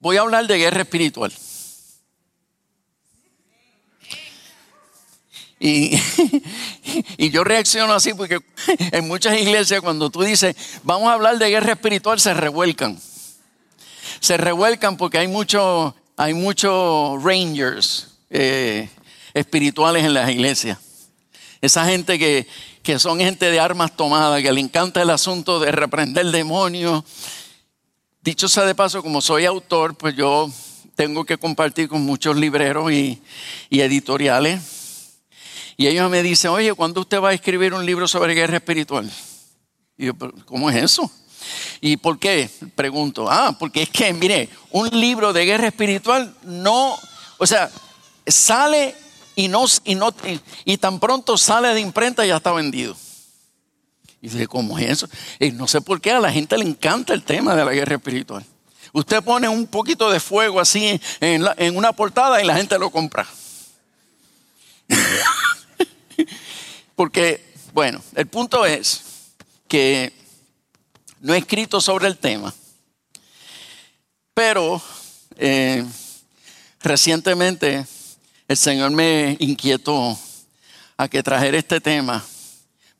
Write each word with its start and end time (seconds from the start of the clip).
Voy 0.00 0.16
a 0.16 0.22
hablar 0.22 0.46
de 0.46 0.58
guerra 0.58 0.82
espiritual. 0.82 1.32
Y, 7.18 7.30
yo 7.30 7.44
reacciono 7.44 7.92
así 7.92 8.14
porque 8.14 8.38
en 8.92 9.06
muchas 9.06 9.38
iglesias 9.38 9.82
cuando 9.82 10.08
tú 10.08 10.22
dices, 10.22 10.56
vamos 10.84 11.10
a 11.10 11.12
hablar 11.12 11.36
de 11.36 11.50
guerra 11.50 11.72
espiritual, 11.72 12.18
se 12.18 12.32
revuelcan. 12.32 12.98
Se 14.20 14.38
revuelcan 14.38 14.96
porque 14.96 15.18
hay 15.18 15.28
muchos 15.28 15.92
hay 16.16 16.34
muchos 16.34 17.22
rangers 17.22 18.08
eh, 18.28 18.88
espirituales 19.32 20.04
en 20.04 20.14
las 20.14 20.30
iglesias. 20.30 20.78
Esa 21.62 21.86
gente 21.86 22.18
que, 22.18 22.46
que 22.82 22.98
son 22.98 23.18
gente 23.20 23.50
de 23.50 23.58
armas 23.60 23.96
tomadas, 23.96 24.42
que 24.42 24.52
le 24.52 24.60
encanta 24.60 25.00
el 25.00 25.10
asunto 25.10 25.60
de 25.60 25.72
reprender 25.72 26.26
demonios. 26.26 27.04
Dicho 28.22 28.48
sea 28.48 28.64
de 28.64 28.74
paso, 28.74 29.02
como 29.02 29.22
soy 29.22 29.46
autor, 29.46 29.94
pues 29.94 30.14
yo 30.14 30.50
tengo 30.94 31.24
que 31.24 31.38
compartir 31.38 31.88
con 31.88 32.02
muchos 32.02 32.36
libreros 32.36 32.92
y, 32.92 33.18
editoriales 33.70 34.60
y 35.78 35.86
ellos 35.86 36.10
me 36.10 36.22
dicen, 36.22 36.50
oye, 36.50 36.74
¿cuándo 36.74 37.00
usted 37.00 37.22
va 37.22 37.30
a 37.30 37.32
escribir 37.32 37.72
un 37.72 37.86
libro 37.86 38.06
sobre 38.06 38.34
guerra 38.34 38.58
espiritual? 38.58 39.10
Y 39.96 40.06
yo, 40.06 40.12
¿cómo 40.44 40.68
es 40.68 40.76
eso? 40.76 41.10
¿Y 41.80 41.96
por 41.96 42.18
qué? 42.18 42.50
Pregunto. 42.74 43.30
Ah, 43.30 43.56
porque 43.58 43.84
es 43.84 43.88
que, 43.88 44.12
mire, 44.12 44.50
un 44.70 44.90
libro 44.90 45.32
de 45.32 45.46
guerra 45.46 45.68
espiritual 45.68 46.34
no, 46.42 46.98
o 47.38 47.46
sea, 47.46 47.70
sale 48.26 48.94
y 49.34 49.48
no, 49.48 49.64
y 49.84 49.94
no, 49.94 50.14
y, 50.66 50.76
tan 50.76 51.00
pronto 51.00 51.38
sale 51.38 51.72
de 51.72 51.80
imprenta 51.80 52.26
ya 52.26 52.36
está 52.36 52.52
vendido. 52.52 52.94
Y 54.22 54.28
dice, 54.28 54.46
¿cómo 54.46 54.78
es 54.78 54.90
eso? 54.90 55.08
Y 55.38 55.52
no 55.52 55.66
sé 55.66 55.80
por 55.80 56.00
qué 56.00 56.12
a 56.12 56.20
la 56.20 56.30
gente 56.30 56.58
le 56.58 56.64
encanta 56.64 57.14
el 57.14 57.22
tema 57.22 57.54
de 57.56 57.64
la 57.64 57.72
guerra 57.72 57.96
espiritual. 57.96 58.44
Usted 58.92 59.22
pone 59.22 59.48
un 59.48 59.66
poquito 59.66 60.10
de 60.10 60.20
fuego 60.20 60.60
así 60.60 61.00
en, 61.20 61.76
una 61.76 61.92
portada 61.92 62.42
y 62.42 62.46
la 62.46 62.56
gente 62.56 62.78
lo 62.78 62.90
compra. 62.90 63.26
Porque, 66.96 67.54
bueno, 67.72 68.02
el 68.14 68.26
punto 68.26 68.66
es 68.66 69.02
que 69.68 70.12
no 71.20 71.32
he 71.34 71.38
escrito 71.38 71.80
sobre 71.80 72.08
el 72.08 72.18
tema, 72.18 72.52
pero 74.34 74.82
eh, 75.36 75.84
recientemente 76.82 77.86
el 78.48 78.56
Señor 78.56 78.90
me 78.90 79.36
inquietó 79.38 80.18
a 80.96 81.08
que 81.08 81.22
trajera 81.22 81.56
este 81.56 81.80
tema, 81.80 82.24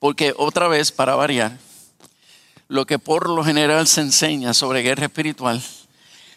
porque 0.01 0.35
otra 0.37 0.67
vez, 0.67 0.91
para 0.91 1.15
variar, 1.15 1.57
lo 2.67 2.87
que 2.87 2.99
por 2.99 3.29
lo 3.29 3.45
general 3.45 3.87
se 3.87 4.01
enseña 4.01 4.55
sobre 4.55 4.83
guerra 4.83 5.05
espiritual, 5.05 5.63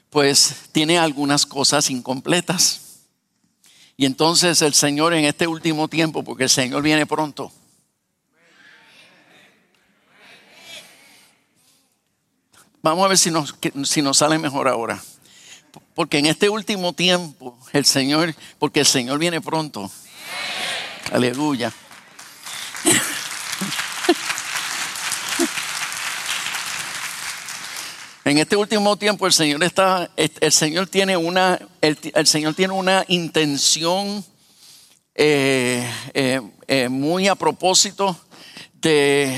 pues 0.09 0.67
tiene 0.71 0.99
algunas 0.99 1.45
cosas 1.45 1.89
incompletas. 1.89 2.81
Y 3.95 4.05
entonces 4.05 4.61
el 4.61 4.73
Señor 4.73 5.13
en 5.13 5.25
este 5.25 5.47
último 5.47 5.87
tiempo, 5.87 6.23
porque 6.23 6.43
el 6.43 6.49
Señor 6.49 6.83
viene 6.83 7.05
pronto, 7.05 7.51
vamos 12.81 13.05
a 13.05 13.07
ver 13.07 13.17
si 13.17 13.31
nos, 13.31 13.55
si 13.85 14.01
nos 14.01 14.17
sale 14.17 14.37
mejor 14.37 14.67
ahora. 14.67 15.01
Porque 15.95 16.17
en 16.17 16.25
este 16.25 16.49
último 16.49 16.93
tiempo, 16.93 17.57
el 17.71 17.85
Señor, 17.85 18.35
porque 18.59 18.81
el 18.81 18.85
Señor 18.85 19.19
viene 19.19 19.39
pronto. 19.39 19.89
Aleluya. 21.11 21.73
En 28.25 28.37
este 28.37 28.55
último 28.55 28.95
tiempo 28.95 29.27
el 29.27 29.33
Señor 29.33 29.61
está, 29.65 30.09
el 30.15 30.51
Señor 30.53 30.87
tiene 30.87 31.17
una, 31.17 31.59
el, 31.81 32.25
Señor 32.25 32.55
tiene 32.55 32.73
una 32.73 33.03
intención 33.09 34.23
eh, 35.13 35.85
eh, 36.13 36.39
eh, 36.67 36.87
muy 36.87 37.27
a 37.27 37.35
propósito 37.35 38.17
de, 38.75 39.37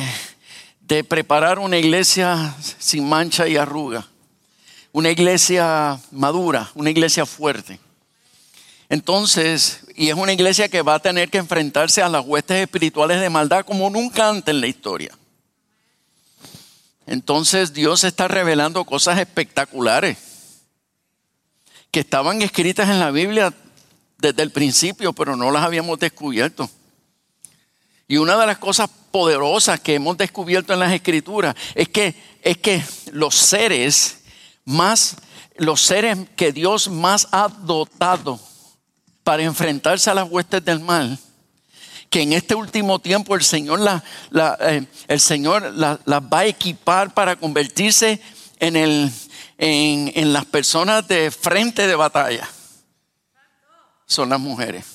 de 0.82 1.04
preparar 1.04 1.58
una 1.58 1.80
iglesia 1.80 2.56
sin 2.78 3.10
mancha 3.10 3.48
y 3.48 3.58
arruga, 3.58 4.08
una 4.92 5.10
iglesia 5.10 6.00
madura, 6.12 6.70
una 6.76 6.92
iglesia 6.92 7.26
fuerte. 7.26 7.80
Entonces, 8.88 9.80
y 9.96 10.10
es 10.10 10.16
una 10.16 10.32
iglesia 10.32 10.70
que 10.70 10.84
va 10.84 10.94
a 10.94 11.00
tener 11.00 11.32
que 11.32 11.40
enfrentarse 11.40 12.04
a 12.04 12.10
las 12.10 12.24
huestes 12.24 12.62
espirituales 12.62 13.20
de 13.20 13.32
maldad 13.32 13.66
como 13.66 13.90
nunca 13.90 14.30
antes 14.30 14.54
en 14.54 14.62
la 14.62 14.68
historia. 14.68 15.18
Entonces 17.08 17.74
Dios 17.74 18.04
está 18.04 18.28
revelando 18.28 18.84
cosas 18.86 19.20
espectaculares 19.20 20.18
que 21.92 22.00
estaban 22.00 22.42
escritas 22.42 22.90
en 22.90 23.00
la 23.00 23.12
Biblia 23.12 23.54
desde 24.18 24.44
el 24.44 24.52
principio, 24.52 25.14
pero 25.14 25.36
no 25.36 25.52
las 25.52 25.64
habíamos 25.64 26.00
descubierto. 26.00 26.70
Y 28.08 28.18
una 28.18 28.38
de 28.38 28.46
las 28.46 28.58
cosas 28.58 28.90
poderosas 29.12 29.80
que 29.80 29.96
hemos 29.96 30.18
descubierto 30.18 30.74
en 30.74 30.80
las 30.80 30.92
escrituras 30.92 31.56
es 31.74 31.90
que, 31.90 32.16
es 32.42 32.58
que 32.58 32.84
los 33.12 33.36
seres 33.36 34.20
más, 34.66 35.16
los 35.58 35.82
seres 35.82 36.18
que 36.36 36.52
Dios 36.52 36.90
más 36.90 37.28
ha 37.32 37.48
dotado 37.48 38.40
para 39.24 39.44
enfrentarse 39.44 40.10
a 40.10 40.14
las 40.14 40.30
huestes 40.30 40.64
del 40.64 40.80
mal, 40.80 41.18
que 42.10 42.22
en 42.22 42.34
este 42.34 42.56
último 42.56 43.00
tiempo 43.00 43.36
el 43.36 43.44
Señor, 43.44 43.80
eh, 44.60 45.20
Señor 45.20 45.74
las 45.74 46.00
va 46.08 46.40
a 46.40 46.46
equipar 46.46 47.14
para 47.14 47.36
convertirse 47.36 48.22
en, 48.60 48.76
el, 48.76 49.12
en, 49.58 50.12
en 50.16 50.34
las 50.34 50.46
personas 50.46 51.08
de 51.08 51.32
frente 51.32 51.88
de 51.88 51.96
batalla. 51.96 52.48
Son 54.06 54.30
las 54.30 54.40
mujeres. 54.40 54.86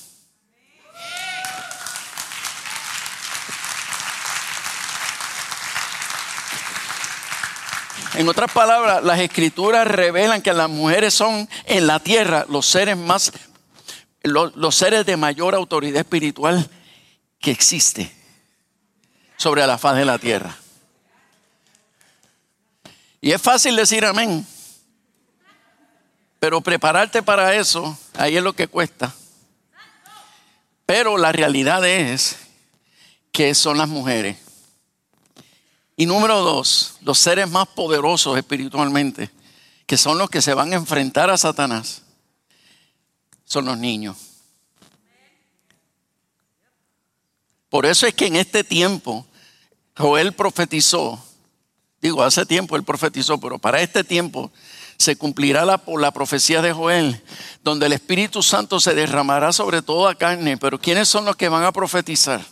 En 8.13 8.27
otras 8.27 8.51
palabras, 8.51 9.03
las 9.03 9.19
escrituras 9.19 9.87
revelan 9.87 10.41
que 10.41 10.51
las 10.51 10.69
mujeres 10.69 11.13
son 11.13 11.47
en 11.65 11.87
la 11.87 11.99
tierra 11.99 12.45
los 12.49 12.65
seres 12.65 12.97
más, 12.97 13.31
los, 14.23 14.53
los 14.57 14.75
seres 14.75 15.05
de 15.05 15.15
mayor 15.15 15.55
autoridad 15.55 16.01
espiritual 16.01 16.69
que 17.41 17.51
existe 17.51 18.15
sobre 19.35 19.65
la 19.65 19.77
faz 19.77 19.95
de 19.95 20.05
la 20.05 20.19
tierra. 20.19 20.55
Y 23.19 23.31
es 23.31 23.41
fácil 23.41 23.75
decir 23.75 24.05
amén, 24.05 24.45
pero 26.39 26.61
prepararte 26.61 27.21
para 27.21 27.55
eso, 27.55 27.97
ahí 28.15 28.37
es 28.37 28.43
lo 28.43 28.53
que 28.53 28.67
cuesta. 28.67 29.13
Pero 30.85 31.17
la 31.17 31.31
realidad 31.31 31.85
es 31.85 32.37
que 33.31 33.53
son 33.55 33.77
las 33.77 33.87
mujeres. 33.87 34.37
Y 35.95 36.05
número 36.05 36.39
dos, 36.41 36.95
los 37.01 37.19
seres 37.19 37.49
más 37.49 37.67
poderosos 37.67 38.37
espiritualmente, 38.37 39.29
que 39.85 39.97
son 39.97 40.17
los 40.17 40.29
que 40.29 40.41
se 40.41 40.53
van 40.53 40.73
a 40.73 40.77
enfrentar 40.77 41.29
a 41.29 41.37
Satanás, 41.37 42.01
son 43.45 43.65
los 43.65 43.77
niños. 43.77 44.30
Por 47.71 47.85
eso 47.85 48.05
es 48.05 48.13
que 48.13 48.27
en 48.27 48.35
este 48.35 48.65
tiempo 48.65 49.25
Joel 49.95 50.33
profetizó, 50.33 51.23
digo, 52.01 52.21
hace 52.21 52.45
tiempo 52.45 52.75
él 52.75 52.83
profetizó, 52.83 53.39
pero 53.39 53.59
para 53.59 53.81
este 53.81 54.03
tiempo 54.03 54.51
se 54.97 55.15
cumplirá 55.15 55.63
la, 55.63 55.81
la 55.97 56.11
profecía 56.11 56.61
de 56.61 56.73
Joel, 56.73 57.23
donde 57.63 57.85
el 57.85 57.93
Espíritu 57.93 58.43
Santo 58.43 58.81
se 58.81 58.93
derramará 58.93 59.53
sobre 59.53 59.81
toda 59.81 60.15
carne. 60.15 60.57
Pero 60.57 60.81
¿quiénes 60.81 61.07
son 61.07 61.23
los 61.23 61.37
que 61.37 61.47
van 61.47 61.63
a 61.63 61.71
profetizar? 61.71 62.45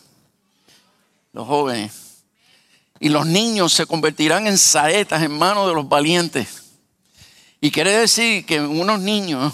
Los 1.34 1.46
jóvenes. 1.46 1.92
Y 3.02 3.10
los 3.10 3.26
niños 3.26 3.74
se 3.74 3.86
convertirán 3.86 4.48
en 4.48 4.58
saetas 4.58 5.22
en 5.22 5.38
manos 5.38 5.68
de 5.68 5.74
los 5.74 5.90
valientes. 5.90 6.48
Y 7.60 7.72
quiere 7.72 7.92
decir 7.92 8.46
que 8.46 8.62
unos 8.62 9.02
niños 9.02 9.54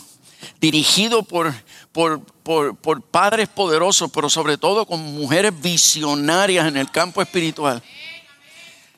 dirigidos 0.61 1.25
por, 1.25 1.55
por, 1.91 2.21
por, 2.45 3.01
padres 3.01 3.49
poderosos, 3.49 4.11
pero 4.11 4.29
sobre 4.29 4.59
todo 4.59 4.85
con 4.85 5.01
mujeres 5.15 5.51
visionarias 5.59 6.67
en 6.67 6.77
el 6.77 6.91
campo 6.91 7.23
espiritual. 7.23 7.81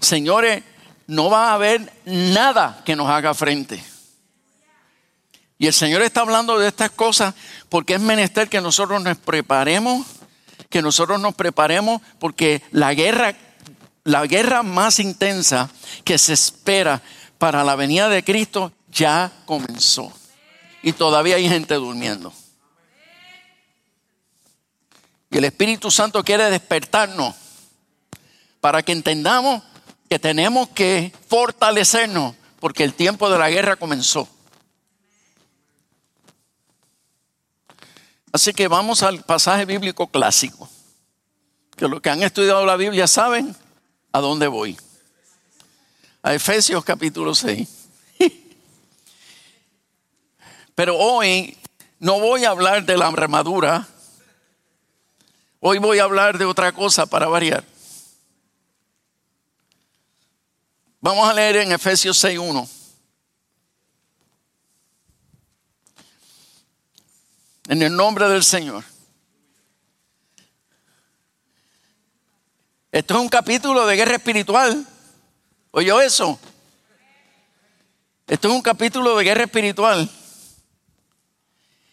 Señores, 0.02 0.64
no 1.08 1.30
va 1.30 1.52
a 1.52 1.54
haber 1.54 1.94
nada 2.04 2.84
que 2.86 2.98
nos 2.98 3.10
haga 3.10 3.34
frente. 3.34 3.82
Y 5.58 5.68
el 5.68 5.74
Señor 5.74 6.02
está 6.02 6.22
hablando 6.22 6.60
de 6.60 6.68
estas 6.68 6.92
cosas 6.92 7.34
porque 7.70 7.94
es 7.94 8.02
menester 8.02 8.50
que 8.50 8.60
nosotros 8.60 9.02
nos 9.02 9.18
preparemos, 9.18 10.06
que 10.70 10.82
nosotros 10.82 11.18
nos 11.22 11.34
preparemos 11.34 12.02
porque 12.20 12.62
la 12.72 12.94
guerra, 12.94 13.34
la 14.04 14.28
guerra 14.28 14.62
más 14.62 15.00
intensa 15.00 15.70
que 16.04 16.18
se 16.18 16.34
espera 16.34 17.02
para 17.38 17.64
la 17.64 17.78
venida 17.78 18.10
de 18.10 18.26
Cristo 18.26 18.74
ya 18.92 19.32
comenzó. 19.46 20.12
Y 20.84 20.92
todavía 20.92 21.38
hay 21.38 21.48
gente 21.48 21.76
durmiendo 21.76 22.34
que 25.38 25.40
el 25.40 25.46
Espíritu 25.46 25.92
Santo 25.92 26.24
quiere 26.24 26.50
despertarnos 26.50 27.36
para 28.60 28.82
que 28.82 28.92
entendamos 28.92 29.62
que 30.10 30.18
tenemos 30.18 30.68
que 30.70 31.14
fortalecernos 31.30 32.34
porque 32.60 32.84
el 32.84 32.96
tiempo 32.96 33.30
de 33.30 33.38
la 33.38 33.48
guerra 33.52 33.76
comenzó. 33.76 34.28
Así 38.32 38.52
que 38.52 38.68
vamos 38.68 39.04
al 39.04 39.22
pasaje 39.22 39.66
bíblico 39.66 40.08
clásico, 40.08 40.68
que 41.76 41.88
los 41.88 42.02
que 42.02 42.10
han 42.10 42.24
estudiado 42.24 42.66
la 42.66 42.76
Biblia 42.76 43.06
saben 43.06 43.56
a 44.14 44.20
dónde 44.20 44.48
voy. 44.48 44.76
A 46.24 46.34
Efesios 46.34 46.84
capítulo 46.84 47.36
6. 47.36 47.70
Pero 50.74 50.98
hoy 50.98 51.56
no 52.00 52.20
voy 52.20 52.44
a 52.44 52.50
hablar 52.50 52.88
de 52.88 52.98
la 52.98 53.06
armadura 53.06 53.88
Hoy 55.70 55.80
voy 55.80 56.00
a 56.00 56.06
hablar 56.06 56.38
de 56.38 56.46
otra 56.46 56.72
cosa 56.72 57.06
para 57.08 57.28
variar. 57.28 57.62
Vamos 61.02 61.30
a 61.30 61.34
leer 61.34 61.58
en 61.58 61.74
Efesios 61.74 62.24
6.1. 62.24 62.70
En 67.68 67.82
el 67.82 67.94
nombre 67.94 68.30
del 68.30 68.46
Señor. 68.46 68.82
Esto 72.90 73.16
es 73.16 73.20
un 73.20 73.28
capítulo 73.28 73.86
de 73.86 73.98
guerra 73.98 74.16
espiritual. 74.16 74.88
¿Oyó 75.72 76.00
eso? 76.00 76.40
Esto 78.26 78.48
es 78.48 78.54
un 78.54 78.62
capítulo 78.62 79.18
de 79.18 79.26
guerra 79.26 79.44
espiritual. 79.44 80.10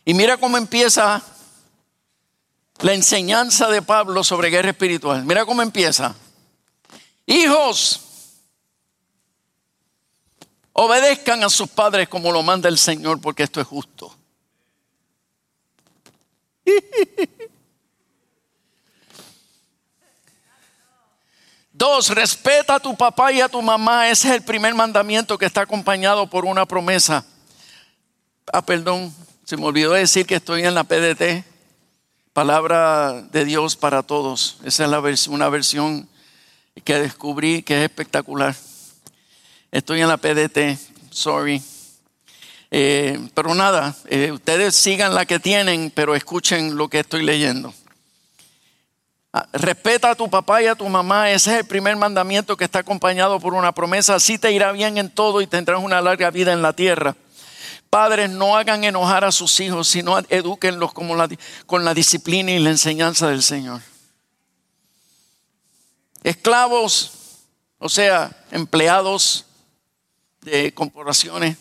Y 0.04 0.14
mira 0.14 0.36
cómo 0.36 0.58
empieza 0.58 1.20
la 2.80 2.92
enseñanza 2.92 3.68
de 3.68 3.82
Pablo 3.82 4.24
sobre 4.24 4.50
guerra 4.50 4.70
espiritual. 4.70 5.24
Mira 5.24 5.44
cómo 5.44 5.62
empieza. 5.62 6.14
Hijos, 7.26 8.00
obedezcan 10.72 11.42
a 11.44 11.48
sus 11.48 11.68
padres 11.70 12.08
como 12.08 12.32
lo 12.32 12.42
manda 12.42 12.68
el 12.68 12.78
Señor, 12.78 13.20
porque 13.20 13.44
esto 13.44 13.60
es 13.60 13.66
justo. 13.66 14.16
Dos, 21.72 22.10
respeta 22.10 22.76
a 22.76 22.80
tu 22.80 22.96
papá 22.96 23.32
y 23.32 23.40
a 23.40 23.48
tu 23.48 23.60
mamá. 23.60 24.08
Ese 24.08 24.28
es 24.28 24.34
el 24.34 24.42
primer 24.42 24.74
mandamiento 24.74 25.36
que 25.36 25.46
está 25.46 25.62
acompañado 25.62 26.30
por 26.30 26.44
una 26.44 26.66
promesa. 26.66 27.26
Ah, 28.52 28.62
perdón, 28.62 29.12
se 29.44 29.56
me 29.56 29.64
olvidó 29.64 29.92
decir 29.92 30.24
que 30.24 30.36
estoy 30.36 30.64
en 30.64 30.74
la 30.74 30.84
PDT, 30.84 31.44
Palabra 32.34 33.22
de 33.30 33.44
Dios 33.44 33.76
para 33.76 34.02
Todos. 34.02 34.56
Esa 34.64 35.08
es 35.08 35.28
una 35.28 35.48
versión 35.48 36.08
que 36.82 36.98
descubrí 36.98 37.62
que 37.62 37.76
es 37.78 37.84
espectacular. 37.84 38.56
Estoy 39.70 40.00
en 40.00 40.08
la 40.08 40.16
PDT, 40.16 40.76
sorry. 41.10 41.62
Eh, 42.72 43.20
pero 43.34 43.54
nada, 43.54 43.94
eh, 44.06 44.32
ustedes 44.32 44.74
sigan 44.74 45.14
la 45.14 45.26
que 45.26 45.38
tienen, 45.38 45.92
pero 45.94 46.16
escuchen 46.16 46.76
lo 46.76 46.88
que 46.88 46.98
estoy 46.98 47.22
leyendo. 47.22 47.72
Ah, 49.32 49.46
respeta 49.52 50.10
a 50.10 50.16
tu 50.16 50.28
papá 50.28 50.60
y 50.60 50.66
a 50.66 50.74
tu 50.74 50.88
mamá. 50.88 51.30
Ese 51.30 51.52
es 51.52 51.58
el 51.60 51.66
primer 51.66 51.94
mandamiento 51.94 52.56
que 52.56 52.64
está 52.64 52.80
acompañado 52.80 53.38
por 53.38 53.54
una 53.54 53.70
promesa. 53.70 54.16
Así 54.16 54.38
te 54.38 54.50
irá 54.50 54.72
bien 54.72 54.98
en 54.98 55.08
todo 55.08 55.40
y 55.40 55.46
tendrás 55.46 55.80
una 55.80 56.00
larga 56.00 56.32
vida 56.32 56.52
en 56.52 56.62
la 56.62 56.72
tierra. 56.72 57.14
Padres, 57.94 58.28
no 58.28 58.56
hagan 58.56 58.82
enojar 58.82 59.24
a 59.24 59.30
sus 59.30 59.60
hijos, 59.60 59.86
sino 59.86 60.18
edúquenlos 60.28 60.92
como 60.92 61.14
con 61.64 61.84
la 61.84 61.94
disciplina 61.94 62.50
y 62.50 62.58
la 62.58 62.70
enseñanza 62.70 63.28
del 63.28 63.40
Señor. 63.40 63.80
Esclavos, 66.24 67.12
o 67.78 67.88
sea, 67.88 68.36
empleados 68.50 69.44
de 70.40 70.74
corporaciones, 70.74 71.56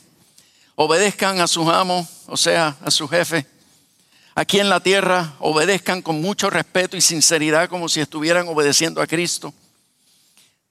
obedezcan 0.74 1.40
a 1.40 1.46
sus 1.46 1.68
amos, 1.70 2.08
o 2.26 2.36
sea, 2.36 2.78
a 2.84 2.90
su 2.90 3.08
jefe. 3.08 3.46
Aquí 4.34 4.60
en 4.60 4.70
la 4.70 4.80
tierra 4.80 5.36
obedezcan 5.38 6.02
con 6.02 6.20
mucho 6.20 6.50
respeto 6.50 6.98
y 6.98 7.02
sinceridad 7.02 7.70
como 7.70 7.88
si 7.88 8.00
estuvieran 8.00 8.48
obedeciendo 8.48 9.04
a 9.04 9.06
Cristo. 9.06 9.54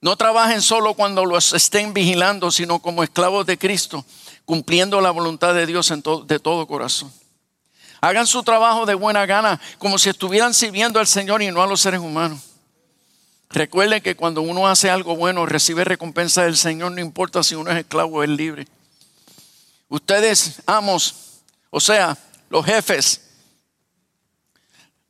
No 0.01 0.17
trabajen 0.17 0.61
solo 0.61 0.95
cuando 0.95 1.25
los 1.25 1.53
estén 1.53 1.95
vigilando, 1.95 2.51
sino 2.51 2.81
como 2.81 3.05
esclavos 3.05 3.47
de 3.47 3.57
Cristo 3.57 4.05
cumpliendo 4.45 5.01
la 5.01 5.11
voluntad 5.11 5.55
de 5.55 5.67
Dios 5.67 5.91
en 5.91 6.03
de 6.27 6.39
todo 6.39 6.67
corazón. 6.67 7.13
Hagan 8.01 8.27
su 8.27 8.43
trabajo 8.43 8.85
de 8.85 8.95
buena 8.95 9.27
gana, 9.27 9.61
como 9.79 9.99
si 9.99 10.09
estuvieran 10.09 10.55
sirviendo 10.55 10.99
al 10.99 11.07
Señor 11.07 11.41
y 11.41 11.51
no 11.53 11.63
a 11.63 11.67
los 11.67 11.81
seres 11.81 12.01
humanos. 12.01 12.41
Recuerden 13.51 14.03
que 14.03 14.17
cuando 14.17 14.43
uno 14.43 14.67
hace 14.67 14.91
algo 14.91 15.15
bueno, 15.15 15.47
recibe 15.47 15.85
recompensa 15.85 16.43
del 16.43 16.57
Señor, 16.57 16.93
no 16.93 17.01
importa 17.01 17.43
si 17.43 17.55
uno 17.55 17.71
es 17.71 17.79
esclavo 17.79 18.17
o 18.17 18.23
es 18.23 18.31
libre. 18.31 18.67
Ustedes, 19.89 20.63
amos, 20.67 21.43
o 21.71 21.79
sea, 21.79 22.17
los 22.49 22.65
jefes, 22.65 23.21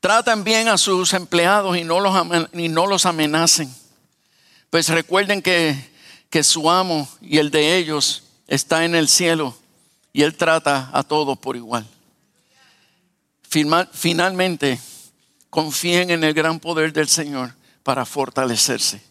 tratan 0.01 0.43
bien 0.43 0.69
a 0.69 0.77
sus 0.77 1.15
empleados 1.15 1.77
y 1.77 1.85
no 1.85 2.01
los, 2.01 2.15
y 2.53 2.69
no 2.69 2.87
los 2.87 3.07
amenacen. 3.07 3.73
Pues 4.69 4.89
recuerden 4.89 5.41
que, 5.41 5.93
que 6.29 6.43
su 6.43 6.69
amo 6.69 7.09
y 7.21 7.39
el 7.39 7.51
de 7.51 7.77
ellos 7.77 8.25
está 8.53 8.85
en 8.85 8.95
el 8.95 9.09
cielo 9.09 9.57
y 10.13 10.23
Él 10.23 10.37
trata 10.37 10.91
a 10.93 11.03
todos 11.03 11.39
por 11.39 11.57
igual. 11.57 11.89
Finalmente, 13.49 14.79
confíen 15.49 16.11
en 16.11 16.23
el 16.23 16.35
gran 16.35 16.61
poder 16.61 16.93
del 16.93 17.09
Señor 17.09 17.55
para 17.83 18.05
fortalecerse. 18.05 19.03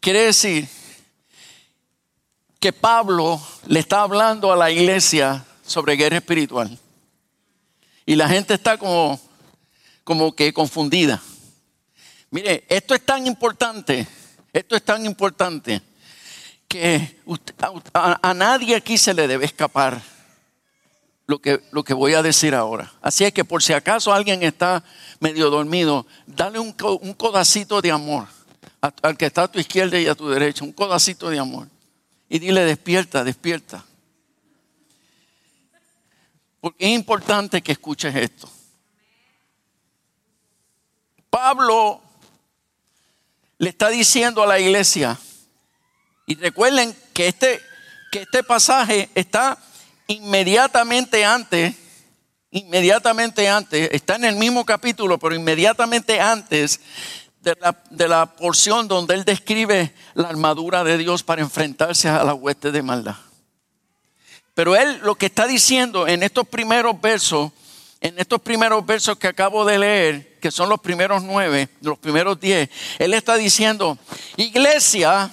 Quiere 0.00 0.20
decir 0.20 0.66
que 2.58 2.72
Pablo 2.72 3.38
le 3.66 3.80
está 3.80 4.00
hablando 4.00 4.50
a 4.50 4.56
la 4.56 4.70
iglesia 4.70 5.44
sobre 5.66 5.96
guerra 5.96 6.16
espiritual. 6.16 6.78
Y 8.06 8.14
la 8.14 8.26
gente 8.26 8.54
está 8.54 8.78
como, 8.78 9.20
como 10.02 10.34
que 10.34 10.54
confundida. 10.54 11.22
Mire, 12.30 12.64
esto 12.70 12.94
es 12.94 13.04
tan 13.04 13.26
importante, 13.26 14.06
esto 14.50 14.76
es 14.76 14.82
tan 14.82 15.04
importante 15.04 15.82
que 16.68 17.20
a, 17.94 18.34
nadie 18.34 18.76
aquí 18.76 18.98
se 18.98 19.14
le 19.14 19.28
debe 19.28 19.44
escapar 19.44 20.02
lo 21.26 21.40
que, 21.40 21.62
lo 21.72 21.84
que 21.84 21.94
voy 21.94 22.14
a 22.14 22.22
decir 22.22 22.54
ahora. 22.54 22.92
Así 23.02 23.24
es 23.24 23.32
que 23.32 23.44
por 23.44 23.62
si 23.62 23.72
acaso 23.72 24.12
alguien 24.12 24.42
está 24.42 24.84
medio 25.20 25.50
dormido, 25.50 26.06
dale 26.26 26.58
un, 26.58 26.74
un 27.00 27.14
codacito 27.14 27.80
de 27.80 27.90
amor 27.90 28.26
al 28.80 29.16
que 29.16 29.26
está 29.26 29.44
a 29.44 29.48
tu 29.48 29.58
izquierda 29.58 29.98
y 29.98 30.06
a 30.06 30.14
tu 30.14 30.28
derecha, 30.28 30.64
un 30.64 30.72
codacito 30.72 31.28
de 31.30 31.38
amor. 31.38 31.68
Y 32.28 32.38
dile, 32.38 32.64
despierta, 32.64 33.24
despierta. 33.24 33.84
Porque 36.60 36.86
es 36.86 36.92
importante 36.92 37.62
que 37.62 37.72
escuches 37.72 38.14
esto. 38.14 38.50
Pablo 41.30 42.00
le 43.58 43.68
está 43.70 43.88
diciendo 43.88 44.42
a 44.42 44.46
la 44.46 44.58
iglesia, 44.58 45.18
y 46.26 46.34
recuerden 46.34 46.94
que 47.14 47.28
este, 47.28 47.62
que 48.10 48.22
este 48.22 48.42
pasaje 48.42 49.08
está 49.14 49.58
inmediatamente 50.08 51.24
antes, 51.24 51.74
inmediatamente 52.50 53.48
antes, 53.48 53.88
está 53.92 54.16
en 54.16 54.24
el 54.24 54.36
mismo 54.36 54.64
capítulo, 54.64 55.18
pero 55.18 55.34
inmediatamente 55.34 56.20
antes 56.20 56.80
de 57.40 57.56
la, 57.60 57.80
de 57.90 58.08
la 58.08 58.26
porción 58.26 58.88
donde 58.88 59.14
él 59.14 59.24
describe 59.24 59.94
la 60.14 60.28
armadura 60.28 60.82
de 60.82 60.98
Dios 60.98 61.22
para 61.22 61.42
enfrentarse 61.42 62.08
a 62.08 62.24
la 62.24 62.34
hueste 62.34 62.72
de 62.72 62.82
maldad. 62.82 63.16
Pero 64.54 64.74
él 64.74 64.98
lo 65.02 65.14
que 65.14 65.26
está 65.26 65.46
diciendo 65.46 66.08
en 66.08 66.22
estos 66.22 66.48
primeros 66.48 67.00
versos, 67.00 67.52
en 68.00 68.18
estos 68.18 68.40
primeros 68.40 68.84
versos 68.84 69.16
que 69.18 69.28
acabo 69.28 69.64
de 69.64 69.78
leer, 69.78 70.38
que 70.40 70.50
son 70.50 70.68
los 70.68 70.80
primeros 70.80 71.22
nueve, 71.22 71.68
los 71.82 71.98
primeros 71.98 72.40
diez, 72.40 72.68
él 72.98 73.14
está 73.14 73.36
diciendo, 73.36 73.98
iglesia, 74.36 75.30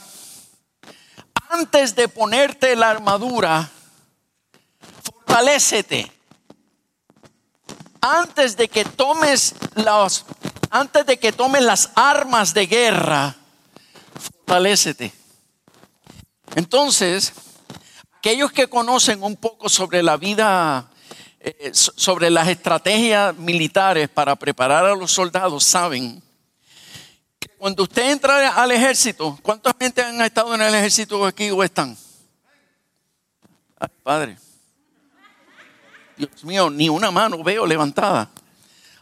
antes 1.54 1.96
de 1.96 2.08
ponerte 2.08 2.76
la 2.76 2.90
armadura, 2.90 3.70
fortalécete. 5.04 6.12
Antes 8.02 8.58
de 8.58 8.68
que 8.68 8.84
tomes 8.84 9.54
las, 9.76 10.26
antes 10.70 11.06
de 11.06 11.18
que 11.18 11.32
tomes 11.32 11.62
las 11.62 11.92
armas 11.96 12.54
de 12.54 12.66
guerra, 12.66 13.36
fortalécete. 14.20 15.14
Entonces, 16.56 17.34
aquellos 18.18 18.52
que 18.52 18.68
conocen 18.68 19.24
un 19.24 19.36
poco 19.36 19.70
sobre 19.70 20.02
la 20.02 20.18
vida, 20.18 20.90
eh, 21.40 21.72
sobre 21.74 22.30
las 22.30 22.48
estrategias 22.48 23.36
militares 23.38 24.10
para 24.10 24.36
preparar 24.36 24.86
a 24.86 24.96
los 24.96 25.12
soldados, 25.12 25.64
saben 25.64 26.23
cuando 27.64 27.84
usted 27.84 28.12
entra 28.12 28.62
al 28.62 28.72
ejército, 28.74 29.40
¿cuánta 29.42 29.74
gente 29.80 30.04
han 30.04 30.22
estado 30.22 30.54
en 30.54 30.62
el 30.62 30.76
ejército 30.76 31.26
aquí 31.26 31.50
o 31.50 31.64
están? 31.64 31.98
Padre. 34.04 34.38
Dios 36.18 36.44
mío, 36.44 36.70
ni 36.70 36.90
una 36.90 37.10
mano 37.10 37.42
veo 37.42 37.66
levantada. 37.66 38.30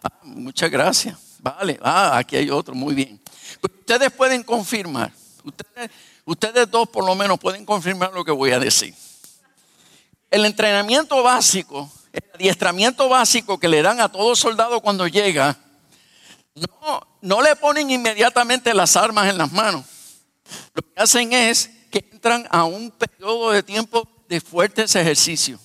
Ah, 0.03 0.11
muchas 0.21 0.69
gracias. 0.69 1.17
Vale, 1.39 1.79
ah, 1.81 2.15
aquí 2.19 2.35
hay 2.35 2.51
otro, 2.51 2.75
muy 2.75 2.93
bien. 2.93 3.19
Pues 3.59 3.73
ustedes 3.79 4.11
pueden 4.11 4.43
confirmar, 4.43 5.11
ustedes, 5.43 5.89
ustedes 6.23 6.69
dos 6.69 6.87
por 6.87 7.03
lo 7.03 7.15
menos 7.15 7.39
pueden 7.39 7.65
confirmar 7.65 8.13
lo 8.13 8.23
que 8.23 8.31
voy 8.31 8.51
a 8.51 8.59
decir. 8.59 8.93
El 10.29 10.45
entrenamiento 10.45 11.23
básico 11.23 11.91
el 12.13 12.23
adiestramiento 12.35 13.09
básico 13.09 13.59
que 13.59 13.67
le 13.67 13.81
dan 13.81 14.01
a 14.01 14.09
todo 14.09 14.35
soldado 14.35 14.81
cuando 14.81 15.07
llega, 15.07 15.57
no, 16.55 17.07
no 17.21 17.41
le 17.41 17.55
ponen 17.55 17.89
inmediatamente 17.89 18.73
las 18.73 18.95
armas 18.95 19.29
en 19.29 19.37
las 19.37 19.51
manos. 19.51 19.85
Lo 20.73 20.81
que 20.81 21.01
hacen 21.01 21.31
es 21.33 21.69
que 21.89 22.09
entran 22.11 22.47
a 22.49 22.65
un 22.65 22.91
periodo 22.91 23.51
de 23.51 23.63
tiempo 23.63 24.07
de 24.27 24.41
fuertes 24.41 24.95
ejercicios. 24.95 25.59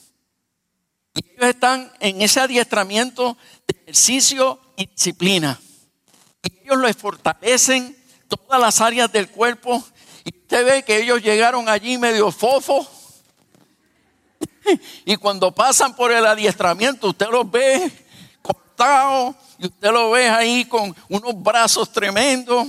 Y 1.15 1.31
ellos 1.31 1.49
están 1.49 1.91
en 2.01 2.21
ese 2.21 2.41
adiestramiento 2.41 3.37
de 3.67 3.81
ejercicio 3.83 4.61
y 4.77 4.87
disciplina. 4.87 5.59
Y 6.43 6.65
ellos 6.65 6.79
les 6.79 6.97
fortalecen 6.97 7.97
todas 8.29 8.61
las 8.61 8.81
áreas 8.81 9.11
del 9.11 9.29
cuerpo. 9.31 9.83
Y 10.25 10.37
usted 10.37 10.65
ve 10.65 10.83
que 10.83 11.03
ellos 11.03 11.23
llegaron 11.23 11.69
allí 11.69 11.99
medio 11.99 12.31
fofo. 12.31 12.87
Y 15.05 15.15
cuando 15.15 15.53
pasan 15.53 15.95
por 15.95 16.11
el 16.11 16.27
adiestramiento, 16.27 17.11
usted 17.11 17.29
los 17.31 17.49
ve 17.49 17.89
cortados 18.43 19.37
y 19.59 19.67
usted 19.67 19.91
lo 19.91 20.11
ve 20.11 20.29
ahí 20.29 20.65
con 20.65 20.95
unos 21.09 21.43
brazos 21.43 21.93
tremendos. 21.93 22.67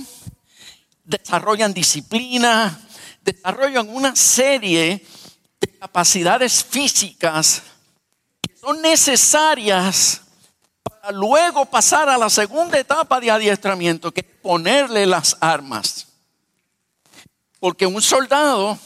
Desarrollan 1.04 1.72
disciplina, 1.72 2.80
desarrollan 3.22 3.88
una 3.88 4.14
serie 4.14 5.04
de 5.60 5.78
capacidades 5.78 6.64
físicas 6.64 7.62
que 8.40 8.56
son 8.56 8.80
necesarias 8.82 10.22
para 10.82 11.12
luego 11.12 11.64
pasar 11.64 12.08
a 12.08 12.18
la 12.18 12.30
segunda 12.30 12.78
etapa 12.78 13.20
de 13.20 13.30
adiestramiento, 13.30 14.12
que 14.12 14.20
es 14.20 14.26
ponerle 14.42 15.06
las 15.06 15.36
armas. 15.40 16.06
Porque 17.60 17.86
un 17.86 18.00
soldado, 18.00 18.78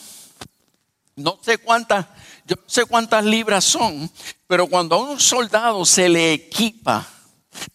no 1.16 1.38
sé 1.42 1.58
cuántas, 1.58 2.06
yo 2.46 2.56
no 2.56 2.68
sé 2.68 2.84
cuántas 2.84 3.24
libras 3.24 3.64
son, 3.64 4.10
pero 4.46 4.66
cuando 4.66 4.96
a 4.96 4.98
un 4.98 5.20
soldado 5.20 5.84
se 5.84 6.08
le 6.08 6.32
equipa, 6.32 7.06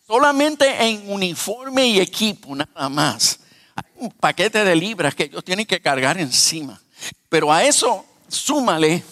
solamente 0.05 0.65
en 0.83 1.09
uniforme 1.11 1.87
y 1.87 1.99
equipo, 1.99 2.55
nada 2.55 2.89
más, 2.89 3.39
hay 3.75 3.91
un 3.95 4.11
paquete 4.11 4.63
de 4.63 4.75
libras 4.75 5.13
que 5.13 5.23
ellos 5.23 5.43
tienen 5.43 5.65
que 5.65 5.81
cargar 5.81 6.17
encima. 6.17 6.81
Pero 7.29 7.51
a 7.51 7.63
eso 7.63 8.05
súmale 8.27 9.03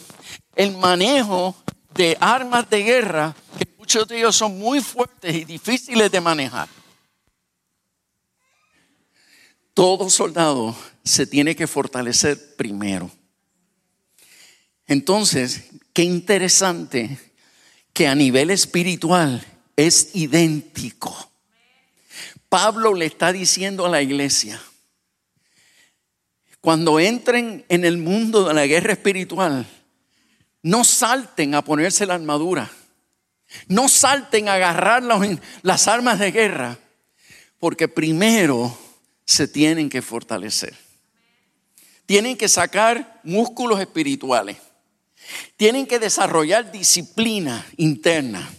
el 0.55 0.75
manejo 0.77 1.55
de 1.93 2.17
armas 2.19 2.69
de 2.69 2.83
guerra, 2.83 3.35
que 3.57 3.67
muchos 3.77 4.07
de 4.07 4.17
ellos 4.17 4.35
son 4.35 4.57
muy 4.57 4.81
fuertes 4.81 5.33
y 5.35 5.45
difíciles 5.45 6.11
de 6.11 6.21
manejar. 6.21 6.67
Todo 9.73 10.09
soldado 10.09 10.75
se 11.03 11.27
tiene 11.27 11.55
que 11.55 11.67
fortalecer 11.67 12.55
primero. 12.55 13.11
Entonces, 14.87 15.65
qué 15.93 16.03
interesante 16.03 17.17
que 17.93 18.07
a 18.07 18.15
nivel 18.15 18.51
espiritual 18.51 19.45
es 19.75 20.15
idéntico. 20.15 21.31
Pablo 22.49 22.93
le 22.93 23.05
está 23.05 23.31
diciendo 23.31 23.85
a 23.85 23.89
la 23.89 24.01
iglesia, 24.01 24.61
cuando 26.61 26.99
entren 26.99 27.65
en 27.69 27.85
el 27.85 27.97
mundo 27.97 28.47
de 28.47 28.53
la 28.53 28.65
guerra 28.65 28.93
espiritual, 28.93 29.67
no 30.63 30.83
salten 30.83 31.53
a 31.53 31.63
ponerse 31.63 32.07
la 32.07 32.15
armadura. 32.15 32.71
No 33.67 33.87
salten 33.87 34.49
a 34.49 34.55
agarrar 34.55 35.03
las 35.61 35.87
armas 35.87 36.17
de 36.17 36.31
guerra. 36.31 36.79
Porque 37.59 37.87
primero 37.87 38.75
se 39.25 39.47
tienen 39.47 39.89
que 39.89 40.01
fortalecer. 40.01 40.75
Tienen 42.07 42.35
que 42.37 42.49
sacar 42.49 43.21
músculos 43.23 43.79
espirituales. 43.79 44.57
Tienen 45.57 45.85
que 45.85 45.99
desarrollar 45.99 46.71
disciplina 46.71 47.65
interna. 47.77 48.49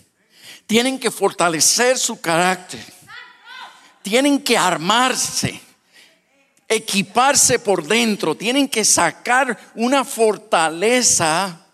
Tienen 0.67 0.99
que 0.99 1.11
fortalecer 1.11 1.99
su 1.99 2.21
carácter. 2.21 2.85
Tienen 4.03 4.43
que 4.43 4.57
armarse 4.57 5.61
equiparse 6.69 7.59
por 7.59 7.87
dentro, 7.87 8.35
tienen 8.35 8.69
que 8.69 8.85
sacar 8.85 9.59
una 9.75 10.05
fortaleza 10.05 11.65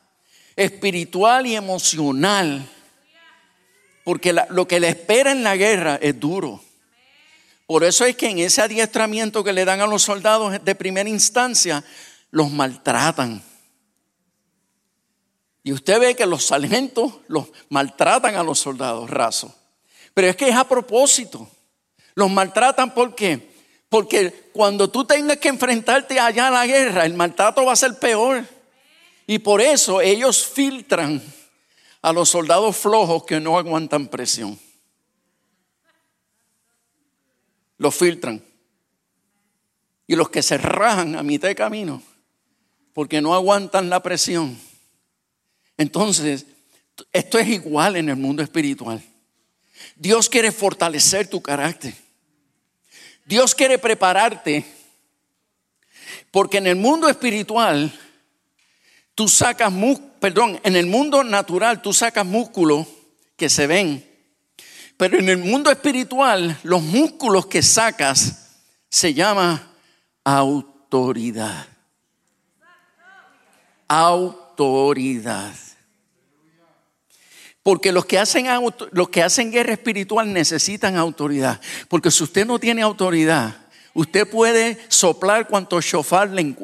espiritual 0.55 1.47
y 1.47 1.57
emocional, 1.57 2.69
porque 4.05 4.35
lo 4.51 4.69
que 4.69 4.81
le 4.81 4.89
espera 4.89 5.33
en 5.33 5.43
la 5.43 5.57
guerra 5.57 5.99
es 6.01 6.19
duro. 6.19 6.63
Por 7.67 7.85
eso 7.85 8.05
es 8.05 8.17
que 8.17 8.29
en 8.29 8.39
ese 8.39 8.61
adiestramiento 8.61 9.43
que 9.43 9.53
le 9.53 9.65
dan 9.65 9.81
a 9.81 9.87
los 9.87 10.03
soldados 10.03 10.63
de 10.63 10.75
primera 10.75 11.09
instancia, 11.09 11.83
los 12.31 12.51
maltratan. 12.51 13.43
Y 15.63 15.73
usted 15.73 16.01
ve 16.01 16.17
que 16.17 16.27
los 16.27 16.47
sargentos 16.47 17.13
los 17.29 17.47
maltratan 17.69 18.35
a 18.35 18.43
los 18.43 18.59
soldados 18.59 19.09
rasos. 19.09 19.53
Pero 20.15 20.29
es 20.29 20.37
que 20.37 20.49
es 20.49 20.57
a 20.57 20.69
propósito. 20.69 21.49
Los 22.15 22.31
maltratan 22.31 22.93
porque 22.95 23.53
porque 23.93 24.49
cuando 24.55 24.89
tú 24.89 25.05
tengas 25.05 25.37
que 25.37 25.49
enfrentarte 25.49 26.19
allá 26.19 26.49
a 26.49 26.51
la 26.51 26.67
guerra, 26.67 27.05
el 27.05 27.13
maltrato 27.13 27.67
va 27.67 27.75
a 27.75 27.77
ser 27.77 27.99
peor. 27.99 28.43
Y 29.27 29.41
por 29.41 29.61
eso 29.61 30.01
ellos 30.01 30.47
filtran 30.47 31.23
a 32.01 32.11
los 32.11 32.31
soldados 32.31 32.75
flojos 32.75 33.25
que 33.25 33.39
no 33.39 33.59
aguantan 33.59 34.09
presión. 34.09 34.59
Los 37.77 37.95
filtran. 37.95 38.43
Y 40.07 40.17
los 40.17 40.31
que 40.31 40.43
se 40.43 40.57
rajan 40.57 41.15
a 41.15 41.23
mitad 41.23 41.49
de 41.49 41.55
camino 41.55 42.03
porque 42.95 43.21
no 43.21 43.35
aguantan 43.35 43.91
la 43.91 44.03
presión. 44.03 44.59
Entonces, 45.83 46.47
esto 47.13 47.41
es 47.41 47.49
igual 47.49 47.97
en 47.97 48.09
el 48.09 48.17
mundo 48.17 48.41
espiritual. 48.41 49.03
Dios 49.97 50.29
quiere 50.29 50.53
fortalecer 50.53 51.29
tu 51.29 51.43
carácter. 51.43 51.93
Dios 53.25 53.53
quiere 53.53 53.79
prepararte 53.79 54.65
porque 56.31 56.59
en 56.59 56.69
el 56.69 56.77
mundo 56.77 57.09
espiritual 57.09 57.93
tú 59.17 59.27
sacas, 59.27 59.73
perdón, 60.21 60.61
en 60.63 60.77
el 60.77 60.87
mundo 60.87 61.25
natural 61.25 61.83
tú 61.83 61.93
sacas 61.93 62.25
músculos 62.25 62.87
que 63.37 63.49
se 63.49 63.67
ven, 63.67 64.09
pero 64.97 65.19
en 65.19 65.29
el 65.29 65.39
mundo 65.39 65.69
espiritual 65.69 66.57
los 66.63 66.81
músculos 66.81 67.47
que 67.47 67.63
sacas 67.63 68.51
se 68.89 69.15
llama 69.15 69.73
autoridad. 70.23 71.67
Autoridad. 73.89 75.55
Porque 77.63 77.93
los 77.93 78.07
que, 78.07 78.19
hacen 78.19 78.47
los 78.91 79.09
que 79.09 79.23
hacen 79.23 79.53
guerra 79.53 79.73
espiritual 79.73 80.33
necesitan 80.33 80.97
autoridad. 80.97 81.61
Porque 81.89 82.11
si 82.11 82.25
usted 82.25 82.45
no 82.45 82.59
tiene 82.59 82.83
autoridad, 82.83 83.57
usted 83.95 84.29
puede 84.29 84.79
soplar 84.89 85.47
cuanto 85.47 85.81
shofar 85.81 86.31
le, 86.31 86.57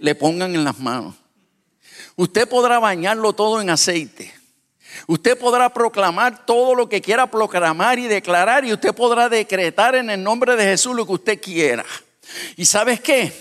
le 0.00 0.14
pongan 0.14 0.54
en 0.54 0.64
las 0.64 0.78
manos. 0.78 1.14
Usted 2.16 2.48
podrá 2.48 2.78
bañarlo 2.78 3.32
todo 3.32 3.60
en 3.60 3.70
aceite. 3.70 4.32
Usted 5.06 5.36
podrá 5.36 5.72
proclamar 5.74 6.46
todo 6.46 6.74
lo 6.74 6.88
que 6.88 7.02
quiera 7.02 7.30
proclamar 7.30 7.98
y 7.98 8.06
declarar 8.06 8.64
y 8.64 8.72
usted 8.72 8.94
podrá 8.94 9.28
decretar 9.28 9.94
en 9.96 10.08
el 10.08 10.22
nombre 10.22 10.56
de 10.56 10.64
Jesús 10.64 10.94
lo 10.94 11.06
que 11.06 11.12
usted 11.12 11.40
quiera. 11.40 11.84
¿Y 12.56 12.64
sabes 12.64 13.00
qué? 13.00 13.32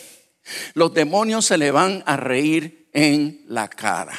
Los 0.73 0.93
demonios 0.93 1.45
se 1.45 1.57
le 1.57 1.71
van 1.71 2.03
a 2.05 2.17
reír 2.17 2.89
en 2.91 3.43
la 3.47 3.69
cara. 3.69 4.17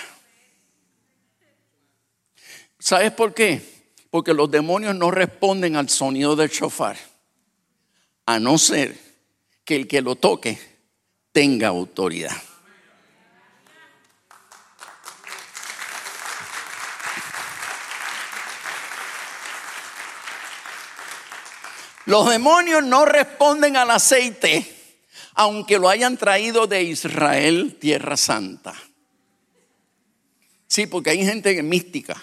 ¿Sabes 2.85 3.12
por 3.12 3.33
qué? 3.33 3.62
Porque 4.11 4.35
los 4.35 4.50
demonios 4.50 4.95
no 4.95 5.11
responden 5.11 5.75
al 5.75 5.88
sonido 5.88 6.37
del 6.37 6.50
shofar, 6.50 6.99
a 8.26 8.38
no 8.38 8.59
ser 8.59 8.95
que 9.64 9.75
el 9.75 9.88
que 9.88 10.03
lo 10.03 10.17
toque 10.17 10.59
tenga 11.33 11.69
autoridad. 11.69 12.37
Los 22.05 22.29
demonios 22.29 22.85
no 22.85 23.07
responden 23.07 23.79
al 23.79 23.93
aceite, 23.93 25.00
aunque 25.33 25.79
lo 25.79 25.88
hayan 25.88 26.19
traído 26.19 26.67
de 26.67 26.83
Israel, 26.83 27.79
tierra 27.81 28.19
santa. 28.19 28.75
Sí, 30.67 30.87
porque 30.87 31.09
hay 31.09 31.25
gente 31.25 31.62
mística 31.62 32.23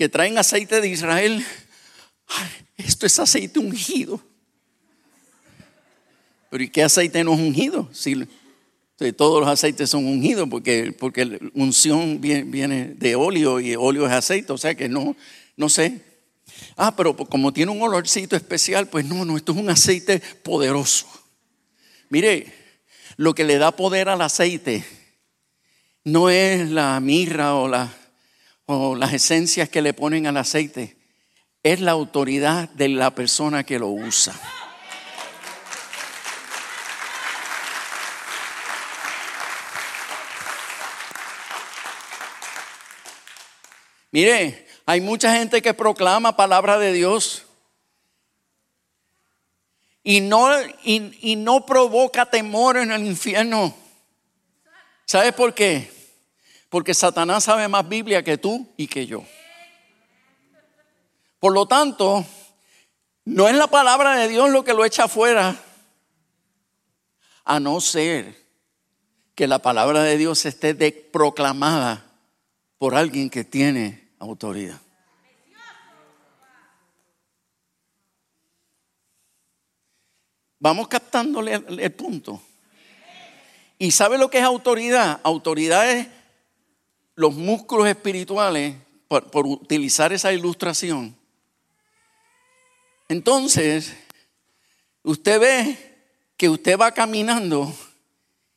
que 0.00 0.08
traen 0.08 0.38
aceite 0.38 0.80
de 0.80 0.88
Israel, 0.88 1.44
esto 2.78 3.04
es 3.04 3.18
aceite 3.18 3.58
ungido. 3.58 4.18
Pero 6.48 6.64
¿y 6.64 6.70
qué 6.70 6.82
aceite 6.82 7.22
no 7.22 7.34
es 7.34 7.38
ungido? 7.38 7.86
Si, 7.92 8.26
todos 9.14 9.40
los 9.40 9.48
aceites 9.50 9.90
son 9.90 10.06
ungidos 10.06 10.48
porque, 10.48 10.96
porque 10.98 11.38
unción 11.52 12.18
viene, 12.18 12.94
de 12.96 13.14
óleo 13.14 13.60
y 13.60 13.74
óleo 13.76 14.06
es 14.06 14.12
aceite, 14.12 14.50
o 14.54 14.56
sea 14.56 14.74
que 14.74 14.88
no, 14.88 15.16
no 15.58 15.68
sé. 15.68 16.00
Ah, 16.78 16.96
pero 16.96 17.14
como 17.14 17.52
tiene 17.52 17.70
un 17.70 17.82
olorcito 17.82 18.36
especial, 18.36 18.88
pues 18.88 19.04
no, 19.04 19.26
no, 19.26 19.36
esto 19.36 19.52
es 19.52 19.58
un 19.58 19.68
aceite 19.68 20.22
poderoso. 20.42 21.08
Mire, 22.08 22.50
lo 23.18 23.34
que 23.34 23.44
le 23.44 23.58
da 23.58 23.76
poder 23.76 24.08
al 24.08 24.22
aceite 24.22 24.82
no 26.04 26.30
es 26.30 26.70
la 26.70 26.98
mirra 27.00 27.54
o 27.56 27.68
la 27.68 27.99
o 28.70 28.94
las 28.94 29.12
esencias 29.12 29.68
que 29.68 29.82
le 29.82 29.92
ponen 29.92 30.26
al 30.26 30.36
aceite, 30.36 30.96
es 31.62 31.80
la 31.80 31.90
autoridad 31.90 32.68
de 32.70 32.88
la 32.88 33.14
persona 33.14 33.64
que 33.64 33.78
lo 33.78 33.88
usa. 33.88 34.34
Mire, 44.12 44.66
hay 44.86 45.00
mucha 45.00 45.32
gente 45.34 45.62
que 45.62 45.74
proclama 45.74 46.36
palabra 46.36 46.78
de 46.78 46.92
Dios 46.92 47.46
y 50.02 50.20
no, 50.20 50.48
y, 50.82 51.36
no 51.36 51.66
provoca 51.66 52.26
temor 52.26 52.76
en 52.76 52.90
el 52.90 53.06
infierno. 53.06 53.74
¿Sabes 55.04 55.32
por 55.32 55.54
qué? 55.54 55.99
Porque 56.70 56.94
Satanás 56.94 57.44
sabe 57.44 57.68
más 57.68 57.86
Biblia 57.86 58.22
que 58.22 58.38
tú 58.38 58.66
y 58.78 58.86
que 58.86 59.06
yo. 59.06 59.22
Por 61.38 61.52
lo 61.52 61.66
tanto, 61.66 62.24
no 63.24 63.48
es 63.48 63.56
la 63.56 63.66
palabra 63.66 64.16
de 64.16 64.28
Dios 64.28 64.50
lo 64.50 64.64
que 64.64 64.72
lo 64.72 64.84
echa 64.84 65.04
afuera, 65.04 65.56
a 67.44 67.60
no 67.60 67.80
ser 67.80 68.36
que 69.34 69.46
la 69.46 69.58
palabra 69.58 70.02
de 70.02 70.16
Dios 70.16 70.44
esté 70.46 70.74
proclamada 71.12 72.06
por 72.78 72.94
alguien 72.94 73.28
que 73.28 73.44
tiene 73.44 74.10
autoridad. 74.18 74.80
Vamos 80.60 80.88
captándole 80.88 81.54
el, 81.54 81.92
punto. 81.92 82.40
¿Y 83.78 83.90
sabe 83.92 84.18
lo 84.18 84.28
que 84.28 84.38
es 84.38 84.44
autoridad? 84.44 85.18
Autoridad 85.22 85.90
es 85.90 86.06
los 87.20 87.34
músculos 87.34 87.86
espirituales, 87.86 88.76
por, 89.06 89.46
utilizar 89.46 90.10
esa 90.10 90.32
ilustración. 90.32 91.14
Entonces, 93.10 93.94
usted 95.02 95.38
ve 95.38 95.78
que 96.38 96.48
usted 96.48 96.78
va 96.78 96.92
caminando 96.92 97.74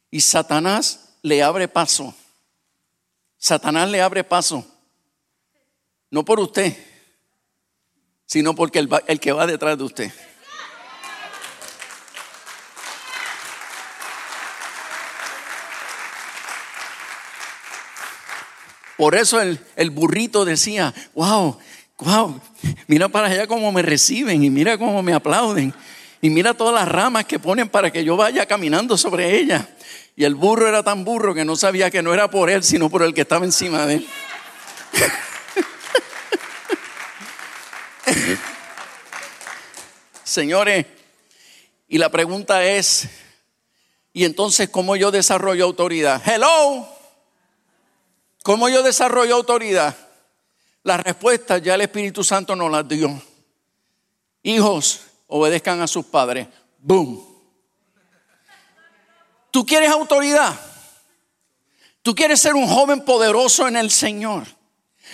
y 0.09 0.21
Satanás 0.21 1.17
le 1.21 1.43
abre 1.43 1.67
paso. 1.67 2.15
Satanás 3.37 3.91
le 3.91 4.01
abre 4.01 4.23
paso. 4.23 4.65
No 6.09 6.23
por 6.23 6.39
usted, 6.39 6.73
sino 8.25 8.55
porque 8.55 8.79
el 8.79 9.19
que 9.19 9.33
va 9.33 9.45
detrás 9.45 9.77
de 9.77 9.83
usted. 9.83 10.13
Por 18.97 19.15
eso 19.15 19.41
el, 19.41 19.89
burrito 19.89 20.45
decía, 20.45 20.93
wow, 21.15 21.57
wow, 21.97 22.39
mira 22.87 23.09
para 23.09 23.27
allá 23.27 23.47
cómo 23.47 23.71
me 23.71 23.81
reciben 23.81 24.43
y 24.43 24.49
mira 24.49 24.77
cómo 24.77 25.01
me 25.01 25.13
aplauden. 25.13 25.73
Y 26.21 26.29
mira 26.29 26.53
todas 26.53 26.75
las 26.75 26.87
ramas 26.87 27.25
que 27.25 27.39
ponen 27.39 27.67
para 27.67 27.91
que 27.91 28.03
yo 28.03 28.15
vaya 28.15 28.45
caminando 28.45 28.97
sobre 28.97 29.37
ella. 29.37 29.67
Y 30.15 30.23
el 30.23 30.35
burro 30.35 30.69
era 30.69 30.83
tan 30.83 31.03
burro 31.03 31.33
que 31.33 31.43
no 31.43 31.55
sabía 31.55 31.89
que 31.89 32.03
no 32.03 32.13
era 32.13 32.29
por 32.29 32.49
él, 32.49 32.63
sino 32.63 32.89
por 32.89 33.03
el 33.03 33.13
que 33.13 33.21
estaba 33.21 33.45
encima 33.45 33.85
de 33.85 33.95
él. 33.95 34.07
Señores, 40.23 40.85
y 41.87 41.97
la 41.97 42.09
pregunta 42.09 42.63
es, 42.63 43.09
¿y 44.13 44.25
entonces 44.25 44.69
cómo 44.69 44.95
yo 44.95 45.11
desarrollo 45.11 45.65
autoridad? 45.65 46.21
Hello. 46.25 46.92
¿Cómo 48.43 48.67
yo 48.67 48.83
desarrollo 48.83 49.35
autoridad? 49.35 49.95
La 50.83 50.97
respuesta 50.97 51.57
ya 51.59 51.75
el 51.75 51.81
Espíritu 51.81 52.25
Santo 52.25 52.55
nos 52.57 52.69
las 52.69 52.85
dio. 52.85 53.21
Hijos, 54.43 54.99
obedezcan 55.27 55.81
a 55.81 55.87
sus 55.87 56.05
padres. 56.05 56.47
Boom. 56.77 57.25
¿Tú 59.49 59.65
quieres 59.65 59.89
autoridad? 59.89 60.59
¿Tú 62.01 62.13
quieres 62.13 62.41
ser 62.41 62.55
un 62.55 62.67
joven 62.67 63.05
poderoso 63.05 63.65
en 63.65 63.77
el 63.77 63.89
Señor? 63.89 64.45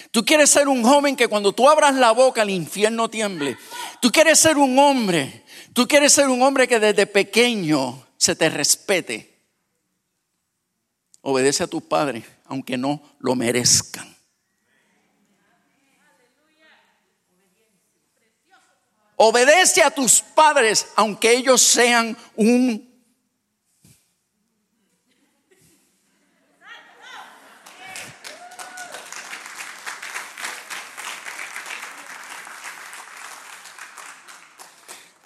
¿Tú 0.10 0.26
quieres 0.26 0.50
ser 0.50 0.68
un 0.68 0.84
joven 0.84 1.15
que 1.15 1.28
cuando 1.28 1.52
tú 1.52 1.70
abras 1.70 1.94
la 1.94 2.12
boca 2.12 2.42
el 2.42 2.50
infierno 2.50 3.10
tiemble? 3.10 3.60
¿Tú 4.02 4.12
quieres 4.12 4.39
ser 4.39 4.58
un 4.58 4.80
hombre? 4.80 5.46
¿Tú 5.74 5.88
quieres 5.88 6.13
ser 6.13 6.30
un 6.30 6.42
hombre 6.42 6.68
que 6.68 6.80
desde 6.80 7.06
pequeño 7.06 8.08
se 8.18 8.36
te 8.36 8.50
respete? 8.50 9.29
Obedece 11.30 11.63
a 11.63 11.68
tus 11.68 11.84
padres 11.84 12.26
aunque 12.50 12.78
no 12.78 13.00
lo 13.20 13.36
merezcan. 13.36 14.18
Obedece 19.15 19.84
a 19.84 19.92
tus 19.92 20.22
padres, 20.22 20.88
aunque 20.96 21.32
ellos 21.32 21.62
sean 21.62 22.18
un... 22.36 22.89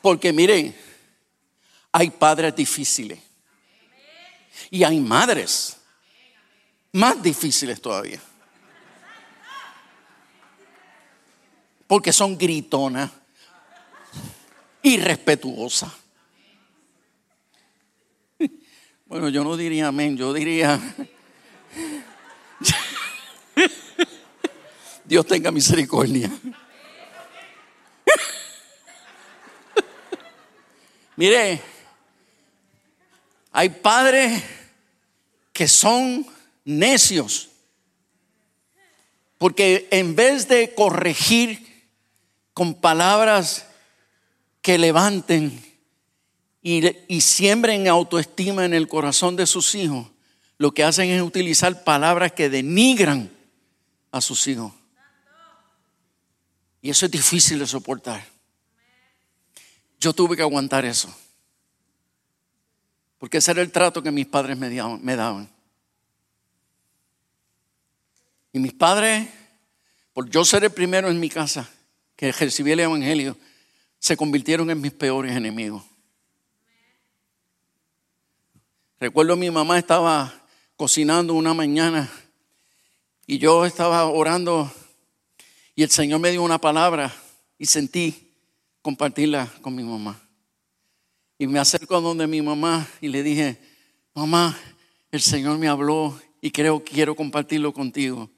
Porque 0.02 0.34
miren, 0.34 0.76
hay 1.94 2.10
padres 2.10 2.54
difíciles 2.54 3.20
y 4.70 4.84
hay 4.84 5.00
madres 5.00 5.78
más 6.93 7.21
difíciles 7.21 7.82
todavía. 7.82 8.21
Porque 11.88 12.13
son 12.13 12.38
gritonas, 12.38 13.12
irrespetuosas. 14.82 15.91
Bueno, 19.06 19.29
yo 19.29 19.43
no 19.43 19.56
diría 19.58 19.88
amén, 19.88 20.17
yo 20.17 20.34
diría, 20.34 20.79
Dios 25.06 25.27
tenga 25.27 25.51
misericordia. 25.51 26.32
Mire, 31.15 31.62
hay 33.51 33.69
padres 33.69 34.43
que 35.51 35.67
son 35.67 36.33
necios. 36.65 37.49
Porque 39.38 39.88
en 39.91 40.15
vez 40.15 40.47
de 40.47 40.73
corregir 40.73 41.91
con 42.54 42.76
palabras 42.76 43.67
que 44.62 44.78
levanten 44.78 45.62
y, 46.62 47.19
siembren 47.19 47.88
autoestima 47.88 48.63
en 48.63 48.73
el 48.73 48.88
corazón 48.88 49.36
de 49.36 49.45
sus 49.45 49.76
hijos, 49.76 50.08
lo 50.58 50.73
que 50.73 50.84
hacen 50.84 51.10
es 51.10 51.21
utilizar 51.21 51.84
palabras 51.84 52.32
que 52.32 52.49
denigran 52.49 53.30
a 54.12 54.21
sus 54.21 54.47
hijos. 54.47 54.71
Y 56.82 56.89
eso 56.89 57.06
es 57.06 57.12
difícil 57.12 57.60
de 57.60 57.67
soportar. 57.67 58.26
Yo 59.99 60.13
tuve 60.13 60.38
que 60.38 60.41
aguantar 60.41 60.86
eso. 60.86 61.13
Porque 63.17 63.38
ese 63.38 63.52
era 63.52 63.62
el 63.62 63.71
trato 63.71 64.04
que 64.04 64.12
mis 64.12 64.26
padres 64.26 64.58
me 64.58 65.15
daban. 65.15 65.49
Y 68.54 68.60
mis 68.60 68.74
padres, 68.74 69.28
por 70.13 70.30
yo 70.30 70.46
ser 70.46 70.63
el 70.63 70.72
primero 70.72 71.10
en 71.10 71.20
mi 71.20 71.28
casa 71.28 71.70
que 72.16 72.32
recibí 72.32 72.72
el 72.72 72.80
Evangelio, 72.80 73.36
se 73.98 74.16
convirtieron 74.16 74.70
en 74.70 74.80
mis 74.80 74.92
peores 74.92 75.36
enemigos. 75.36 75.84
Recuerdo 79.00 79.36
mi 79.36 79.50
mamá 79.50 79.80
estaba 79.80 80.46
cocinando 80.78 81.34
una 81.34 81.54
mañana 81.54 82.10
y 83.26 83.39
yo 83.39 83.66
estaba 83.66 84.06
orando 84.06 84.72
y 85.76 85.84
el 85.84 85.89
Señor 85.89 86.20
me 86.20 86.32
dio 86.32 86.44
una 86.44 86.60
palabra 86.60 87.13
y 87.58 87.66
sentí 87.66 88.32
compartirla 88.82 89.52
con 89.62 89.74
mi 89.76 89.84
mamá. 89.84 90.22
Y 91.39 91.48
me 91.48 91.60
acerco 91.60 91.96
a 91.96 92.02
donde 92.02 92.28
mi 92.28 92.42
mamá 92.42 92.88
y 93.02 93.08
le 93.08 93.24
dije, 93.24 93.60
mamá, 94.13 94.58
el 95.12 95.22
Señor 95.22 95.58
me 95.58 95.68
habló 95.68 96.20
y 96.39 96.52
creo 96.52 96.84
que 96.84 96.94
quiero 96.94 97.16
compartirlo 97.16 97.74
contigo. 97.74 98.30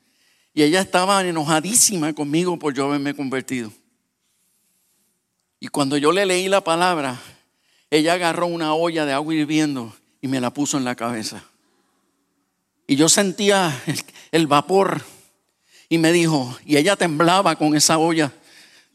Y 0.55 0.63
ella 0.63 0.79
estaba 0.79 1.21
enojadísima 1.21 2.13
conmigo 2.13 2.57
por 2.57 2.73
yo 2.73 2.85
haberme 2.85 3.13
convertido. 3.13 3.73
Y 5.59 5.67
cuando 5.67 5.97
yo 5.97 6.13
le 6.13 6.25
leí 6.25 6.47
la 6.47 6.63
palabra, 6.63 7.19
ella 7.91 8.13
agarró 8.13 8.47
una 8.47 8.73
olla 8.73 9.05
de 9.05 9.11
agua 9.11 9.35
hirviendo 9.35 9.93
y 10.21 10.29
me 10.29 10.39
la 10.39 10.53
puso 10.53 10.77
en 10.77 10.85
la 10.85 10.95
cabeza. 10.95 11.43
Y 12.87 12.95
yo 12.95 13.09
sentía 13.09 13.83
el, 14.31 14.47
vapor 14.47 15.03
y 15.89 15.97
me 15.97 16.13
dijo, 16.13 16.57
y 16.65 16.77
ella 16.77 16.95
temblaba 16.95 17.57
con 17.57 17.75
esa 17.75 17.97
olla 17.97 18.31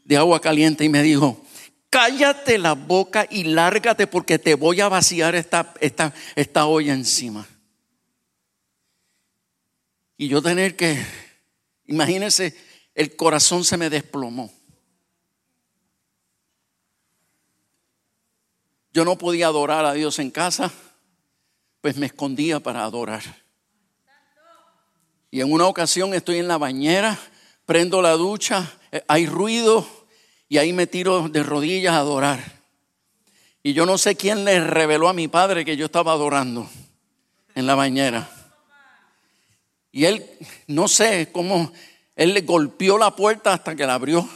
de 0.03 0.17
agua 0.17 0.41
caliente 0.41 0.83
y 0.83 0.89
me 0.89 1.03
dijo, 1.03 1.45
cállate 1.91 2.57
la 2.57 2.73
boca 2.73 3.27
y 3.29 3.43
lárgate 3.43 4.07
porque 4.07 4.39
te 4.39 4.55
voy 4.55 4.81
a 4.81 4.89
vaciar 4.89 5.35
esta, 5.35 5.75
esta, 5.79 6.11
esta 6.35 6.65
olla 6.65 6.93
encima. 6.93 7.47
Y 10.17 10.27
yo 10.27 10.41
tener 10.41 10.75
que 10.75 11.05
Imagínense, 11.91 12.55
el 12.95 13.17
corazón 13.17 13.65
se 13.65 13.75
me 13.75 13.89
desplomó. 13.89 14.51
Yo 18.93 19.03
no 19.03 19.17
podía 19.17 19.47
adorar 19.47 19.83
a 19.83 19.93
Dios 19.93 20.19
en 20.19 20.31
casa, 20.31 20.71
pues 21.81 21.97
me 21.97 22.05
escondía 22.05 22.61
para 22.61 22.83
adorar. 22.83 23.23
Y 25.29 25.41
en 25.41 25.51
una 25.51 25.67
ocasión 25.67 26.13
estoy 26.13 26.37
en 26.37 26.47
la 26.47 26.57
bañera, 26.57 27.19
prendo 27.65 28.01
la 28.01 28.13
ducha, 28.13 28.71
eh, 28.91 29.03
hay 29.07 29.25
ruido 29.25 29.85
y 30.47 30.57
ahí 30.57 30.71
me 30.71 30.87
tiro 30.87 31.27
de 31.27 31.43
rodillas 31.43 31.93
a 31.93 31.99
adorar. 31.99 32.61
Y 33.63 33.73
yo 33.73 33.85
no 33.85 33.97
sé 33.97 34.15
quién 34.15 34.45
le 34.45 34.61
reveló 34.61 35.09
a 35.09 35.13
mi 35.13 35.27
padre 35.27 35.65
que 35.65 35.75
yo 35.75 35.85
estaba 35.85 36.13
adorando 36.13 36.69
en 37.53 37.65
la 37.65 37.75
bañera. 37.75 38.29
Y 39.91 40.05
él, 40.05 40.25
no 40.67 40.87
sé 40.87 41.31
cómo, 41.31 41.71
él 42.15 42.33
le 42.33 42.41
golpeó 42.41 42.97
la 42.97 43.15
puerta 43.15 43.53
hasta 43.53 43.75
que 43.75 43.85
la 43.85 43.95
abrió. 43.95 44.27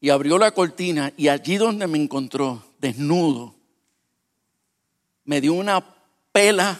Y 0.00 0.10
abrió 0.10 0.38
la 0.38 0.52
cortina 0.52 1.12
y 1.16 1.28
allí 1.28 1.56
donde 1.56 1.86
me 1.86 1.98
encontró, 1.98 2.62
desnudo, 2.78 3.54
me 5.24 5.40
dio 5.40 5.54
una 5.54 5.84
pela 6.32 6.78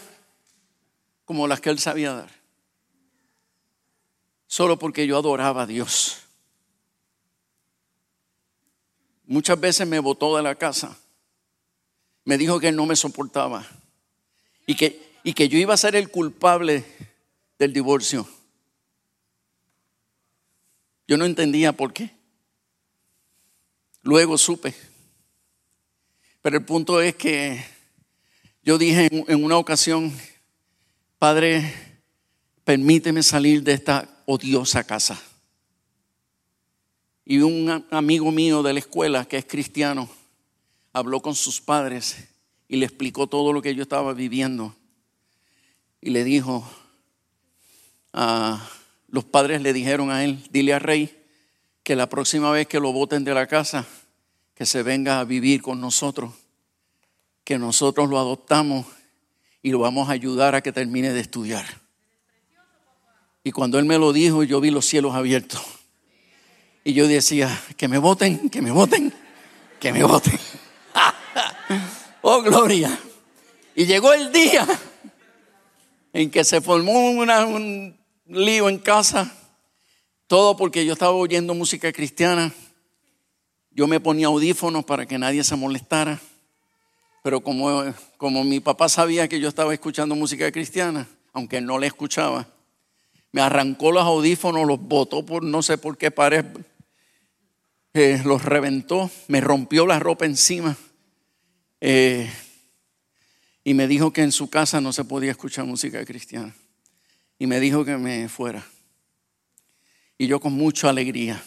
como 1.25 1.47
las 1.47 1.59
que 1.59 1.71
él 1.71 1.79
sabía 1.79 2.13
dar. 2.13 2.29
Solo 4.47 4.77
porque 4.77 5.07
yo 5.07 5.17
adoraba 5.17 5.63
a 5.63 5.65
Dios. 5.65 6.21
Muchas 9.25 9.59
veces 9.59 9.87
me 9.87 9.99
botó 9.99 10.37
de 10.37 10.43
la 10.43 10.55
casa. 10.55 10.97
Me 12.23 12.37
dijo 12.37 12.59
que 12.59 12.67
él 12.67 12.75
no 12.75 12.85
me 12.85 12.95
soportaba. 12.95 13.65
Y 14.67 14.75
que, 14.75 15.04
y 15.25 15.33
que 15.33 15.49
yo 15.49 15.57
iba 15.57 15.73
a 15.73 15.77
ser 15.77 15.95
el 15.95 16.09
culpable 16.09 16.85
del 17.57 17.73
divorcio. 17.73 18.29
Yo 21.07 21.17
no 21.17 21.25
entendía 21.25 21.73
por 21.73 21.93
qué. 21.93 22.11
Luego 24.03 24.37
supe. 24.37 24.75
Pero 26.43 26.57
el 26.57 26.63
punto 26.63 27.01
es 27.01 27.15
que 27.15 27.59
yo 28.61 28.77
dije 28.77 29.09
en 29.11 29.43
una 29.43 29.57
ocasión, 29.57 30.15
Padre, 31.17 31.73
permíteme 32.63 33.23
salir 33.23 33.63
de 33.63 33.73
esta 33.73 34.07
odiosa 34.27 34.83
casa. 34.83 35.19
Y 37.25 37.39
un 37.39 37.83
amigo 37.89 38.31
mío 38.31 38.61
de 38.61 38.73
la 38.73 38.79
escuela, 38.79 39.25
que 39.25 39.37
es 39.37 39.45
cristiano, 39.45 40.07
habló 40.93 41.19
con 41.19 41.33
sus 41.33 41.59
padres 41.59 42.15
y 42.67 42.75
le 42.75 42.85
explicó 42.85 43.25
todo 43.25 43.53
lo 43.53 43.63
que 43.63 43.73
yo 43.73 43.81
estaba 43.81 44.13
viviendo. 44.13 44.75
Y 46.05 46.11
le 46.11 46.23
dijo, 46.23 46.63
ah, 48.13 48.63
los 49.07 49.23
padres 49.23 49.63
le 49.63 49.73
dijeron 49.73 50.11
a 50.11 50.23
él, 50.23 50.39
dile 50.51 50.75
a 50.75 50.77
Rey 50.77 51.19
que 51.81 51.95
la 51.95 52.07
próxima 52.07 52.51
vez 52.51 52.67
que 52.67 52.79
lo 52.79 52.93
voten 52.93 53.23
de 53.23 53.33
la 53.33 53.47
casa, 53.47 53.87
que 54.53 54.67
se 54.67 54.83
venga 54.83 55.19
a 55.19 55.23
vivir 55.23 55.63
con 55.63 55.81
nosotros, 55.81 56.31
que 57.43 57.57
nosotros 57.57 58.07
lo 58.07 58.19
adoptamos 58.19 58.85
y 59.63 59.71
lo 59.71 59.79
vamos 59.79 60.07
a 60.07 60.11
ayudar 60.11 60.53
a 60.53 60.61
que 60.61 60.71
termine 60.71 61.11
de 61.11 61.21
estudiar. 61.21 61.65
Y 63.43 63.51
cuando 63.51 63.79
él 63.79 63.85
me 63.85 63.97
lo 63.97 64.13
dijo, 64.13 64.43
yo 64.43 64.61
vi 64.61 64.69
los 64.69 64.85
cielos 64.85 65.15
abiertos. 65.15 65.63
Y 66.83 66.93
yo 66.93 67.07
decía, 67.07 67.49
que 67.77 67.87
me 67.87 67.97
voten, 67.97 68.51
que 68.51 68.61
me 68.61 68.69
voten, 68.69 69.11
que 69.79 69.91
me 69.91 70.03
voten. 70.03 70.39
oh, 72.21 72.43
gloria. 72.43 72.95
Y 73.75 73.87
llegó 73.87 74.13
el 74.13 74.31
día 74.31 74.67
en 76.15 76.31
que 76.31 76.45
se 76.45 76.61
formó 76.61 76.93
un 77.09 77.97
lío 78.25 78.69
en 78.69 78.79
casa. 78.79 79.35
Todo 80.27 80.55
porque 80.55 80.85
yo 80.85 80.93
estaba 80.93 81.11
oyendo 81.11 81.53
música 81.53 81.91
cristiana. 81.91 82.53
Yo 83.69 83.85
me 83.85 83.99
ponía 83.99 84.27
audífonos 84.27 84.85
para 84.85 85.05
que 85.05 85.19
nadie 85.19 85.43
se 85.43 85.57
molestara. 85.57 86.21
Pero 87.21 87.41
como, 87.41 87.83
como 88.15 88.45
mi 88.45 88.61
papá 88.61 88.87
sabía 88.87 89.27
que 89.27 89.41
yo 89.41 89.49
estaba 89.49 89.73
escuchando 89.73 90.15
música 90.15 90.49
cristiana, 90.53 91.05
aunque 91.33 91.59
no 91.59 91.79
le 91.79 91.87
escuchaba, 91.87 92.47
me 93.33 93.41
arrancó 93.41 93.91
los 93.91 94.03
audífonos, 94.03 94.65
los 94.65 94.79
botó 94.79 95.25
por 95.25 95.43
no 95.43 95.61
sé 95.61 95.77
por 95.77 95.97
qué 95.97 96.11
pared 96.11 96.45
eh, 97.93 98.21
los 98.23 98.45
reventó, 98.45 99.11
me 99.27 99.41
rompió 99.41 99.85
la 99.85 99.99
ropa 99.99 100.25
encima 100.25 100.77
eh, 101.81 102.31
y 103.67 103.73
me 103.73 103.87
dijo 103.87 104.13
que 104.13 104.21
en 104.21 104.31
su 104.31 104.47
casa 104.47 104.79
no 104.79 104.93
se 104.93 105.03
podía 105.03 105.31
escuchar 105.31 105.65
música 105.65 106.05
cristiana. 106.05 106.55
Y 107.39 107.47
me 107.47 107.59
dijo 107.59 107.83
que 107.83 107.97
me 107.97 108.29
fuera. 108.29 108.63
Y 110.19 110.27
yo 110.27 110.39
con 110.39 110.53
mucha 110.53 110.87
alegría 110.87 111.43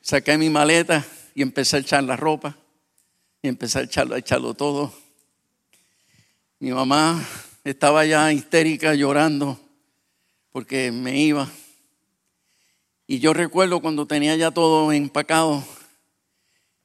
saqué 0.00 0.38
mi 0.38 0.48
maleta 0.48 1.04
y 1.34 1.42
empecé 1.42 1.76
a 1.76 1.80
echar 1.80 2.02
la 2.04 2.16
ropa 2.16 2.56
y 3.42 3.48
empecé 3.48 3.80
a 3.80 3.82
echarlo, 3.82 4.14
a 4.14 4.18
echarlo 4.18 4.54
todo. 4.54 4.94
Mi 6.58 6.72
mamá 6.72 7.22
estaba 7.62 8.06
ya 8.06 8.32
histérica 8.32 8.94
llorando 8.94 9.60
porque 10.52 10.90
me 10.90 11.18
iba. 11.18 11.50
Y 13.06 13.18
yo 13.18 13.34
recuerdo 13.34 13.82
cuando 13.82 14.06
tenía 14.06 14.34
ya 14.36 14.50
todo 14.52 14.90
empacado, 14.90 15.62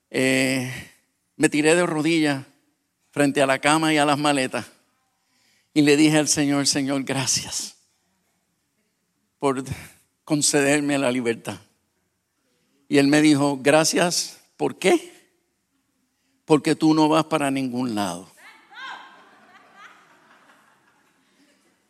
eh, 0.10 0.72
me 1.38 1.48
tiré 1.48 1.74
de 1.74 1.86
rodillas 1.86 2.46
frente 3.14 3.44
a 3.44 3.46
la 3.46 3.60
cama 3.60 3.94
y 3.94 3.98
a 3.98 4.06
las 4.06 4.18
maletas 4.18 4.66
y 5.72 5.84
le 5.84 5.96
dije 5.96 6.18
al 6.18 6.28
Señor, 6.28 6.66
Señor, 6.66 7.04
gracias 7.04 7.76
por 9.38 9.64
concederme 10.26 10.98
la 10.98 11.12
libertad. 11.12 11.60
Y 12.90 12.98
él 12.98 13.08
me 13.08 13.22
dijo, 13.22 13.60
gracias, 13.62 14.40
¿por 14.58 14.78
qué? 14.78 15.12
Porque 16.46 16.76
tú 16.76 16.94
no 16.96 17.08
vas 17.08 17.26
para 17.26 17.52
ningún 17.52 17.94
lado. 17.94 18.32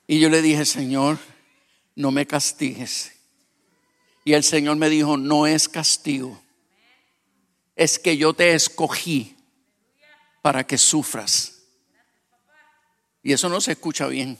Y 0.07 0.19
yo 0.19 0.29
le 0.29 0.41
dije, 0.41 0.65
Señor, 0.65 1.17
no 1.95 2.11
me 2.11 2.27
castigues. 2.27 3.13
Y 4.25 4.33
el 4.33 4.43
Señor 4.43 4.75
me 4.75 4.89
dijo, 4.89 5.17
no 5.17 5.47
es 5.47 5.69
castigo, 5.69 6.41
es 7.75 7.97
que 7.97 8.17
yo 8.17 8.33
te 8.33 8.53
escogí 8.53 9.32
para 10.43 10.67
que 10.67 10.77
sufras. 10.77 11.63
Y 13.23 13.31
eso 13.31 13.47
no 13.47 13.61
se 13.61 13.71
escucha 13.71 14.05
bien. 14.05 14.37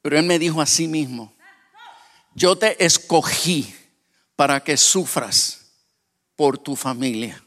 Pero 0.00 0.18
Él 0.18 0.24
me 0.24 0.38
dijo 0.38 0.60
a 0.60 0.66
sí 0.66 0.88
mismo, 0.88 1.32
yo 2.34 2.56
te 2.56 2.82
escogí 2.84 3.72
para 4.34 4.64
que 4.64 4.76
sufras 4.76 5.70
por 6.34 6.58
tu 6.58 6.74
familia. 6.74 7.44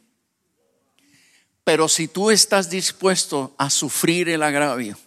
Pero 1.63 1.90
si 1.90 2.08
tú 2.08 2.32
estás 2.32 2.70
dispuesto 2.70 3.56
a 3.58 3.70
sufrir 3.70 4.30
el 4.30 4.44
agravio 4.44 4.98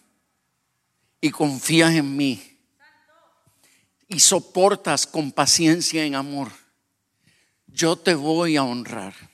y 1.20 1.30
confías 1.30 1.94
en 1.94 2.16
mí, 2.16 2.50
y 4.08 4.18
soportas 4.18 5.06
con 5.06 5.30
paciencia 5.30 6.04
en 6.04 6.16
amor, 6.16 6.50
yo 7.68 7.94
te 7.94 8.16
voy 8.16 8.56
a 8.56 8.64
honrar. 8.64 9.29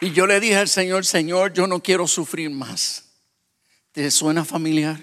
Y 0.00 0.12
yo 0.12 0.26
le 0.26 0.40
dije 0.40 0.56
al 0.56 0.68
Señor, 0.68 1.06
Señor, 1.06 1.52
yo 1.52 1.66
no 1.66 1.82
quiero 1.82 2.06
sufrir 2.06 2.50
más. 2.50 3.04
¿Te 3.92 4.10
suena 4.10 4.44
familiar? 4.44 5.00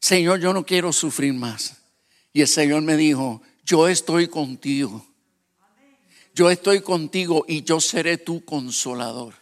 Señor, 0.00 0.40
yo 0.40 0.52
no 0.52 0.64
quiero 0.64 0.92
sufrir 0.92 1.34
más. 1.34 1.76
Y 2.32 2.40
el 2.40 2.48
Señor 2.48 2.82
me 2.82 2.96
dijo, 2.96 3.42
yo 3.64 3.88
estoy 3.88 4.28
contigo 4.28 5.06
yo 6.36 6.50
estoy 6.50 6.82
contigo 6.82 7.46
y 7.48 7.62
yo 7.62 7.80
seré 7.80 8.18
tu 8.18 8.44
consolador. 8.44 9.32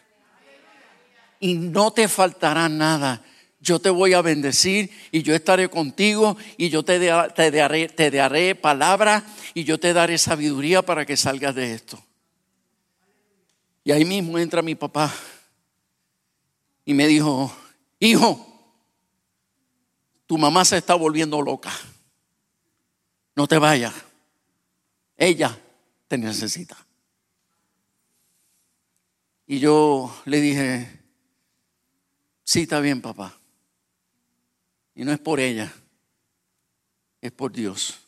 Y 1.40 1.54
no 1.54 1.92
te 1.92 2.06
faltará 2.06 2.68
nada. 2.68 3.20
Yo 3.58 3.80
te 3.80 3.90
voy 3.90 4.12
a 4.12 4.22
bendecir 4.22 4.90
y 5.10 5.24
yo 5.24 5.34
estaré 5.34 5.68
contigo 5.68 6.36
y 6.56 6.68
yo 6.68 6.84
te, 6.84 7.00
te, 7.34 7.50
daré, 7.50 7.88
te 7.88 8.10
daré 8.12 8.54
palabra 8.54 9.24
y 9.54 9.64
yo 9.64 9.80
te 9.80 9.92
daré 9.92 10.18
sabiduría 10.18 10.82
para 10.82 11.04
que 11.04 11.16
salgas 11.16 11.56
de 11.56 11.74
esto. 11.74 12.00
Y 13.84 13.92
ahí 13.92 14.06
mismo 14.06 14.38
entra 14.38 14.62
mi 14.62 14.74
papá 14.74 15.14
y 16.86 16.94
me 16.94 17.06
dijo, 17.06 17.54
hijo, 18.00 18.46
tu 20.26 20.38
mamá 20.38 20.64
se 20.64 20.78
está 20.78 20.94
volviendo 20.94 21.40
loca. 21.42 21.70
No 23.36 23.46
te 23.46 23.58
vayas. 23.58 23.94
Ella 25.18 25.58
te 26.08 26.16
necesita. 26.16 26.76
Y 29.46 29.58
yo 29.58 30.14
le 30.24 30.40
dije, 30.40 31.00
sí, 32.42 32.62
está 32.62 32.80
bien, 32.80 33.02
papá. 33.02 33.38
Y 34.94 35.04
no 35.04 35.12
es 35.12 35.18
por 35.18 35.40
ella, 35.40 35.70
es 37.20 37.32
por 37.32 37.52
Dios 37.52 37.98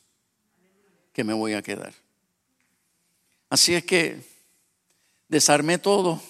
que 1.13 1.25
me 1.25 1.35
voy 1.35 1.53
a 1.53 1.63
quedar. 1.63 1.93
Así 3.51 3.75
es 3.75 3.85
que 3.85 4.36
Desarmé 5.29 5.79
todo. 5.79 6.23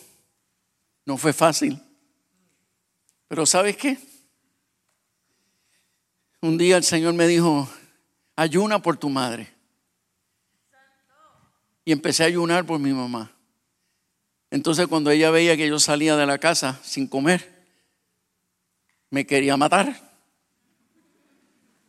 No 1.05 1.17
fue 1.17 1.33
fácil. 1.33 1.81
Pero 3.29 3.47
¿sabes 3.47 3.77
qué? 3.77 3.99
Un 6.41 6.59
día 6.59 6.77
el 6.77 6.85
Señor 6.85 7.15
me 7.15 7.27
dijo, 7.27 7.69
ayuna 8.37 8.81
por 8.81 8.97
tu 8.97 9.09
madre. 9.09 9.53
Y 11.85 11.93
empecé 11.93 12.25
a 12.25 12.27
ayunar 12.27 12.65
por 12.67 12.79
mi 12.79 12.93
mamá. 12.93 13.33
Entonces 14.51 14.87
cuando 14.87 15.11
ella 15.11 15.31
veía 15.31 15.57
que 15.57 15.69
yo 15.69 15.79
salía 15.79 16.17
de 16.17 16.27
la 16.27 16.39
casa 16.39 16.81
sin 16.83 17.07
comer, 17.07 17.65
me 19.11 19.27
quería 19.27 19.57
matar. 19.57 20.01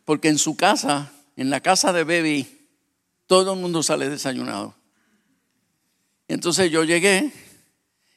Porque 0.04 0.28
en 0.28 0.38
su 0.38 0.56
casa, 0.56 1.12
en 1.36 1.50
la 1.50 1.60
casa 1.60 1.92
de 1.92 2.04
Baby, 2.04 2.68
todo 3.26 3.54
el 3.54 3.60
mundo 3.60 3.82
sale 3.82 4.08
desayunado. 4.08 4.77
Entonces 6.28 6.70
yo 6.70 6.84
llegué 6.84 7.32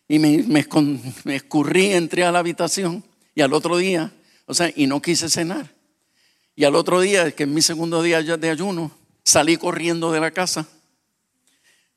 y 0.07 0.19
me, 0.19 0.43
me, 0.43 1.35
escurrí, 1.35 1.93
entré 1.93 2.25
a 2.25 2.31
la 2.31 2.39
habitación 2.39 3.03
y 3.33 3.41
al 3.41 3.53
otro 3.53 3.77
día, 3.77 4.11
o 4.45 4.53
sea, 4.53 4.71
y 4.75 4.85
no 4.85 5.01
quise 5.01 5.29
cenar. 5.29 5.73
Y 6.55 6.65
al 6.65 6.75
otro 6.75 6.99
día, 6.99 7.31
que 7.31 7.43
es 7.43 7.49
mi 7.49 7.61
segundo 7.61 8.03
día 8.03 8.21
de 8.21 8.49
ayuno, 8.49 8.91
salí 9.23 9.55
corriendo 9.55 10.11
de 10.11 10.19
la 10.19 10.31
casa 10.31 10.67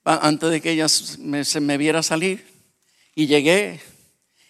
antes 0.04 0.50
de 0.50 0.60
que 0.60 0.70
ella 0.70 0.88
se 0.88 1.60
me 1.60 1.76
viera 1.76 2.02
salir. 2.02 2.46
Y 3.16 3.26
llegué 3.26 3.80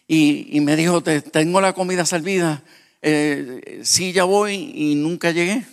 y, 0.06 0.60
me 0.60 0.76
dijo, 0.76 1.02
tengo 1.02 1.60
la 1.60 1.72
comida 1.72 2.04
servida. 2.04 2.62
Eh, 3.00 3.80
sí, 3.84 4.12
ya 4.12 4.24
voy 4.24 4.72
y 4.74 4.94
nunca 4.94 5.30
llegué. 5.30 5.64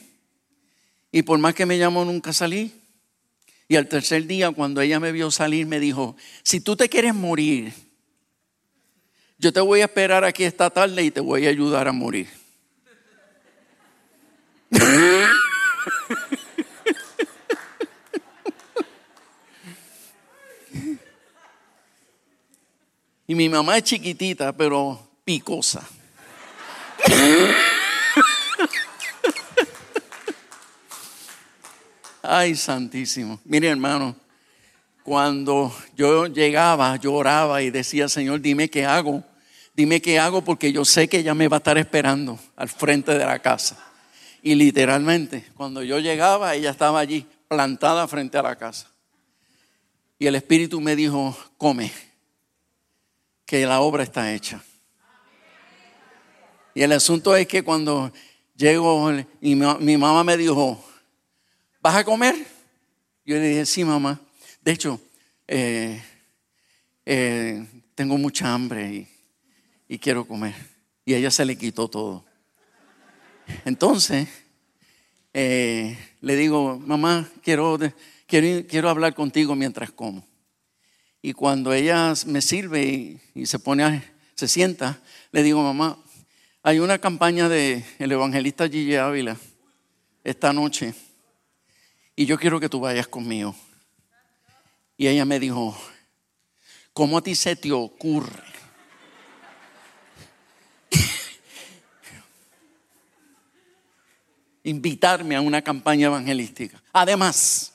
Y 1.12 1.24
por 1.24 1.40
más 1.40 1.54
que 1.54 1.66
me 1.66 1.78
llamó, 1.78 2.06
nunca 2.06 2.32
salí. 2.32 2.74
Y 3.72 3.78
al 3.78 3.88
tercer 3.88 4.28
día, 4.28 4.52
cuando 4.52 4.82
ella 4.82 5.00
me 5.00 5.14
vio 5.14 5.32
salir, 5.32 5.66
me 5.66 5.80
dijo, 5.80 6.18
si 6.44 6.60
tú 6.60 6.76
te 6.76 6.90
quieres 6.90 7.16
morir, 7.16 7.72
yo 9.38 9.54
te 9.54 9.62
voy 9.62 9.80
a 9.80 9.86
esperar 9.86 10.26
aquí 10.26 10.44
esta 10.44 10.70
tarde 10.70 11.02
y 11.06 11.10
te 11.10 11.22
voy 11.22 11.48
a 11.48 11.52
ayudar 11.52 11.88
a 11.88 11.94
morir. 11.94 12.28
Y 23.26 23.36
mi 23.36 23.48
mamá 23.48 23.78
es 23.78 23.84
chiquitita, 23.86 24.52
pero 24.52 25.00
picosa. 25.24 25.88
Ay, 32.34 32.56
santísimo. 32.56 33.42
Mire, 33.44 33.68
hermano, 33.68 34.16
cuando 35.04 35.76
yo 35.98 36.28
llegaba, 36.28 36.96
lloraba 36.96 37.62
y 37.62 37.72
decía, 37.72 38.08
Señor, 38.08 38.40
dime 38.40 38.70
qué 38.70 38.86
hago. 38.86 39.22
Dime 39.74 40.02
qué 40.02 40.18
hago 40.18 40.42
porque 40.42 40.72
yo 40.72 40.86
sé 40.86 41.10
que 41.10 41.18
ella 41.18 41.34
me 41.34 41.50
va 41.50 41.58
a 41.58 41.60
estar 41.60 41.78
esperando 41.78 42.40
al 42.56 42.70
frente 42.70 43.18
de 43.18 43.26
la 43.26 43.40
casa. 43.40 43.78
Y 44.42 44.56
literalmente, 44.56 45.44
cuando 45.58 45.84
yo 45.84 46.00
llegaba, 46.00 46.56
ella 46.56 46.70
estaba 46.70 47.02
allí, 47.02 47.28
plantada 47.50 48.08
frente 48.08 48.38
a 48.38 48.44
la 48.44 48.56
casa. 48.56 48.88
Y 50.18 50.26
el 50.26 50.36
Espíritu 50.36 50.80
me 50.80 50.96
dijo, 50.96 51.38
come 51.58 51.92
que 53.46 53.66
la 53.66 53.82
obra 53.82 54.04
está 54.04 54.34
hecha. 54.34 54.64
Y 56.76 56.82
el 56.82 56.94
asunto 56.94 57.36
es 57.36 57.46
que 57.46 57.62
cuando 57.62 58.14
llego 58.56 59.12
y 59.42 59.54
mi, 59.54 59.98
mamá 59.98 60.24
me 60.24 60.38
dijo, 60.38 60.82
¿vas 61.82 61.96
a 61.96 62.04
comer? 62.04 62.36
Yo 63.26 63.36
le 63.36 63.50
dije, 63.50 63.66
sí, 63.66 63.84
mamá. 63.84 64.20
De 64.62 64.72
hecho, 64.72 65.02
eh, 65.48 66.02
eh, 67.06 67.66
tengo 67.96 68.18
mucha 68.18 68.54
hambre 68.54 69.08
y, 69.88 69.98
quiero 70.00 70.26
comer. 70.26 70.54
Y 71.06 71.14
ella 71.14 71.32
se 71.32 71.44
le 71.44 71.58
quitó 71.58 71.88
todo. 71.88 72.24
Entonces, 73.66 74.28
eh, 75.34 75.98
le 76.22 76.36
digo, 76.36 76.80
mamá, 76.80 77.30
quiero, 77.44 77.78
quiero, 78.28 78.68
quiero 78.68 78.90
hablar 78.90 79.14
contigo 79.14 79.56
mientras 79.56 79.92
como. 79.92 80.26
Y 81.22 81.34
cuando 81.34 81.74
ella 81.74 82.14
me 82.28 82.42
sirve 82.42 83.20
y, 83.34 83.46
se 83.46 83.60
pone, 83.60 84.04
se 84.36 84.48
sienta, 84.48 85.02
le 85.32 85.44
digo, 85.44 85.62
mamá, 85.62 85.98
hay 86.64 86.80
una 86.80 87.00
campaña 87.00 87.50
del 87.50 87.84
el 88.00 88.12
evangelista 88.12 88.70
Gigi 88.70 88.96
Ávila 88.96 89.38
esta 90.24 90.54
noche 90.54 90.94
y 92.22 92.26
yo 92.28 92.38
quiero 92.38 92.60
que 92.60 92.70
tú 92.70 92.80
vayas 92.80 93.08
conmigo. 93.08 93.56
Y 94.96 95.08
ella 95.08 95.26
me 95.26 95.40
dijo, 95.40 95.76
¿cómo 96.94 97.18
a 97.18 97.24
ti 97.24 97.34
se 97.34 97.56
te 97.56 97.72
ocurre? 97.72 98.44
invitarme 104.64 105.36
a 105.36 105.42
una 105.42 105.64
campaña 105.64 106.06
evangelística. 106.06 106.80
Además, 106.94 107.74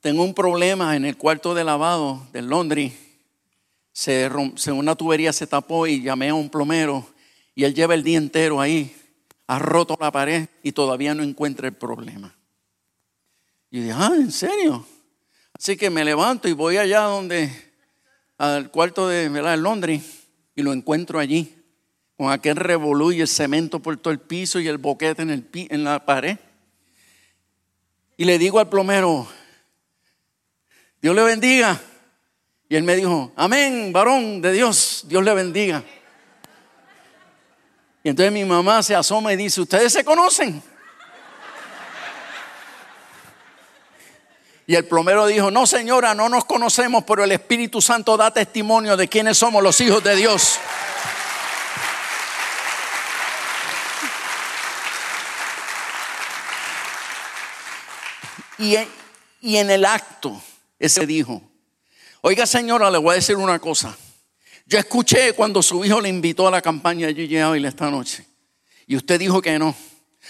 tengo 0.00 0.22
un 0.22 0.34
problema 0.34 0.94
en 0.94 1.06
el 1.06 1.16
cuarto 1.16 1.54
de 1.54 1.64
lavado 1.64 2.26
del 2.34 2.48
Londres. 2.48 2.92
Se, 3.94 4.28
una 4.70 4.94
tubería 4.94 5.32
se 5.32 5.46
tapó 5.46 5.86
y 5.86 6.02
llamé 6.02 6.28
a 6.28 6.34
un 6.34 6.50
plomero 6.50 7.08
y 7.54 7.64
él 7.64 7.72
lleva 7.72 7.94
el 7.94 8.02
día 8.02 8.18
entero 8.18 8.60
ahí, 8.60 8.94
ha 9.46 9.58
roto 9.58 9.96
la 9.98 10.12
pared 10.12 10.50
y 10.62 10.72
todavía 10.72 11.14
no 11.14 11.22
encuentra 11.22 11.66
el 11.66 11.74
problema. 11.74 12.34
Y 13.70 13.80
dije, 13.80 13.94
ah, 13.94 14.12
¿en 14.14 14.32
serio? 14.32 14.86
Así 15.52 15.76
que 15.76 15.90
me 15.90 16.04
levanto 16.04 16.48
y 16.48 16.52
voy 16.52 16.76
allá 16.76 17.00
donde, 17.02 17.50
al 18.38 18.70
cuarto 18.70 19.08
de 19.08 19.28
¿verdad? 19.28 19.58
Londres 19.58 20.02
y 20.54 20.62
lo 20.62 20.72
encuentro 20.72 21.18
allí, 21.18 21.54
con 22.16 22.32
aquel 22.32 22.56
revolú 22.56 23.12
y 23.12 23.20
el 23.20 23.28
cemento 23.28 23.80
por 23.80 23.96
todo 23.96 24.12
el 24.12 24.20
piso 24.20 24.58
y 24.58 24.68
el 24.68 24.78
boquete 24.78 25.22
en, 25.22 25.30
el, 25.30 25.48
en 25.52 25.84
la 25.84 26.04
pared. 26.04 26.38
Y 28.16 28.24
le 28.24 28.38
digo 28.38 28.58
al 28.58 28.68
plomero, 28.68 29.28
Dios 31.00 31.14
le 31.14 31.22
bendiga. 31.22 31.80
Y 32.68 32.76
él 32.76 32.82
me 32.82 32.96
dijo, 32.96 33.32
amén, 33.36 33.92
varón 33.92 34.42
de 34.42 34.52
Dios, 34.52 35.04
Dios 35.08 35.24
le 35.24 35.32
bendiga. 35.32 35.82
Y 38.02 38.10
entonces 38.10 38.32
mi 38.32 38.44
mamá 38.44 38.82
se 38.82 38.94
asoma 38.94 39.32
y 39.32 39.36
dice, 39.36 39.60
¿ustedes 39.60 39.92
se 39.92 40.04
conocen? 40.04 40.62
Y 44.68 44.74
el 44.74 44.84
plomero 44.84 45.26
dijo, 45.26 45.50
no 45.50 45.66
señora, 45.66 46.14
no 46.14 46.28
nos 46.28 46.44
conocemos, 46.44 47.02
pero 47.04 47.24
el 47.24 47.32
Espíritu 47.32 47.80
Santo 47.80 48.18
da 48.18 48.30
testimonio 48.30 48.98
de 48.98 49.08
quiénes 49.08 49.38
somos 49.38 49.62
los 49.62 49.80
hijos 49.80 50.04
de 50.04 50.14
Dios. 50.14 50.58
Y, 58.58 58.76
en 59.56 59.70
el 59.70 59.86
acto 59.86 60.38
ese 60.78 61.06
dijo, 61.06 61.40
oiga 62.20 62.44
señora, 62.44 62.90
le 62.90 62.98
voy 62.98 63.12
a 63.12 63.14
decir 63.14 63.36
una 63.36 63.58
cosa. 63.58 63.96
Yo 64.66 64.78
escuché 64.78 65.32
cuando 65.32 65.62
su 65.62 65.82
hijo 65.82 65.98
le 65.98 66.10
invitó 66.10 66.46
a 66.46 66.50
la 66.50 66.60
campaña 66.60 67.06
de 67.06 67.14
Gigi 67.14 67.38
esta 67.38 67.90
noche. 67.90 68.26
Y 68.86 68.96
usted 68.96 69.18
dijo 69.18 69.40
que 69.40 69.58
no. 69.58 69.74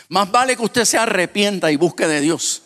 Más 0.08 0.30
vale 0.30 0.54
que 0.54 0.62
usted 0.62 0.84
se 0.84 0.96
arrepienta 0.96 1.72
y 1.72 1.76
busque 1.76 2.06
de 2.06 2.20
Dios. 2.20 2.62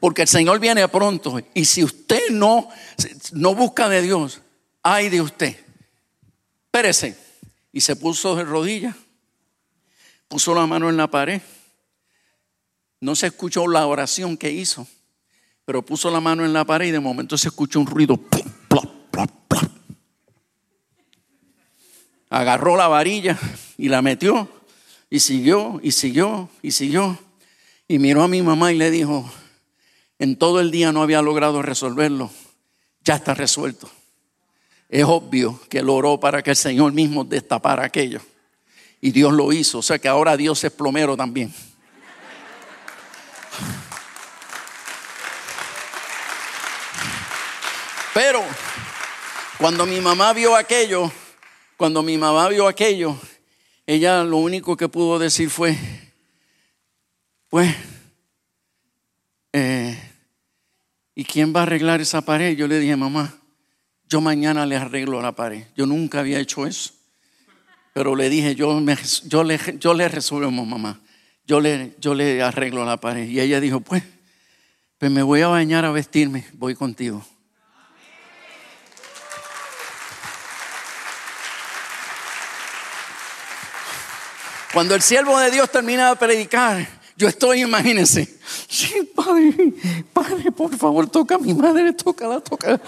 Porque 0.00 0.22
el 0.22 0.28
Señor 0.28 0.58
viene 0.58 0.88
pronto. 0.88 1.38
Y 1.54 1.66
si 1.66 1.84
usted 1.84 2.30
no, 2.30 2.68
no 3.32 3.54
busca 3.54 3.88
de 3.88 4.02
Dios, 4.02 4.40
ay 4.82 5.08
de 5.10 5.20
usted. 5.20 5.56
Espérese. 6.66 7.16
Y 7.72 7.82
se 7.82 7.94
puso 7.94 8.34
de 8.34 8.44
rodillas. 8.44 8.96
Puso 10.26 10.54
la 10.54 10.66
mano 10.66 10.88
en 10.88 10.96
la 10.96 11.08
pared. 11.08 11.42
No 13.00 13.14
se 13.14 13.28
escuchó 13.28 13.68
la 13.68 13.86
oración 13.86 14.36
que 14.36 14.50
hizo 14.50 14.86
pero 15.70 15.82
puso 15.82 16.10
la 16.10 16.18
mano 16.18 16.44
en 16.44 16.52
la 16.52 16.64
pared 16.64 16.88
y 16.88 16.90
de 16.90 16.98
momento 16.98 17.38
se 17.38 17.46
escuchó 17.46 17.78
un 17.78 17.86
ruido. 17.86 18.18
Agarró 22.28 22.76
la 22.76 22.88
varilla 22.88 23.38
y 23.78 23.88
la 23.88 24.02
metió 24.02 24.50
y 25.08 25.20
siguió 25.20 25.78
y 25.80 25.92
siguió 25.92 26.48
y 26.60 26.72
siguió. 26.72 27.16
Y 27.86 28.00
miró 28.00 28.24
a 28.24 28.26
mi 28.26 28.42
mamá 28.42 28.72
y 28.72 28.78
le 28.78 28.90
dijo, 28.90 29.30
en 30.20 30.36
todo 30.36 30.60
el 30.60 30.70
día 30.70 30.92
no 30.92 31.02
había 31.02 31.22
logrado 31.22 31.62
resolverlo, 31.62 32.30
ya 33.02 33.16
está 33.16 33.32
resuelto. 33.32 33.90
Es 34.90 35.04
obvio 35.04 35.58
que 35.70 35.82
lo 35.82 35.94
oró 35.94 36.20
para 36.20 36.42
que 36.42 36.50
el 36.50 36.56
Señor 36.56 36.92
mismo 36.92 37.24
destapara 37.24 37.86
aquello. 37.86 38.20
Y 39.00 39.12
Dios 39.12 39.32
lo 39.32 39.50
hizo, 39.50 39.78
o 39.78 39.82
sea 39.82 39.98
que 39.98 40.08
ahora 40.08 40.36
Dios 40.36 40.62
es 40.62 40.72
plomero 40.72 41.16
también. 41.16 41.54
Pero 48.12 48.42
cuando 49.56 49.86
mi 49.86 50.00
mamá 50.00 50.34
vio 50.34 50.54
aquello, 50.54 51.10
cuando 51.78 52.02
mi 52.02 52.18
mamá 52.18 52.46
vio 52.50 52.68
aquello, 52.68 53.16
ella 53.86 54.22
lo 54.22 54.36
único 54.36 54.76
que 54.76 54.88
pudo 54.88 55.18
decir 55.18 55.48
fue, 55.48 55.78
pues, 57.48 57.74
eh, 59.52 59.79
¿y 61.20 61.24
quién 61.24 61.54
va 61.54 61.60
a 61.60 61.62
arreglar 61.64 62.00
esa 62.00 62.22
pared? 62.22 62.56
Yo 62.56 62.66
le 62.66 62.78
dije, 62.78 62.96
mamá, 62.96 63.34
yo 64.08 64.22
mañana 64.22 64.64
le 64.64 64.74
arreglo 64.76 65.20
la 65.20 65.32
pared. 65.32 65.66
Yo 65.76 65.84
nunca 65.84 66.20
había 66.20 66.38
hecho 66.38 66.66
eso. 66.66 66.94
Pero 67.92 68.16
le 68.16 68.30
dije, 68.30 68.54
yo, 68.54 68.82
yo, 69.26 69.44
le, 69.44 69.60
yo 69.78 69.92
le 69.92 70.08
resuelvo, 70.08 70.50
mamá. 70.50 70.98
Yo 71.46 71.60
le, 71.60 71.94
yo 71.98 72.14
le 72.14 72.42
arreglo 72.42 72.86
la 72.86 72.96
pared. 72.96 73.28
Y 73.28 73.38
ella 73.38 73.60
dijo, 73.60 73.80
pues, 73.80 74.02
pues 74.96 75.10
me 75.12 75.22
voy 75.22 75.42
a 75.42 75.48
bañar 75.48 75.84
a 75.84 75.90
vestirme, 75.90 76.46
voy 76.54 76.74
contigo. 76.74 77.22
Cuando 84.72 84.94
el 84.94 85.02
siervo 85.02 85.38
de 85.38 85.50
Dios 85.50 85.70
termina 85.70 86.08
de 86.08 86.16
predicar, 86.16 86.88
yo 87.20 87.28
estoy, 87.28 87.60
imagínense, 87.60 88.34
sí, 88.66 89.02
padre, 89.14 89.74
padre, 90.10 90.50
por 90.50 90.74
favor, 90.74 91.06
toca 91.06 91.34
a 91.34 91.38
mi 91.38 91.52
madre, 91.52 91.92
tócala, 91.92 92.40
tócala. 92.40 92.80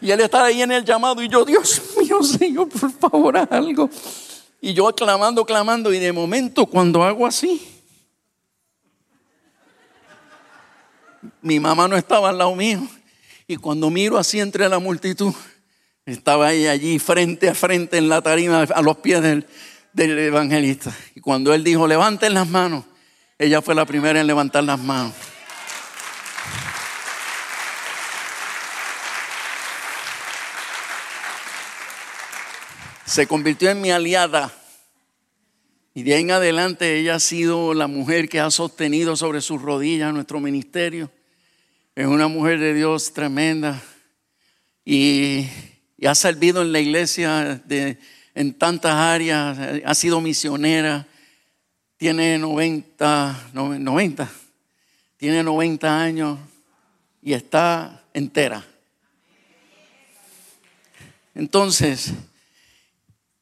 Y 0.00 0.12
él 0.12 0.20
está 0.20 0.44
ahí 0.44 0.62
en 0.62 0.70
el 0.70 0.84
llamado 0.84 1.20
y 1.20 1.28
yo, 1.28 1.44
Dios 1.44 1.82
mío, 1.98 2.22
Señor, 2.22 2.68
por 2.68 2.92
favor, 2.92 3.36
algo. 3.36 3.90
Y 4.60 4.72
yo 4.72 4.94
clamando, 4.94 5.44
clamando, 5.44 5.92
y 5.92 5.98
de 5.98 6.12
momento 6.12 6.64
cuando 6.66 7.02
hago 7.02 7.26
así, 7.26 7.60
mi 11.42 11.58
mamá 11.58 11.88
no 11.88 11.96
estaba 11.96 12.28
al 12.28 12.38
lado 12.38 12.54
mío. 12.54 12.86
Y 13.48 13.56
cuando 13.56 13.90
miro 13.90 14.16
así 14.16 14.38
entre 14.38 14.68
la 14.68 14.78
multitud, 14.78 15.34
estaba 16.06 16.52
ella 16.52 16.70
allí 16.70 17.00
frente 17.00 17.48
a 17.48 17.54
frente 17.54 17.98
en 17.98 18.08
la 18.08 18.22
tarima, 18.22 18.62
a 18.62 18.80
los 18.80 18.98
pies 18.98 19.20
del, 19.22 19.44
del 19.92 20.16
evangelista. 20.20 20.96
Y 21.16 21.20
cuando 21.20 21.52
él 21.52 21.64
dijo, 21.64 21.88
levanten 21.88 22.32
las 22.32 22.48
manos, 22.48 22.84
ella 23.38 23.60
fue 23.60 23.74
la 23.74 23.84
primera 23.84 24.20
en 24.20 24.26
levantar 24.26 24.62
las 24.62 24.78
manos. 24.78 25.12
Se 33.04 33.26
convirtió 33.26 33.70
en 33.70 33.80
mi 33.80 33.90
aliada. 33.90 34.52
Y 35.94 36.02
de 36.02 36.14
ahí 36.14 36.22
en 36.22 36.30
adelante 36.30 36.98
ella 36.98 37.16
ha 37.16 37.20
sido 37.20 37.74
la 37.74 37.86
mujer 37.86 38.28
que 38.28 38.40
ha 38.40 38.50
sostenido 38.50 39.16
sobre 39.16 39.40
sus 39.40 39.62
rodillas 39.62 40.12
nuestro 40.12 40.40
ministerio. 40.40 41.10
Es 41.94 42.06
una 42.06 42.28
mujer 42.28 42.58
de 42.58 42.74
Dios 42.74 43.12
tremenda. 43.12 43.80
Y, 44.84 45.46
ha 46.06 46.14
servido 46.14 46.60
en 46.62 46.72
la 46.72 46.80
iglesia 46.80 47.62
en 48.34 48.58
tantas 48.58 48.92
áreas, 48.92 49.56
ha 49.84 49.94
sido 49.94 50.20
misionera, 50.20 51.06
tiene 52.04 52.36
90, 52.36 53.52
90, 53.54 54.30
tiene 55.16 55.42
90 55.42 56.02
años 56.02 56.38
y 57.22 57.32
está 57.32 58.04
entera. 58.12 58.62
Entonces, 61.34 62.12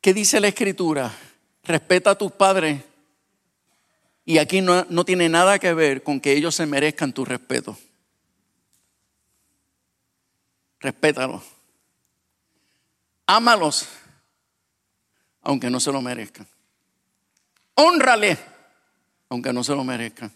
¿qué 0.01 0.15
dice 0.15 0.39
la 0.39 0.47
escritura? 0.47 1.13
Respeta 1.65 2.11
a 2.11 2.15
tus 2.15 2.31
padres 2.31 2.81
y 4.25 4.39
aquí 4.39 4.61
no, 4.61 4.87
no 4.89 5.05
tiene 5.05 5.29
nada 5.29 5.59
que 5.59 5.75
ver 5.75 6.05
con 6.05 6.21
que 6.21 6.31
ellos 6.31 6.55
se 6.55 6.65
merezcan 6.65 7.13
tu 7.13 7.25
respeto. 7.25 7.77
Respétalos. 10.79 11.43
Ámalos 13.27 13.89
aunque 15.41 15.69
no 15.69 15.81
se 15.81 15.91
lo 15.91 16.01
merezcan. 16.01 16.47
Honrale, 17.75 18.52
aunque 19.33 19.51
no 19.51 19.65
se 19.65 19.75
lo 19.75 19.83
merezcan. 19.83 20.31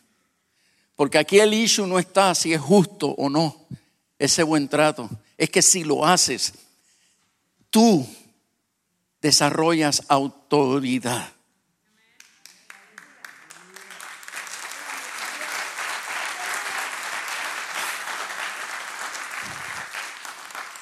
Porque 0.94 1.18
aquí 1.18 1.38
el 1.38 1.52
issue 1.52 1.86
no 1.86 1.98
está 1.98 2.34
si 2.34 2.54
es 2.54 2.60
justo 2.62 3.08
o 3.08 3.28
no 3.28 3.66
ese 4.18 4.42
buen 4.42 4.68
trato. 4.68 5.10
Es 5.36 5.50
que 5.50 5.60
si 5.60 5.84
lo 5.84 6.06
haces, 6.06 6.54
tú 7.68 8.08
desarrollas 9.20 10.02
autoridad. 10.08 11.30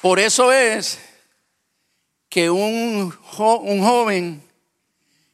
Por 0.01 0.19
eso 0.19 0.53
es 0.53 0.99
que 2.29 2.49
un, 2.49 3.13
un 3.37 3.83
joven 3.83 4.41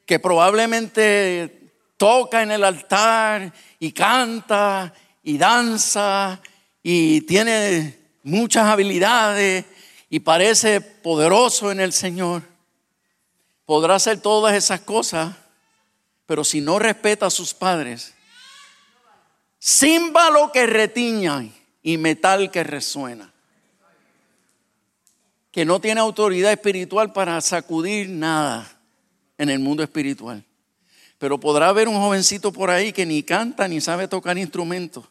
que 0.08 0.18
probablemente 0.18 1.61
toca 2.02 2.42
en 2.42 2.50
el 2.50 2.64
altar 2.64 3.54
y 3.78 3.92
canta 3.92 4.92
y 5.22 5.38
danza 5.38 6.42
y 6.82 7.22
tiene 7.22 7.96
muchas 8.24 8.66
habilidades 8.66 9.66
y 10.10 10.20
parece 10.22 10.82
poderoso 10.82 11.72
en 11.72 11.80
el 11.80 11.94
Señor, 11.94 12.42
podrá 13.68 13.94
hacer 13.94 14.20
todas 14.20 14.56
esas 14.56 14.82
cosas, 14.82 15.36
pero 16.26 16.44
si 16.44 16.60
no 16.60 16.80
respeta 16.80 17.28
a 17.28 17.30
sus 17.30 17.54
padres, 17.54 18.16
címbalo 19.62 20.52
que 20.52 20.66
retiña 20.66 21.46
y 21.84 22.00
metal 22.00 22.50
que 22.50 22.64
resuena 22.64 23.32
que 25.52 25.66
no 25.66 25.80
tiene 25.80 26.02
autoridad 26.02 26.52
espiritual 26.52 27.14
para 27.14 27.40
sacudir 27.42 28.10
nada 28.10 28.68
en 29.38 29.50
el 29.50 29.60
mundo 29.60 29.84
espiritual. 29.84 30.44
Pero 31.22 31.40
podrá 31.40 31.70
haber 31.70 31.88
un 31.88 31.98
jovencito 31.98 32.52
por 32.52 32.72
ahí 32.72 32.92
que 32.92 33.06
ni 33.06 33.22
canta 33.22 33.68
ni 33.68 33.80
sabe 33.80 34.08
tocar 34.08 34.40
instrumentos, 34.40 35.06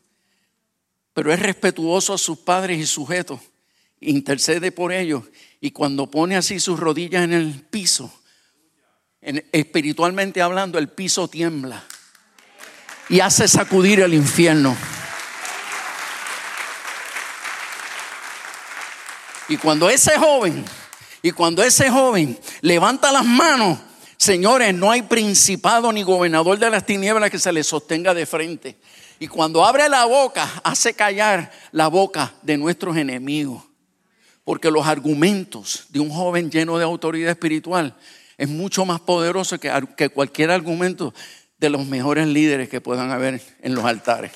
pero 1.15 1.33
es 1.33 1.39
respetuoso 1.39 2.13
a 2.13 2.19
sus 2.19 2.37
padres 2.37 2.81
y 2.81 2.87
sujetos, 2.87 3.39
intercede 4.01 4.73
por 4.73 4.93
ellos 4.93 5.23
y 5.61 5.71
cuando 5.71 6.11
pone 6.11 6.37
así 6.37 6.59
sus 6.59 6.81
rodillas 6.81 7.23
en 7.23 7.33
el 7.33 7.63
piso, 7.63 8.13
espiritualmente 9.21 10.43
hablando, 10.43 10.81
el 10.81 10.89
piso 10.89 11.29
tiembla 11.29 11.85
y 13.09 13.21
hace 13.21 13.47
sacudir 13.47 14.01
el 14.01 14.13
infierno. 14.13 14.77
Y 19.49 19.57
cuando 19.59 19.89
ese 19.89 20.19
joven, 20.19 20.65
y 21.23 21.31
cuando 21.31 21.63
ese 21.63 21.89
joven 21.89 22.37
levanta 22.63 23.13
las 23.13 23.25
manos, 23.25 23.79
señores, 24.21 24.75
no 24.75 24.91
hay 24.91 25.03
principado 25.03 25.91
ni 25.93 26.03
gobernador 26.03 26.59
de 26.59 26.71
las 26.71 26.85
tinieblas 26.85 27.31
que 27.31 27.39
se 27.39 27.53
le 27.53 27.65
sostenga 27.65 28.13
de 28.13 28.27
frente. 28.27 28.77
Y 29.19 29.27
cuando 29.27 29.65
abre 29.65 29.89
la 29.89 30.05
boca, 30.05 30.49
hace 30.63 30.95
callar 30.95 31.51
la 31.73 31.89
boca 31.89 32.35
de 32.43 32.59
nuestros 32.59 32.97
enemigos. 32.97 33.65
Porque 34.45 34.71
los 34.71 34.87
argumentos 34.87 35.87
de 35.89 36.01
un 36.01 36.11
joven 36.11 36.51
lleno 36.51 36.77
de 36.77 36.85
autoridad 36.85 37.31
espiritual 37.31 37.97
es 38.37 38.49
mucho 38.49 38.85
más 38.85 39.01
poderoso 39.01 39.59
que, 39.59 39.73
que 39.97 40.11
cualquier 40.11 40.51
argumento 40.51 41.15
de 41.59 41.71
los 41.71 41.87
mejores 41.87 42.27
líderes 42.27 42.69
que 42.69 42.81
puedan 42.81 43.11
haber 43.11 43.41
en 43.63 43.75
los 43.75 43.85
altares. 43.85 44.33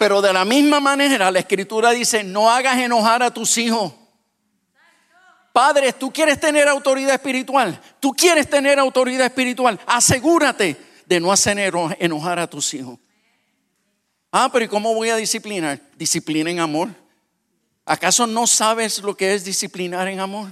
Pero 0.00 0.22
de 0.22 0.32
la 0.32 0.46
misma 0.46 0.80
manera 0.80 1.30
la 1.30 1.40
escritura 1.40 1.90
dice, 1.90 2.24
no 2.24 2.50
hagas 2.50 2.78
enojar 2.78 3.22
a 3.22 3.34
tus 3.34 3.58
hijos. 3.58 3.92
Padres, 5.52 5.98
tú 5.98 6.10
quieres 6.10 6.40
tener 6.40 6.68
autoridad 6.68 7.12
espiritual. 7.12 7.78
Tú 8.00 8.12
quieres 8.12 8.48
tener 8.48 8.78
autoridad 8.78 9.26
espiritual. 9.26 9.78
Asegúrate 9.84 10.78
de 11.04 11.20
no 11.20 11.30
hacer 11.30 11.58
enojar 11.98 12.38
a 12.38 12.48
tus 12.48 12.72
hijos. 12.72 12.98
Ah, 14.32 14.48
pero 14.50 14.64
¿y 14.64 14.68
cómo 14.68 14.94
voy 14.94 15.10
a 15.10 15.16
disciplinar? 15.16 15.78
Disciplina 15.98 16.50
en 16.50 16.60
amor. 16.60 16.88
¿Acaso 17.84 18.26
no 18.26 18.46
sabes 18.46 19.02
lo 19.02 19.14
que 19.14 19.34
es 19.34 19.44
disciplinar 19.44 20.08
en 20.08 20.20
amor? 20.20 20.50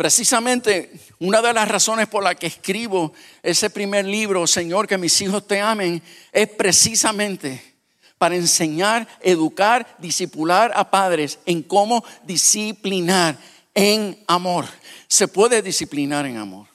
Precisamente 0.00 0.98
una 1.18 1.42
de 1.42 1.52
las 1.52 1.68
razones 1.68 2.08
por 2.08 2.24
las 2.24 2.34
que 2.36 2.46
escribo 2.46 3.12
ese 3.42 3.68
primer 3.68 4.06
libro, 4.06 4.46
Señor, 4.46 4.88
que 4.88 4.96
mis 4.96 5.20
hijos 5.20 5.46
te 5.46 5.60
amen, 5.60 6.02
es 6.32 6.48
precisamente 6.48 7.76
para 8.16 8.34
enseñar, 8.34 9.06
educar, 9.20 9.98
discipular 9.98 10.72
a 10.74 10.90
padres 10.90 11.38
en 11.44 11.62
cómo 11.62 12.02
disciplinar 12.22 13.36
en 13.74 14.18
amor. 14.26 14.64
Se 15.06 15.28
puede 15.28 15.60
disciplinar 15.60 16.24
en 16.24 16.38
amor. 16.38 16.66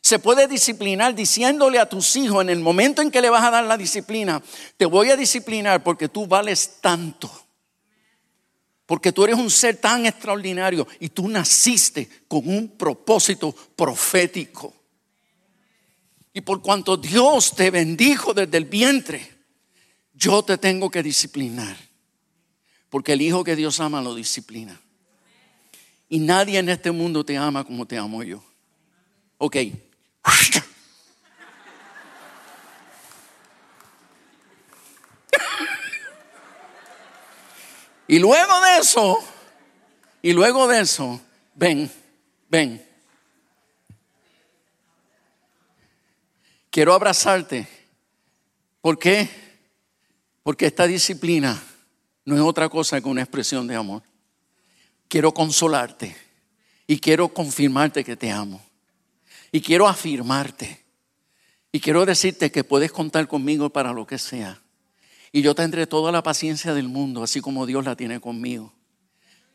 Se 0.00 0.18
puede 0.18 0.48
disciplinar 0.48 1.14
diciéndole 1.14 1.78
a 1.78 1.86
tus 1.86 2.16
hijos 2.16 2.40
en 2.40 2.48
el 2.48 2.60
momento 2.60 3.02
en 3.02 3.10
que 3.10 3.20
le 3.20 3.28
vas 3.28 3.44
a 3.44 3.50
dar 3.50 3.64
la 3.64 3.76
disciplina, 3.76 4.42
te 4.78 4.86
voy 4.86 5.10
a 5.10 5.18
disciplinar 5.18 5.82
porque 5.82 6.08
tú 6.08 6.26
vales 6.26 6.78
tanto. 6.80 7.30
Porque 8.90 9.12
tú 9.12 9.22
eres 9.22 9.36
un 9.36 9.52
ser 9.52 9.76
tan 9.76 10.04
extraordinario 10.04 10.84
y 10.98 11.10
tú 11.10 11.28
naciste 11.28 12.10
con 12.26 12.48
un 12.48 12.76
propósito 12.76 13.54
profético. 13.76 14.74
Y 16.32 16.40
por 16.40 16.60
cuanto 16.60 16.96
Dios 16.96 17.54
te 17.54 17.70
bendijo 17.70 18.34
desde 18.34 18.58
el 18.58 18.64
vientre, 18.64 19.32
yo 20.12 20.42
te 20.42 20.58
tengo 20.58 20.90
que 20.90 21.04
disciplinar. 21.04 21.76
Porque 22.88 23.12
el 23.12 23.22
hijo 23.22 23.44
que 23.44 23.54
Dios 23.54 23.78
ama 23.78 24.02
lo 24.02 24.12
disciplina. 24.12 24.80
Y 26.08 26.18
nadie 26.18 26.58
en 26.58 26.68
este 26.68 26.90
mundo 26.90 27.24
te 27.24 27.36
ama 27.36 27.62
como 27.62 27.86
te 27.86 27.96
amo 27.96 28.24
yo. 28.24 28.42
Ok. 29.38 29.56
Y 38.10 38.18
luego 38.18 38.60
de 38.60 38.78
eso, 38.80 39.18
y 40.20 40.32
luego 40.32 40.66
de 40.66 40.80
eso, 40.80 41.20
ven, 41.54 41.88
ven. 42.48 42.84
Quiero 46.70 46.92
abrazarte. 46.92 47.68
¿Por 48.80 48.98
qué? 48.98 49.30
Porque 50.42 50.66
esta 50.66 50.88
disciplina 50.88 51.62
no 52.24 52.34
es 52.34 52.40
otra 52.40 52.68
cosa 52.68 53.00
que 53.00 53.06
una 53.06 53.22
expresión 53.22 53.68
de 53.68 53.76
amor. 53.76 54.02
Quiero 55.06 55.32
consolarte 55.32 56.16
y 56.88 56.98
quiero 56.98 57.28
confirmarte 57.28 58.02
que 58.02 58.16
te 58.16 58.32
amo. 58.32 58.60
Y 59.52 59.60
quiero 59.60 59.86
afirmarte. 59.86 60.84
Y 61.70 61.78
quiero 61.78 62.04
decirte 62.04 62.50
que 62.50 62.64
puedes 62.64 62.90
contar 62.90 63.28
conmigo 63.28 63.70
para 63.70 63.92
lo 63.92 64.04
que 64.04 64.18
sea. 64.18 64.60
Y 65.32 65.42
yo 65.42 65.54
tendré 65.54 65.86
toda 65.86 66.10
la 66.10 66.22
paciencia 66.22 66.74
del 66.74 66.88
mundo, 66.88 67.22
así 67.22 67.40
como 67.40 67.66
Dios 67.66 67.84
la 67.84 67.96
tiene 67.96 68.20
conmigo. 68.20 68.72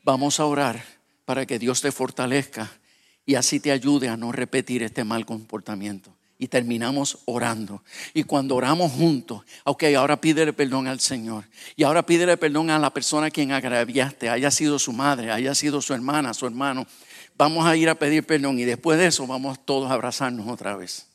Vamos 0.04 0.40
a 0.40 0.46
orar 0.46 0.84
para 1.26 1.46
que 1.46 1.60
Dios 1.60 1.82
te 1.82 1.92
fortalezca 1.92 2.72
y 3.26 3.36
así 3.36 3.60
te 3.60 3.72
ayude 3.72 4.08
a 4.08 4.16
no 4.16 4.32
repetir 4.32 4.84
este 4.84 5.04
mal 5.04 5.26
comportamiento. 5.26 6.16
Y 6.38 6.48
terminamos 6.48 7.20
orando. 7.26 7.82
Y 8.14 8.24
cuando 8.24 8.56
oramos 8.56 8.92
juntos, 8.92 9.44
ok, 9.64 9.86
ahora 9.98 10.20
pídele 10.20 10.52
perdón 10.52 10.88
al 10.88 11.00
Señor. 11.00 11.46
Y 11.78 11.84
ahora 11.84 12.06
pídele 12.06 12.36
perdón 12.38 12.70
a 12.70 12.78
la 12.78 12.94
persona 12.94 13.28
a 13.28 13.32
quien 13.32 13.54
agraviaste, 13.54 14.30
haya 14.30 14.52
sido 14.52 14.78
su 14.78 14.92
madre, 14.92 15.32
haya 15.32 15.56
sido 15.56 15.82
su 15.82 15.94
hermana, 15.94 16.34
su 16.34 16.46
hermano. 16.46 16.86
Vamos 17.38 17.66
a 17.66 17.76
ir 17.76 17.90
a 17.90 17.96
pedir 17.96 18.26
perdón 18.26 18.60
y 18.60 18.64
después 18.64 18.98
de 18.98 19.08
eso 19.08 19.26
vamos 19.28 19.66
todos 19.66 19.90
a 19.90 19.94
abrazarnos 19.94 20.48
otra 20.48 20.76
vez. 20.76 21.08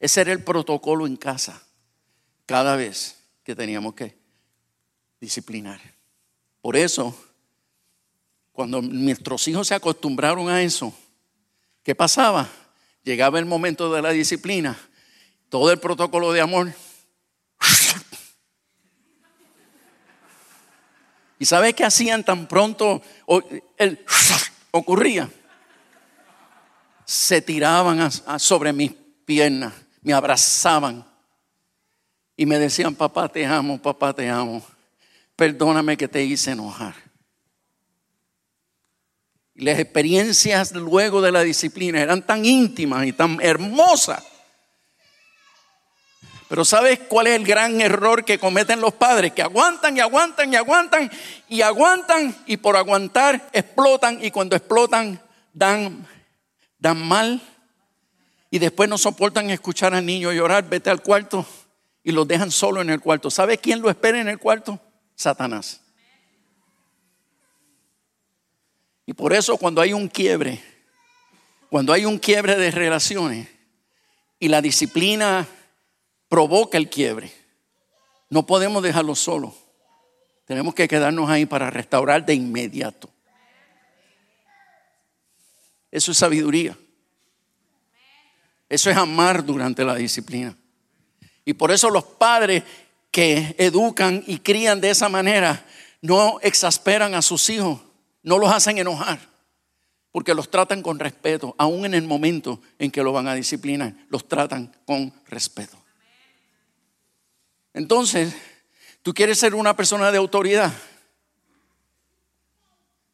Ese 0.00 0.22
era 0.22 0.32
el 0.32 0.42
protocolo 0.42 1.06
en 1.06 1.16
casa. 1.16 1.62
Cada 2.46 2.74
vez 2.74 3.21
que 3.42 3.54
teníamos 3.54 3.94
que 3.94 4.16
disciplinar. 5.20 5.80
Por 6.60 6.76
eso, 6.76 7.16
cuando 8.52 8.80
nuestros 8.82 9.46
hijos 9.48 9.68
se 9.68 9.74
acostumbraron 9.74 10.48
a 10.48 10.62
eso, 10.62 10.94
¿qué 11.82 11.94
pasaba? 11.94 12.48
Llegaba 13.02 13.38
el 13.38 13.46
momento 13.46 13.92
de 13.92 14.02
la 14.02 14.10
disciplina, 14.10 14.78
todo 15.48 15.70
el 15.72 15.78
protocolo 15.80 16.32
de 16.32 16.40
amor. 16.40 16.72
¿Y 21.38 21.44
sabes 21.44 21.74
qué 21.74 21.84
hacían 21.84 22.24
tan 22.24 22.46
pronto? 22.46 23.02
El 23.76 24.04
ocurría. 24.70 25.30
Se 27.04 27.42
tiraban 27.42 28.10
sobre 28.38 28.72
mis 28.72 28.92
piernas, 29.24 29.74
me 30.02 30.12
abrazaban 30.12 31.04
y 32.36 32.46
me 32.46 32.58
decían, 32.58 32.94
papá 32.94 33.28
te 33.28 33.44
amo, 33.44 33.80
papá 33.80 34.14
te 34.14 34.28
amo, 34.28 34.64
perdóname 35.36 35.96
que 35.96 36.08
te 36.08 36.22
hice 36.22 36.52
enojar. 36.52 36.94
Y 39.54 39.64
las 39.64 39.78
experiencias 39.78 40.72
luego 40.72 41.20
de 41.20 41.32
la 41.32 41.42
disciplina 41.42 42.00
eran 42.00 42.22
tan 42.22 42.44
íntimas 42.44 43.06
y 43.06 43.12
tan 43.12 43.38
hermosas. 43.40 44.24
Pero 46.48 46.64
¿sabes 46.64 47.00
cuál 47.08 47.28
es 47.28 47.36
el 47.36 47.46
gran 47.46 47.80
error 47.80 48.24
que 48.24 48.38
cometen 48.38 48.80
los 48.80 48.92
padres? 48.94 49.32
Que 49.32 49.42
aguantan 49.42 49.96
y 49.96 50.00
aguantan 50.00 50.52
y 50.52 50.56
aguantan 50.56 51.10
y 51.48 51.62
aguantan 51.62 52.36
y 52.46 52.58
por 52.58 52.76
aguantar 52.76 53.48
explotan 53.52 54.22
y 54.22 54.30
cuando 54.30 54.56
explotan 54.56 55.20
dan, 55.54 56.06
dan 56.78 57.06
mal 57.06 57.40
y 58.50 58.58
después 58.58 58.88
no 58.88 58.98
soportan 58.98 59.48
escuchar 59.48 59.94
al 59.94 60.04
niño 60.04 60.30
llorar, 60.30 60.68
vete 60.68 60.90
al 60.90 61.00
cuarto 61.00 61.46
y 62.04 62.12
los 62.12 62.26
dejan 62.26 62.50
solo 62.50 62.80
en 62.80 62.90
el 62.90 63.00
cuarto. 63.00 63.30
¿Sabe 63.30 63.58
quién 63.58 63.80
lo 63.80 63.90
espera 63.90 64.20
en 64.20 64.28
el 64.28 64.38
cuarto? 64.38 64.80
Satanás. 65.14 65.80
Y 69.06 69.14
por 69.14 69.32
eso 69.32 69.56
cuando 69.56 69.80
hay 69.80 69.92
un 69.92 70.08
quiebre, 70.08 70.62
cuando 71.70 71.92
hay 71.92 72.04
un 72.04 72.18
quiebre 72.18 72.56
de 72.56 72.70
relaciones 72.70 73.48
y 74.38 74.48
la 74.48 74.60
disciplina 74.60 75.46
provoca 76.28 76.78
el 76.78 76.88
quiebre, 76.88 77.32
no 78.30 78.46
podemos 78.46 78.82
dejarlo 78.82 79.14
solo. 79.14 79.54
Tenemos 80.46 80.74
que 80.74 80.88
quedarnos 80.88 81.30
ahí 81.30 81.46
para 81.46 81.70
restaurar 81.70 82.24
de 82.24 82.34
inmediato. 82.34 83.10
Eso 85.90 86.12
es 86.12 86.18
sabiduría. 86.18 86.76
Eso 88.68 88.90
es 88.90 88.96
amar 88.96 89.44
durante 89.44 89.84
la 89.84 89.94
disciplina. 89.94 90.56
Y 91.44 91.54
por 91.54 91.70
eso 91.70 91.90
los 91.90 92.04
padres 92.04 92.62
que 93.10 93.54
educan 93.58 94.24
y 94.26 94.38
crían 94.38 94.80
de 94.80 94.90
esa 94.90 95.08
manera 95.08 95.64
no 96.00 96.38
exasperan 96.40 97.14
a 97.14 97.22
sus 97.22 97.48
hijos, 97.50 97.80
no 98.22 98.38
los 98.38 98.52
hacen 98.52 98.78
enojar, 98.78 99.20
porque 100.10 100.34
los 100.34 100.50
tratan 100.50 100.82
con 100.82 100.98
respeto, 100.98 101.54
aún 101.58 101.84
en 101.84 101.94
el 101.94 102.04
momento 102.04 102.60
en 102.78 102.90
que 102.90 103.02
lo 103.02 103.12
van 103.12 103.28
a 103.28 103.34
disciplinar, 103.34 103.94
los 104.08 104.26
tratan 104.26 104.74
con 104.84 105.12
respeto. 105.26 105.76
Entonces, 107.74 108.34
tú 109.02 109.14
quieres 109.14 109.38
ser 109.38 109.54
una 109.54 109.74
persona 109.74 110.10
de 110.10 110.18
autoridad. 110.18 110.72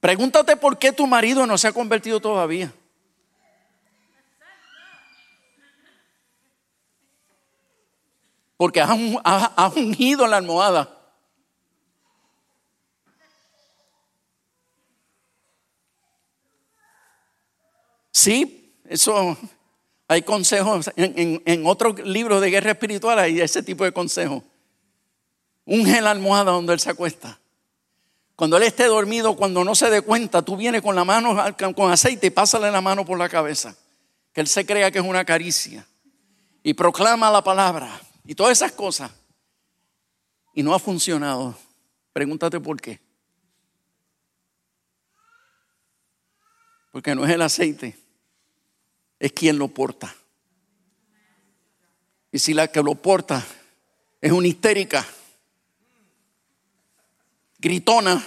Pregúntate 0.00 0.56
por 0.56 0.78
qué 0.78 0.92
tu 0.92 1.06
marido 1.06 1.46
no 1.46 1.58
se 1.58 1.68
ha 1.68 1.72
convertido 1.72 2.20
todavía. 2.20 2.72
Porque 8.58 8.80
has, 8.80 9.76
ungido 9.76 10.26
la 10.26 10.36
almohada. 10.36 10.92
Sí, 18.10 18.74
eso 18.88 19.38
hay 20.08 20.22
consejos. 20.22 20.90
En, 20.96 21.40
en, 21.46 21.66
otro 21.66 21.92
libro 21.92 22.40
de 22.40 22.50
guerra 22.50 22.72
espiritual 22.72 23.20
hay 23.20 23.40
ese 23.40 23.62
tipo 23.62 23.84
de 23.84 23.92
consejos. 23.92 24.42
Unge 25.64 26.00
la 26.00 26.10
almohada 26.10 26.50
donde 26.50 26.72
él 26.72 26.80
se 26.80 26.90
acuesta. 26.90 27.38
Cuando 28.34 28.56
él 28.56 28.64
esté 28.64 28.86
dormido, 28.86 29.36
cuando 29.36 29.62
no 29.62 29.76
se 29.76 29.88
dé 29.88 30.02
cuenta, 30.02 30.42
tú 30.42 30.56
vienes 30.56 30.82
con 30.82 30.96
la 30.96 31.04
mano 31.04 31.36
con 31.76 31.92
aceite 31.92 32.26
y 32.26 32.30
pásale 32.30 32.72
la 32.72 32.80
mano 32.80 33.04
por 33.04 33.18
la 33.18 33.28
cabeza. 33.28 33.76
Que 34.32 34.40
él 34.40 34.48
se 34.48 34.66
crea 34.66 34.90
que 34.90 34.98
es 34.98 35.04
una 35.04 35.24
caricia. 35.24 35.86
Y 36.64 36.74
proclama 36.74 37.30
la 37.30 37.44
palabra 37.44 38.00
y 38.28 38.34
todas 38.34 38.58
esas 38.58 38.72
cosas. 38.72 39.10
Y 40.52 40.62
no 40.62 40.74
ha 40.74 40.78
funcionado. 40.78 41.58
Pregúntate 42.12 42.60
por 42.60 42.78
qué. 42.78 43.00
Porque 46.92 47.14
no 47.14 47.24
es 47.24 47.30
el 47.30 47.40
aceite, 47.40 47.96
es 49.18 49.32
quien 49.32 49.58
lo 49.58 49.68
porta. 49.68 50.14
Y 52.30 52.38
si 52.38 52.52
la 52.52 52.68
que 52.68 52.82
lo 52.82 52.96
porta 52.96 53.42
es 54.20 54.30
una 54.30 54.46
histérica, 54.46 55.06
gritona, 57.58 58.22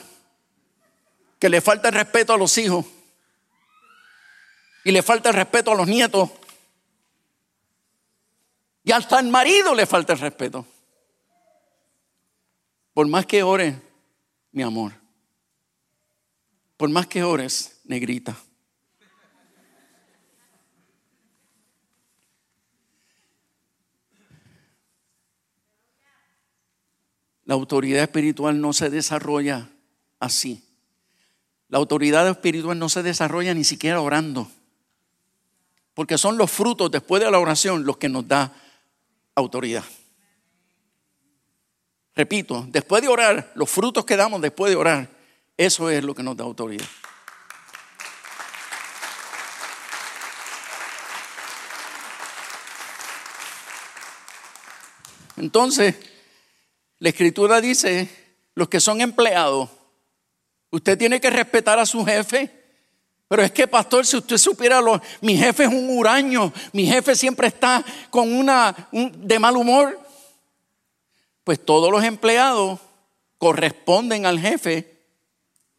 que 1.37 1.49
le 1.49 1.61
falta 1.61 1.89
el 1.89 1.93
respeto 1.93 2.33
a 2.33 2.37
los 2.37 2.57
hijos 2.57 2.87
y 4.83 4.91
le 4.91 5.03
falta 5.03 5.29
el 5.29 5.35
respeto 5.35 5.71
a 5.71 5.75
los 5.75 5.87
nietos 5.87 6.31
y 8.83 8.91
hasta 8.91 9.19
al 9.19 9.27
marido 9.29 9.75
le 9.75 9.85
falta 9.85 10.13
el 10.13 10.19
respeto. 10.19 10.65
Por 12.93 13.07
más 13.07 13.25
que 13.25 13.43
ores, 13.43 13.75
mi 14.51 14.63
amor. 14.63 14.93
Por 16.77 16.89
más 16.89 17.07
que 17.07 17.23
ores, 17.23 17.81
negrita. 17.85 18.35
La 27.45 27.55
autoridad 27.55 28.03
espiritual 28.03 28.61
no 28.61 28.73
se 28.73 28.89
desarrolla 28.89 29.69
así. 30.19 30.63
La 31.67 31.77
autoridad 31.77 32.27
espiritual 32.27 32.79
no 32.79 32.89
se 32.89 33.03
desarrolla 33.03 33.53
ni 33.53 33.63
siquiera 33.63 34.01
orando. 34.01 34.49
Porque 35.93 36.17
son 36.17 36.37
los 36.37 36.49
frutos 36.49 36.89
después 36.89 37.21
de 37.21 37.29
la 37.29 37.39
oración 37.39 37.85
los 37.85 37.97
que 37.97 38.09
nos 38.09 38.27
da 38.27 38.53
autoridad. 39.35 39.83
Repito, 42.15 42.65
después 42.69 43.01
de 43.01 43.07
orar, 43.07 43.51
los 43.55 43.69
frutos 43.69 44.05
que 44.05 44.17
damos 44.17 44.41
después 44.41 44.69
de 44.69 44.75
orar, 44.75 45.09
eso 45.57 45.89
es 45.89 46.03
lo 46.03 46.13
que 46.13 46.23
nos 46.23 46.35
da 46.35 46.43
autoridad. 46.43 46.87
Entonces, 55.37 55.95
la 56.99 57.09
escritura 57.09 57.61
dice, 57.61 58.09
los 58.53 58.69
que 58.69 58.79
son 58.79 59.01
empleados, 59.01 59.69
usted 60.69 60.97
tiene 60.97 61.19
que 61.19 61.31
respetar 61.31 61.79
a 61.79 61.85
su 61.85 62.05
jefe, 62.05 62.60
Pero 63.31 63.43
es 63.43 63.53
que, 63.53 63.65
pastor, 63.65 64.05
si 64.05 64.17
usted 64.17 64.37
supiera, 64.37 64.81
lo, 64.81 65.01
mi 65.21 65.37
jefe 65.37 65.63
es 65.63 65.69
un 65.69 65.89
huraño, 65.97 66.51
mi 66.73 66.85
jefe 66.85 67.15
siempre 67.15 67.47
está 67.47 67.81
con 68.09 68.29
una 68.29 68.89
de 68.91 69.39
mal 69.39 69.55
humor. 69.55 69.97
Pues 71.45 71.63
todos 71.63 71.89
los 71.89 72.03
empleados 72.03 72.81
corresponden 73.37 74.25
al 74.25 74.37
jefe 74.37 75.01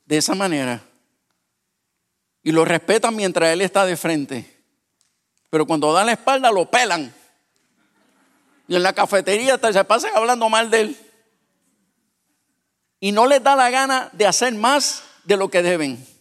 de 0.07 0.17
esa 0.17 0.35
manera. 0.35 0.83
Y 2.43 2.53
lo 2.53 2.65
respetan 2.65 3.15
mientras 3.15 3.51
él 3.51 3.61
está 3.61 3.85
de 3.85 3.99
frente. 3.99 4.65
Pero 5.51 5.67
cuando 5.67 5.93
da 5.93 6.05
la 6.05 6.13
espalda 6.13 6.51
lo 6.51 6.71
pelan. 6.71 7.15
Y 8.67 8.77
en 8.77 8.83
la 8.83 8.95
cafetería 8.95 9.61
se 9.61 9.85
pasan 9.85 10.13
hablando 10.15 10.49
mal 10.49 10.71
de 10.71 10.81
él. 10.81 10.97
Y 12.99 13.13
no 13.13 13.27
les 13.27 13.43
da 13.43 13.55
la 13.55 13.69
gana 13.69 14.09
de 14.15 14.27
hacer 14.27 14.55
más 14.55 15.03
de 15.25 15.37
lo 15.37 15.51
que 15.51 15.63
deben. 15.63 16.12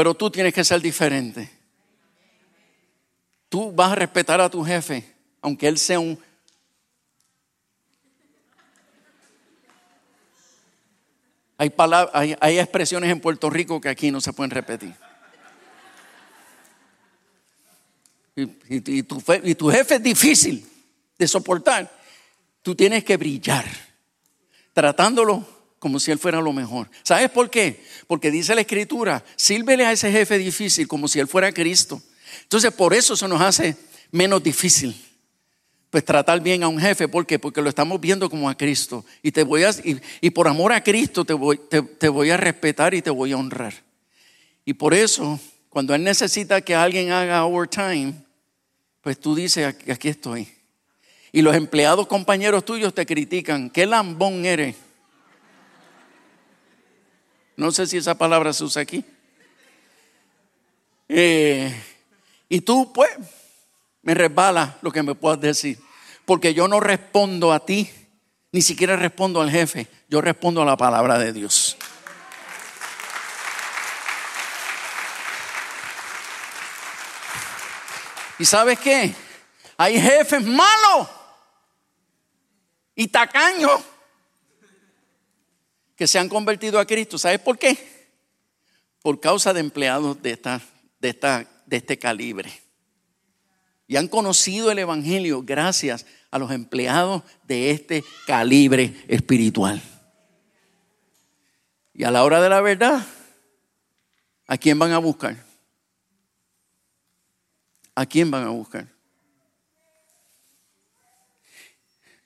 Pero 0.00 0.14
tú 0.14 0.30
tienes 0.30 0.54
que 0.54 0.64
ser 0.64 0.80
diferente. 0.80 1.50
Tú 3.50 3.70
vas 3.70 3.92
a 3.92 3.96
respetar 3.96 4.40
a 4.40 4.48
tu 4.48 4.64
jefe, 4.64 5.04
aunque 5.42 5.68
él 5.68 5.76
sea 5.76 6.00
un... 6.00 6.18
Hay, 11.58 12.34
hay, 12.40 12.58
expresiones 12.58 13.10
en 13.10 13.20
Puerto 13.20 13.50
Rico 13.50 13.78
que 13.78 13.90
aquí 13.90 14.10
no 14.10 14.22
se 14.22 14.32
pueden 14.32 14.50
repetir. 14.50 14.94
Y 18.36 19.02
tu 19.02 19.68
jefe 19.68 19.96
es 19.96 20.02
difícil 20.02 20.66
de 21.18 21.28
soportar. 21.28 21.94
Tú 22.62 22.74
tienes 22.74 23.04
que 23.04 23.18
brillar, 23.18 23.66
tratándolo 24.72 25.46
como 25.80 25.98
si 25.98 26.12
él 26.12 26.18
fuera 26.18 26.40
lo 26.40 26.52
mejor. 26.52 26.88
¿Sabes 27.02 27.30
por 27.30 27.50
qué? 27.50 27.82
Porque 28.06 28.30
dice 28.30 28.54
la 28.54 28.60
escritura, 28.60 29.24
sírvele 29.34 29.84
a 29.86 29.92
ese 29.92 30.12
jefe 30.12 30.38
difícil 30.38 30.86
como 30.86 31.08
si 31.08 31.18
él 31.18 31.26
fuera 31.26 31.50
Cristo. 31.52 32.00
Entonces 32.42 32.72
por 32.72 32.94
eso 32.94 33.16
se 33.16 33.26
nos 33.26 33.40
hace 33.40 33.74
menos 34.12 34.42
difícil. 34.42 34.94
Pues 35.88 36.04
tratar 36.04 36.40
bien 36.40 36.62
a 36.62 36.68
un 36.68 36.78
jefe, 36.78 37.08
¿por 37.08 37.26
qué? 37.26 37.38
Porque 37.38 37.62
lo 37.62 37.68
estamos 37.68 38.00
viendo 38.00 38.30
como 38.30 38.48
a 38.48 38.56
Cristo. 38.56 39.04
Y, 39.22 39.32
te 39.32 39.42
voy 39.42 39.64
a, 39.64 39.70
y, 40.20 40.30
por 40.30 40.46
amor 40.46 40.72
a 40.72 40.84
Cristo 40.84 41.24
te 41.24 41.32
voy, 41.32 42.30
a 42.30 42.36
respetar 42.36 42.94
y 42.94 43.02
te 43.02 43.10
voy 43.10 43.32
a 43.32 43.38
honrar. 43.38 43.72
Y 44.64 44.74
por 44.74 44.94
eso, 44.94 45.40
cuando 45.70 45.94
Él 45.94 46.04
necesita 46.04 46.60
que 46.60 46.76
alguien 46.76 47.10
haga 47.10 47.44
overtime, 47.44 48.14
pues 49.00 49.18
tú 49.18 49.34
dices, 49.34 49.74
aquí 49.90 50.08
estoy. 50.08 50.46
Y 51.32 51.42
los 51.42 51.56
empleados 51.56 52.06
compañeros 52.06 52.64
tuyos 52.66 52.94
te 52.94 53.06
critican, 53.06 53.70
qué 53.70 53.86
lambón 53.86 54.44
eres. 54.44 54.76
No 57.60 57.70
sé 57.72 57.86
si 57.86 57.98
esa 57.98 58.14
palabra 58.14 58.54
se 58.54 58.64
usa 58.64 58.80
aquí. 58.80 59.04
Eh, 61.10 61.70
y 62.48 62.62
tú, 62.62 62.90
pues, 62.90 63.10
me 64.00 64.14
resbala 64.14 64.78
lo 64.80 64.90
que 64.90 65.02
me 65.02 65.14
puedas 65.14 65.42
decir. 65.42 65.78
Porque 66.24 66.54
yo 66.54 66.68
no 66.68 66.80
respondo 66.80 67.52
a 67.52 67.66
ti, 67.66 67.90
ni 68.50 68.62
siquiera 68.62 68.96
respondo 68.96 69.42
al 69.42 69.50
jefe. 69.50 69.88
Yo 70.08 70.22
respondo 70.22 70.62
a 70.62 70.64
la 70.64 70.78
palabra 70.78 71.18
de 71.18 71.34
Dios. 71.34 71.76
¿Y 78.38 78.46
sabes 78.46 78.78
qué? 78.78 79.14
Hay 79.76 80.00
jefes 80.00 80.42
malos 80.46 81.08
y 82.94 83.08
tacaños 83.08 83.82
que 86.00 86.06
se 86.06 86.18
han 86.18 86.30
convertido 86.30 86.78
a 86.78 86.86
Cristo. 86.86 87.18
¿Sabes 87.18 87.40
por 87.40 87.58
qué? 87.58 87.76
Por 89.02 89.20
causa 89.20 89.52
de 89.52 89.60
empleados 89.60 90.22
de, 90.22 90.30
esta, 90.30 90.62
de, 90.98 91.10
esta, 91.10 91.46
de 91.66 91.76
este 91.76 91.98
calibre. 91.98 92.50
Y 93.86 93.96
han 93.96 94.08
conocido 94.08 94.70
el 94.70 94.78
Evangelio 94.78 95.42
gracias 95.42 96.06
a 96.30 96.38
los 96.38 96.52
empleados 96.52 97.22
de 97.46 97.70
este 97.70 98.02
calibre 98.26 98.94
espiritual. 99.08 99.82
Y 101.92 102.04
a 102.04 102.10
la 102.10 102.24
hora 102.24 102.40
de 102.40 102.48
la 102.48 102.62
verdad, 102.62 103.06
¿a 104.46 104.56
quién 104.56 104.78
van 104.78 104.92
a 104.92 104.98
buscar? 104.98 105.36
¿A 107.94 108.06
quién 108.06 108.30
van 108.30 108.44
a 108.44 108.48
buscar? 108.48 108.88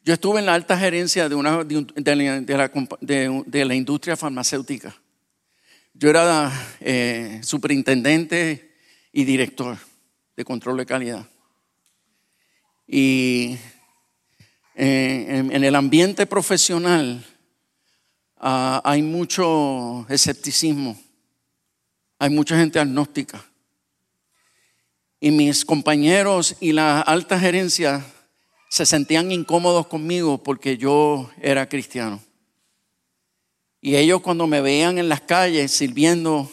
Yo 0.05 0.13
estuve 0.13 0.39
en 0.39 0.45
la 0.45 0.53
alta 0.53 0.77
gerencia 0.77 1.31
de, 1.31 1.35
una, 1.35 1.65
de, 1.65 3.65
la, 3.65 3.75
industria 3.75 4.19
farmacéutica. 4.19 4.95
Yo 5.95 6.11
era 6.11 6.53
eh, 6.81 7.41
superintendente 7.43 8.77
y 9.13 9.25
director 9.25 9.79
de 10.37 10.45
control 10.45 10.77
de 10.77 10.85
calidad. 10.85 11.27
Y 12.87 13.57
eh, 14.75 15.49
en, 15.51 15.65
el 15.65 15.75
ambiente 15.75 16.27
profesional 16.27 17.25
ah, 18.37 18.83
hay 18.85 19.01
mucho 19.01 20.05
escepticismo, 20.11 21.01
hay 22.19 22.29
mucha 22.29 22.59
gente 22.59 22.79
agnóstica. 22.79 23.43
Y 25.19 25.31
mis 25.31 25.65
compañeros 25.65 26.57
y 26.61 26.73
la 26.73 27.01
alta 27.01 27.41
gerencia 27.41 28.05
se 28.75 28.85
sentían 28.87 29.31
incómodos 29.31 29.87
conmigo 29.87 30.43
porque 30.43 30.77
yo 30.77 31.31
era 31.41 31.69
cristiano. 31.69 32.21
Y 33.81 33.95
ellos 33.95 34.21
cuando 34.21 34.49
me 34.49 34.61
veían 34.61 34.99
en 34.99 35.09
las 35.09 35.21
calles 35.21 35.71
sirviendo, 35.71 36.51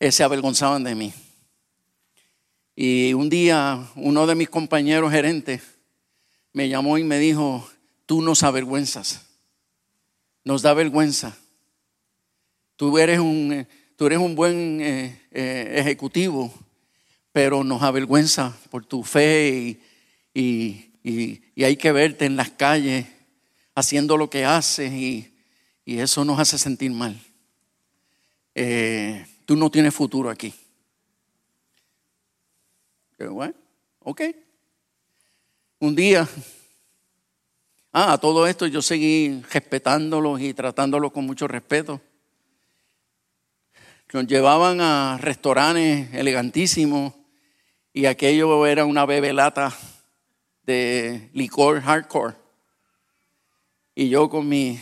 eh, 0.00 0.10
se 0.10 0.24
avergonzaban 0.24 0.84
de 0.84 0.94
mí. 0.94 1.12
Y 2.74 3.12
un 3.12 3.28
día 3.28 3.90
uno 3.94 4.26
de 4.26 4.34
mis 4.34 4.48
compañeros 4.48 5.12
gerentes 5.12 5.60
me 6.54 6.70
llamó 6.70 6.96
y 6.96 7.04
me 7.04 7.18
dijo, 7.18 7.70
tú 8.06 8.22
nos 8.22 8.42
avergüenzas, 8.42 9.26
nos 10.44 10.62
da 10.62 10.72
vergüenza. 10.72 11.36
Tú 12.76 12.96
eres 12.96 13.18
un, 13.18 13.66
tú 13.96 14.06
eres 14.06 14.18
un 14.18 14.34
buen 14.34 14.80
eh, 14.80 15.20
eh, 15.30 15.74
ejecutivo, 15.76 16.50
pero 17.32 17.64
nos 17.64 17.82
avergüenza 17.82 18.56
por 18.70 18.86
tu 18.86 19.02
fe 19.02 19.78
y, 20.32 20.88
hay 21.04 21.76
que 21.76 21.92
verte 21.92 22.26
en 22.26 22.36
las 22.36 22.50
calles 22.50 23.06
haciendo 23.74 24.16
lo 24.16 24.30
que 24.30 24.44
haces 24.44 24.92
y, 24.92 25.28
eso 25.84 26.24
nos 26.24 26.38
hace 26.38 26.58
sentir 26.58 26.90
mal. 26.92 27.20
Eh, 28.54 29.26
tú 29.44 29.56
no 29.56 29.70
tienes 29.70 29.92
futuro 29.92 30.30
aquí. 30.30 30.54
Bueno, 33.18 33.54
ok. 33.98 34.22
Un 35.80 35.94
día, 35.94 36.28
ah, 37.92 38.16
todo 38.20 38.46
esto 38.46 38.66
yo 38.66 38.80
seguí 38.80 39.42
respetándolos 39.50 40.40
y 40.40 40.54
tratándolos 40.54 41.12
con 41.12 41.26
mucho 41.26 41.48
respeto. 41.48 42.00
Nos 44.12 44.26
llevaban 44.26 44.80
a 44.80 45.18
restaurantes 45.20 46.12
elegantísimos 46.14 47.14
y 47.92 48.06
aquello 48.06 48.66
era 48.66 48.84
una 48.84 49.06
bebelata 49.06 49.76
de 50.64 51.30
licor 51.32 51.80
hardcore. 51.80 52.36
Y 53.94 54.08
yo 54.08 54.30
con 54.30 54.48
mi, 54.48 54.80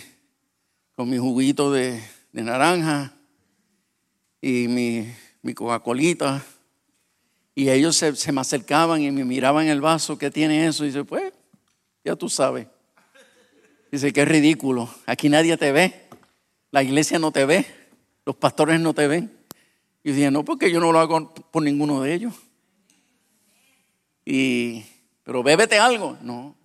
con 0.95 1.11
mi 1.11 1.19
juguito 1.19 1.73
de, 1.73 2.03
naranja 2.33 3.13
y 4.41 4.69
mi, 4.69 5.13
mi 5.43 5.55
Coca-Colita. 5.55 6.45
Y 7.55 7.69
ellos 7.69 7.97
se, 7.97 8.33
me 8.33 8.41
acercaban 8.41 9.03
y 9.03 9.11
me 9.11 9.25
miraban 9.25 9.67
el 9.67 9.81
vaso, 9.81 10.17
¿qué 10.17 10.31
tiene 10.31 10.67
eso? 10.67 10.85
Y 10.85 10.89
dice, 10.89 11.05
pues, 11.05 11.33
ya 12.05 12.17
tú 12.17 12.29
sabes. 12.29 12.67
Dice, 13.91 14.13
qué 14.13 14.25
ridículo. 14.25 14.89
Aquí 15.07 15.29
nadie 15.29 15.57
te 15.57 15.73
ve. 15.73 16.09
La 16.71 16.83
iglesia 16.83 17.19
no 17.19 17.33
te 17.33 17.45
ve. 17.45 17.67
Los 18.25 18.37
pastores 18.37 18.79
no 18.81 18.95
te 18.95 19.09
ven. 19.09 19.33
Y 20.05 20.13
dije, 20.13 20.31
no, 20.31 20.45
porque 20.45 20.71
yo 20.71 20.81
no 20.81 20.93
lo 20.93 21.01
hago 21.01 21.35
por 21.35 21.63
ninguno 21.63 22.01
de 22.03 22.15
ellos. 22.15 22.35
Y 24.25 24.85
pero 25.31 25.45
bébete 25.45 25.79
algo. 25.79 26.19
No. 26.23 26.57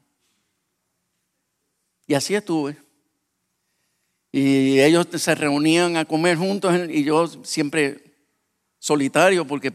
Y 2.07 2.15
así 2.15 2.33
estuve. 2.33 2.75
Y 4.31 4.79
ellos 4.79 5.05
se 5.17 5.35
reunían 5.35 5.97
a 5.97 6.05
comer 6.05 6.35
juntos 6.35 6.73
y 6.89 7.03
yo 7.03 7.27
siempre 7.43 8.15
solitario 8.79 9.45
porque 9.45 9.71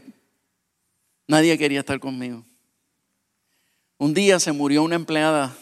nadie 1.25 1.57
quería 1.57 1.79
estar 1.79 2.01
conmigo. 2.01 2.43
Un 3.97 4.13
día 4.13 4.41
se 4.41 4.51
murió 4.51 4.83
una 4.83 4.95
empleada, 4.95 5.55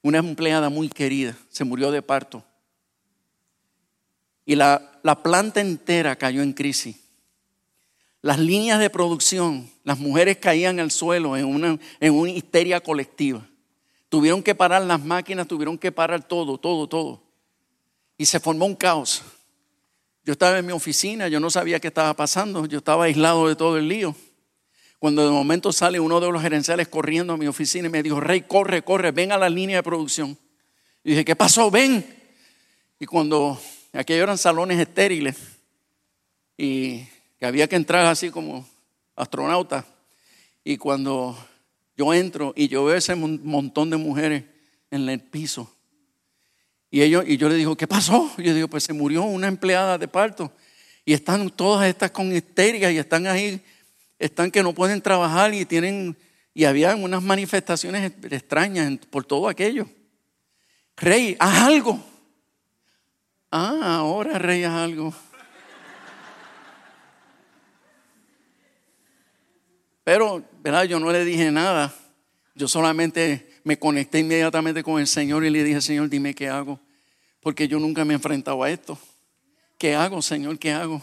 una 0.00 0.18
empleada 0.18 0.68
muy 0.68 0.88
querida, 0.88 1.36
se 1.48 1.64
murió 1.64 1.90
de 1.90 2.02
parto. 2.02 2.44
Y 4.44 4.54
la, 4.54 5.00
la 5.02 5.24
planta 5.24 5.60
entera 5.60 6.14
cayó 6.14 6.40
en 6.40 6.52
crisis. 6.52 6.99
Las 8.22 8.38
líneas 8.38 8.78
de 8.78 8.90
producción, 8.90 9.70
las 9.82 9.98
mujeres 9.98 10.36
caían 10.36 10.78
al 10.78 10.90
suelo 10.90 11.36
en 11.36 11.46
una, 11.46 11.78
en 12.00 12.14
una 12.14 12.30
histeria 12.30 12.80
colectiva. 12.80 13.46
Tuvieron 14.10 14.42
que 14.42 14.54
parar 14.54 14.82
las 14.82 15.02
máquinas, 15.02 15.48
tuvieron 15.48 15.78
que 15.78 15.90
parar 15.90 16.26
todo, 16.26 16.58
todo, 16.58 16.88
todo. 16.88 17.22
Y 18.18 18.26
se 18.26 18.40
formó 18.40 18.66
un 18.66 18.74
caos. 18.74 19.22
Yo 20.24 20.32
estaba 20.32 20.58
en 20.58 20.66
mi 20.66 20.72
oficina, 20.72 21.28
yo 21.28 21.40
no 21.40 21.48
sabía 21.48 21.80
qué 21.80 21.88
estaba 21.88 22.14
pasando, 22.14 22.66
yo 22.66 22.78
estaba 22.78 23.04
aislado 23.04 23.48
de 23.48 23.56
todo 23.56 23.78
el 23.78 23.88
lío. 23.88 24.14
Cuando 24.98 25.24
de 25.24 25.30
momento 25.30 25.72
sale 25.72 25.98
uno 25.98 26.20
de 26.20 26.30
los 26.30 26.42
gerenciales 26.42 26.88
corriendo 26.88 27.32
a 27.32 27.36
mi 27.38 27.46
oficina 27.46 27.88
y 27.88 27.90
me 27.90 28.02
dijo, 28.02 28.20
Rey, 28.20 28.42
corre, 28.42 28.82
corre, 28.82 29.12
ven 29.12 29.32
a 29.32 29.38
la 29.38 29.48
línea 29.48 29.78
de 29.78 29.82
producción. 29.82 30.36
Y 31.02 31.10
dije, 31.10 31.24
¿qué 31.24 31.34
pasó? 31.34 31.70
Ven. 31.70 32.04
Y 32.98 33.06
cuando 33.06 33.58
aquellos 33.94 34.24
eran 34.24 34.36
salones 34.36 34.78
estériles 34.78 35.36
y 36.58 37.04
que 37.40 37.46
había 37.46 37.66
que 37.66 37.76
entrar 37.76 38.06
así 38.06 38.30
como 38.30 38.68
astronauta, 39.16 39.86
y 40.62 40.76
cuando 40.76 41.36
yo 41.96 42.12
entro 42.12 42.52
y 42.54 42.68
yo 42.68 42.84
veo 42.84 42.96
ese 42.96 43.14
montón 43.14 43.88
de 43.88 43.96
mujeres 43.96 44.44
en 44.90 45.08
el 45.08 45.20
piso, 45.20 45.74
y, 46.90 47.02
ellos, 47.02 47.24
y 47.26 47.36
yo 47.36 47.48
le 47.48 47.54
digo, 47.54 47.76
¿qué 47.76 47.86
pasó? 47.86 48.30
Y 48.36 48.44
yo 48.44 48.54
digo, 48.54 48.68
pues 48.68 48.84
se 48.84 48.92
murió 48.92 49.22
una 49.22 49.46
empleada 49.46 49.96
de 49.96 50.08
parto. 50.08 50.52
Y 51.04 51.12
están 51.12 51.48
todas 51.50 51.88
estas 51.88 52.10
con 52.10 52.34
histeria 52.34 52.90
y 52.90 52.98
están 52.98 53.26
ahí, 53.26 53.60
están 54.18 54.50
que 54.50 54.62
no 54.62 54.74
pueden 54.74 55.00
trabajar 55.00 55.54
y 55.54 55.64
tienen, 55.64 56.16
y 56.52 56.64
había 56.64 56.94
unas 56.96 57.22
manifestaciones 57.22 58.12
extrañas 58.30 58.98
por 59.08 59.24
todo 59.24 59.48
aquello. 59.48 59.88
Rey, 60.96 61.36
haz 61.38 61.62
algo. 61.62 62.04
Ah, 63.50 63.96
ahora 63.98 64.38
rey, 64.38 64.64
haz 64.64 64.74
algo. 64.74 65.14
Pero, 70.04 70.42
¿verdad? 70.62 70.84
Yo 70.84 70.98
no 70.98 71.10
le 71.10 71.24
dije 71.24 71.50
nada. 71.50 71.94
Yo 72.54 72.68
solamente 72.68 73.60
me 73.64 73.78
conecté 73.78 74.18
inmediatamente 74.18 74.82
con 74.82 75.00
el 75.00 75.06
Señor 75.06 75.44
y 75.44 75.50
le 75.50 75.64
dije, 75.64 75.80
Señor, 75.80 76.08
dime 76.08 76.34
qué 76.34 76.48
hago. 76.48 76.80
Porque 77.40 77.68
yo 77.68 77.78
nunca 77.78 78.04
me 78.04 78.14
he 78.14 78.16
enfrentado 78.16 78.62
a 78.62 78.70
esto. 78.70 78.98
¿Qué 79.78 79.94
hago, 79.94 80.20
Señor? 80.20 80.58
¿Qué 80.58 80.72
hago? 80.72 81.02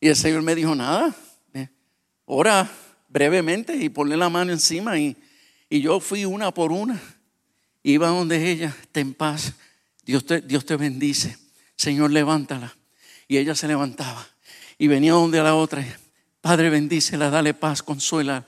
Y 0.00 0.08
el 0.08 0.16
Señor 0.16 0.42
me 0.42 0.54
dijo, 0.54 0.74
nada, 0.74 1.14
ora 2.24 2.70
brevemente 3.08 3.76
y 3.76 3.88
ponle 3.88 4.16
la 4.16 4.28
mano 4.28 4.52
encima. 4.52 4.98
Y, 4.98 5.16
y 5.68 5.80
yo 5.80 6.00
fui 6.00 6.24
una 6.24 6.52
por 6.52 6.72
una. 6.72 7.00
Iba 7.82 8.08
donde 8.08 8.50
ella, 8.50 8.76
ten 8.92 9.14
paz. 9.14 9.54
Dios 10.04 10.24
te, 10.26 10.40
Dios 10.40 10.66
te 10.66 10.76
bendice. 10.76 11.36
Señor, 11.76 12.10
levántala. 12.10 12.76
Y 13.28 13.38
ella 13.38 13.54
se 13.54 13.66
levantaba. 13.66 14.26
Y 14.78 14.86
venía 14.86 15.12
donde 15.12 15.42
la 15.42 15.54
otra. 15.54 15.84
Padre, 16.46 16.70
bendícela, 16.70 17.28
dale 17.28 17.54
paz, 17.54 17.82
consuela 17.82 18.44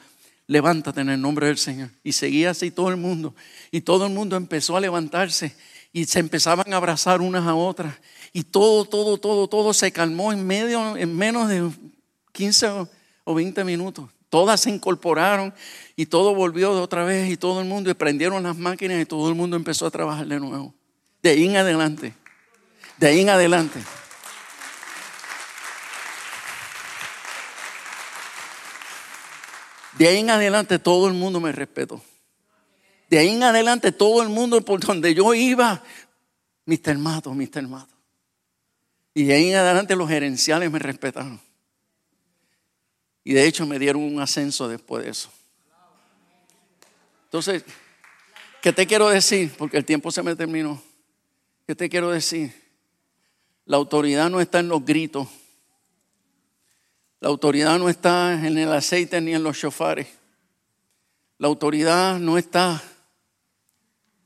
levántate 0.47 1.01
en 1.01 1.09
el 1.09 1.21
nombre 1.21 1.49
del 1.49 1.59
Señor. 1.59 1.91
Y 2.05 2.13
seguía 2.13 2.51
así 2.51 2.71
todo 2.71 2.91
el 2.91 2.97
mundo. 2.97 3.35
Y 3.73 3.81
todo 3.81 4.07
el 4.07 4.13
mundo 4.13 4.37
empezó 4.37 4.77
a 4.77 4.81
levantarse 4.81 5.57
y 5.93 6.05
se 6.05 6.21
empezaban 6.21 6.73
a 6.73 6.77
abrazar 6.77 7.21
unas 7.21 7.45
a 7.45 7.57
otras. 7.57 7.97
Y 8.33 8.45
todo, 8.45 8.85
todo, 8.85 9.19
todo, 9.19 9.49
todo 9.49 9.75
se 9.75 9.91
calmó 9.91 10.33
en, 10.33 10.47
medio, 10.47 10.97
en 10.97 11.17
menos 11.17 11.49
de 11.49 11.69
15 12.31 12.87
o 13.25 13.35
20 13.35 13.65
minutos. 13.65 14.09
Todas 14.31 14.61
se 14.61 14.71
incorporaron 14.71 15.53
y 15.97 16.07
todo 16.07 16.37
volvió 16.37 16.77
de 16.77 16.81
otra 16.81 17.03
vez 17.03 17.29
y 17.29 17.37
todo 17.37 17.61
el 17.61 17.67
mundo, 17.67 17.91
y 17.91 17.95
prendieron 17.95 18.45
las 18.45 18.57
máquinas 18.57 19.03
y 19.03 19.07
todo 19.07 19.29
el 19.29 19.35
mundo 19.35 19.57
empezó 19.57 19.87
a 19.87 19.91
trabajar 19.91 20.29
de 20.29 20.39
nuevo. 20.39 20.73
De 21.21 21.31
ahí 21.31 21.47
en 21.47 21.57
adelante. 21.57 22.15
De 22.97 23.09
ahí 23.09 23.23
en 23.23 23.31
adelante. 23.31 23.81
De 29.99 30.07
ahí 30.07 30.19
en 30.19 30.31
adelante 30.31 30.79
todo 30.79 31.09
el 31.09 31.15
mundo 31.15 31.41
me 31.41 31.51
respetó. 31.51 32.01
De 33.11 33.19
ahí 33.19 33.31
en 33.31 33.43
adelante 33.43 33.91
todo 33.91 34.23
el 34.23 34.29
mundo 34.29 34.61
por 34.61 34.81
donde 34.81 35.13
yo 35.15 35.35
iba, 35.35 35.83
Mr. 36.67 36.99
Mato, 36.99 37.35
Mr. 37.35 37.67
Mato. 37.67 37.95
Y 39.13 39.25
de 39.25 39.35
ahí 39.35 39.51
en 39.51 39.57
adelante 39.57 39.97
los 39.97 40.09
gerenciales 40.09 40.71
me 40.71 40.79
respetaron. 40.79 41.41
Y 43.25 43.33
de 43.33 43.47
hecho 43.47 43.67
me 43.67 43.79
dieron 43.79 44.03
un 44.03 44.21
ascenso 44.21 44.69
después 44.69 45.05
de 45.05 45.11
eso. 45.11 45.31
Entonces, 47.25 47.65
¿qué 48.63 48.73
te 48.73 48.87
quiero 48.87 49.09
decir? 49.09 49.53
Porque 49.59 49.77
el 49.79 49.85
tiempo 49.85 50.13
se 50.13 50.23
me 50.23 50.37
terminó. 50.37 50.81
¿Qué 51.67 51.75
te 51.75 51.89
quiero 51.89 52.11
decir? 52.11 52.55
La 53.65 53.77
autoridad 53.77 54.31
no 54.31 54.41
está 54.41 54.61
en 54.61 54.69
los 54.69 54.85
gritos. 54.85 55.29
La 57.21 57.29
autoridad 57.29 57.79
no 57.79 57.89
está 57.89 58.47
en 58.47 58.59
el 58.59 58.73
aceite 58.73 59.21
ni 59.21 59.35
en 59.35 59.43
los 59.43 59.59
chofares. 59.59 60.07
La 61.39 61.49
autoridad 61.49 62.19
no 62.19 62.39
está 62.39 62.83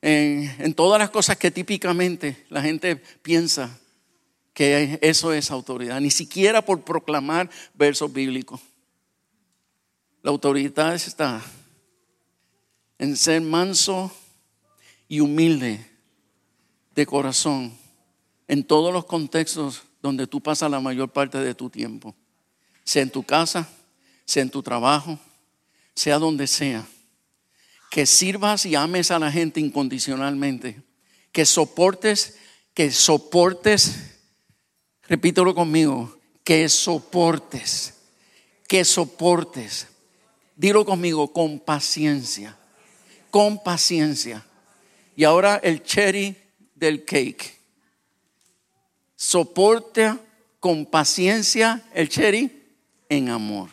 en, 0.02 0.74
todas 0.74 0.98
las 0.98 1.10
cosas 1.10 1.36
que 1.36 1.50
típicamente 1.50 2.44
la 2.50 2.60
gente 2.60 2.96
piensa 2.96 3.78
que 4.52 4.98
eso 5.00 5.32
es 5.32 5.50
autoridad, 5.50 6.00
ni 6.00 6.10
siquiera 6.10 6.62
por 6.64 6.82
proclamar 6.82 7.48
versos 7.74 8.12
bíblicos. 8.12 8.60
La 10.22 10.30
autoridad 10.30 10.94
está 10.94 11.40
en 12.98 13.16
ser 13.16 13.40
manso 13.40 14.14
y 15.08 15.20
humilde 15.20 15.84
de 16.94 17.06
corazón 17.06 17.72
en 18.48 18.64
todos 18.64 18.92
los 18.92 19.06
contextos 19.06 19.82
donde 20.02 20.26
tú 20.26 20.40
pasas 20.42 20.70
la 20.70 20.80
mayor 20.80 21.10
parte 21.10 21.38
de 21.38 21.54
tu 21.54 21.70
tiempo 21.70 22.14
sea 22.84 23.02
en 23.02 23.10
tu 23.10 23.22
casa, 23.22 23.68
sea 24.24 24.42
en 24.42 24.50
tu 24.50 24.62
trabajo, 24.62 25.18
sea 25.94 26.18
donde 26.18 26.46
sea. 26.46 26.86
Que 27.90 28.06
sirvas 28.06 28.64
y 28.64 28.74
ames 28.74 29.10
a 29.10 29.18
la 29.18 29.30
gente 29.30 29.60
incondicionalmente. 29.60 30.82
Que 31.30 31.44
soportes, 31.44 32.36
que 32.74 32.90
soportes, 32.90 33.96
repítelo 35.06 35.54
conmigo, 35.54 36.18
que 36.44 36.68
soportes, 36.68 37.94
que 38.66 38.84
soportes. 38.84 39.88
Dilo 40.56 40.84
conmigo, 40.84 41.32
con 41.32 41.58
paciencia, 41.58 42.56
con 43.30 43.62
paciencia. 43.62 44.44
Y 45.16 45.24
ahora 45.24 45.56
el 45.62 45.82
cherry 45.82 46.36
del 46.74 47.04
cake. 47.04 47.58
Soporta 49.16 50.18
con 50.60 50.86
paciencia 50.86 51.82
el 51.94 52.08
cherry 52.08 52.61
en 53.16 53.28
amor. 53.28 53.68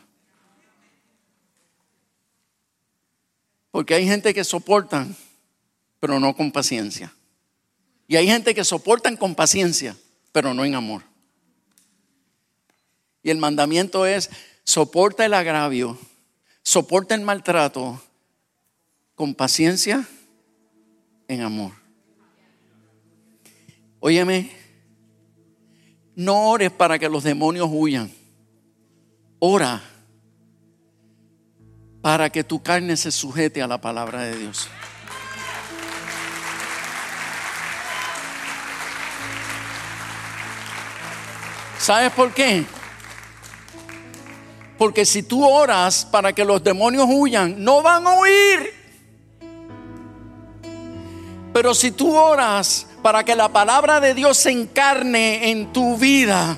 Porque 3.71 3.93
hay 3.93 4.05
gente 4.05 4.33
que 4.33 4.43
soportan, 4.43 5.15
pero 5.99 6.19
no 6.19 6.35
con 6.35 6.51
paciencia. 6.51 7.13
Y 8.07 8.17
hay 8.17 8.27
gente 8.27 8.53
que 8.53 8.65
soportan 8.65 9.15
con 9.15 9.35
paciencia, 9.35 9.95
pero 10.33 10.53
no 10.53 10.65
en 10.65 10.75
amor. 10.75 11.03
Y 13.23 13.29
el 13.29 13.37
mandamiento 13.37 14.05
es, 14.05 14.29
soporta 14.65 15.25
el 15.25 15.33
agravio, 15.33 15.97
soporta 16.61 17.15
el 17.15 17.21
maltrato 17.21 18.01
con 19.15 19.35
paciencia 19.35 20.05
en 21.27 21.41
amor. 21.41 21.71
Óyeme, 24.01 24.51
no 26.15 26.49
ores 26.49 26.71
para 26.71 26.99
que 26.99 27.07
los 27.07 27.23
demonios 27.23 27.69
huyan. 27.71 28.18
Ora 29.39 29.81
para 32.01 32.29
que 32.29 32.43
tu 32.43 32.61
carne 32.61 32.95
se 32.97 33.11
sujete 33.11 33.61
a 33.61 33.67
la 33.67 33.79
palabra 33.79 34.21
de 34.23 34.37
Dios. 34.37 34.67
¿Sabes 41.77 42.11
por 42.11 42.33
qué? 42.33 42.65
Porque 44.77 45.05
si 45.05 45.23
tú 45.23 45.45
oras 45.45 46.05
para 46.05 46.33
que 46.33 46.45
los 46.45 46.63
demonios 46.63 47.07
huyan, 47.09 47.63
no 47.63 47.81
van 47.81 48.05
a 48.05 48.19
huir. 48.19 48.73
Pero 51.53 51.73
si 51.73 51.91
tú 51.91 52.15
oras 52.15 52.87
para 53.01 53.23
que 53.23 53.35
la 53.35 53.49
palabra 53.49 53.99
de 53.99 54.13
Dios 54.13 54.37
se 54.37 54.51
encarne 54.51 55.49
en 55.51 55.73
tu 55.73 55.97
vida, 55.97 56.57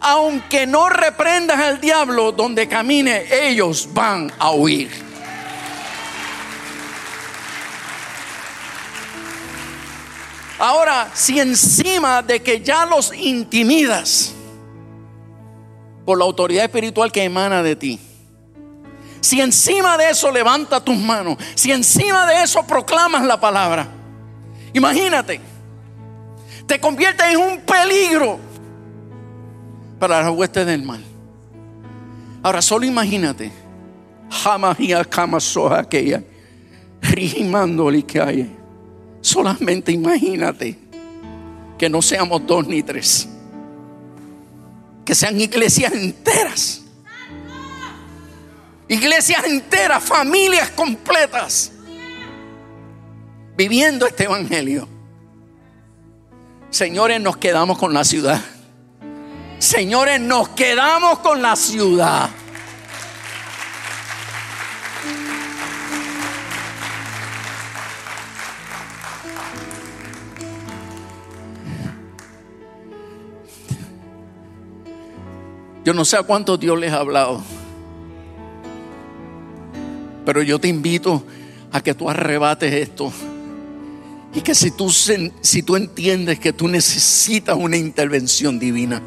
aunque 0.00 0.66
no 0.66 0.88
reprendas 0.88 1.58
al 1.58 1.80
diablo 1.80 2.32
donde 2.32 2.68
camine, 2.68 3.24
ellos 3.30 3.88
van 3.92 4.32
a 4.38 4.52
huir. 4.52 5.08
Ahora, 10.58 11.08
si 11.14 11.38
encima 11.38 12.20
de 12.22 12.42
que 12.42 12.60
ya 12.60 12.84
los 12.84 13.14
intimidas 13.14 14.32
por 16.04 16.18
la 16.18 16.24
autoridad 16.24 16.64
espiritual 16.64 17.12
que 17.12 17.22
emana 17.22 17.62
de 17.62 17.76
ti, 17.76 18.00
si 19.20 19.40
encima 19.40 19.96
de 19.96 20.10
eso 20.10 20.30
levanta 20.32 20.82
tus 20.82 20.96
manos, 20.96 21.36
si 21.54 21.70
encima 21.70 22.26
de 22.26 22.42
eso 22.42 22.64
proclamas 22.66 23.24
la 23.24 23.38
palabra, 23.38 23.88
imagínate, 24.72 25.40
te 26.66 26.80
conviertes 26.80 27.26
en 27.26 27.36
un 27.36 27.60
peligro 27.60 28.47
para 29.98 30.22
las 30.22 30.30
huestes 30.30 30.66
del 30.66 30.82
mal. 30.82 31.02
Ahora, 32.42 32.62
solo 32.62 32.84
imagínate. 32.86 33.50
aquella. 35.72 36.22
que 38.06 38.20
hay. 38.20 38.56
Solamente 39.20 39.92
imagínate 39.92 40.78
que 41.76 41.88
no 41.88 42.02
seamos 42.02 42.46
dos 42.46 42.66
ni 42.66 42.82
tres. 42.82 43.28
que 45.04 45.14
sean 45.14 45.40
iglesias 45.40 45.92
enteras. 45.94 46.82
Iglesias 48.88 49.42
enteras, 49.46 50.02
familias 50.02 50.70
completas, 50.70 51.72
viviendo 53.56 54.06
este 54.06 54.24
evangelio. 54.24 54.88
Señores, 56.70 57.20
nos 57.20 57.36
quedamos 57.36 57.78
con 57.78 57.92
la 57.92 58.04
ciudad. 58.04 58.40
Señores, 59.58 60.20
nos 60.20 60.50
quedamos 60.50 61.18
con 61.18 61.42
la 61.42 61.56
ciudad. 61.56 62.30
Yo 75.84 75.94
no 75.94 76.04
sé 76.04 76.16
a 76.18 76.22
cuántos 76.22 76.60
Dios 76.60 76.78
les 76.78 76.92
ha 76.92 77.00
hablado. 77.00 77.42
Pero 80.24 80.42
yo 80.42 80.60
te 80.60 80.68
invito 80.68 81.24
a 81.72 81.80
que 81.80 81.94
tú 81.94 82.08
arrebates 82.08 82.72
esto. 82.72 83.12
Y 84.34 84.42
que 84.42 84.54
si 84.54 84.70
tú, 84.70 84.90
si 84.90 85.62
tú 85.62 85.74
entiendes 85.74 86.38
que 86.38 86.52
tú 86.52 86.68
necesitas 86.68 87.56
una 87.56 87.76
intervención 87.76 88.58
divina, 88.58 89.02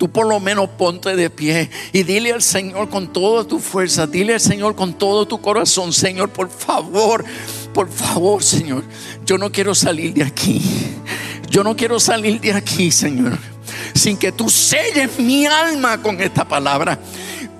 tú 0.00 0.10
por 0.10 0.26
lo 0.26 0.40
menos 0.40 0.70
ponte 0.70 1.14
de 1.14 1.28
pie 1.28 1.68
y 1.92 2.04
dile 2.04 2.32
al 2.32 2.40
Señor 2.40 2.88
con 2.88 3.12
toda 3.12 3.44
tu 3.44 3.58
fuerza, 3.58 4.06
dile 4.06 4.32
al 4.32 4.40
Señor 4.40 4.74
con 4.74 4.94
todo 4.94 5.28
tu 5.28 5.42
corazón, 5.42 5.92
Señor, 5.92 6.30
por 6.30 6.48
favor, 6.48 7.22
por 7.74 7.90
favor, 7.90 8.42
Señor, 8.42 8.82
yo 9.26 9.36
no 9.36 9.52
quiero 9.52 9.74
salir 9.74 10.14
de 10.14 10.24
aquí. 10.24 10.62
Yo 11.50 11.64
no 11.64 11.74
quiero 11.76 11.98
salir 11.98 12.40
de 12.40 12.52
aquí, 12.52 12.92
Señor 12.92 13.36
sin 13.94 14.16
que 14.16 14.32
tú 14.32 14.48
selles 14.48 15.18
mi 15.18 15.46
alma 15.46 16.00
con 16.00 16.20
esta 16.20 16.44
palabra. 16.44 16.98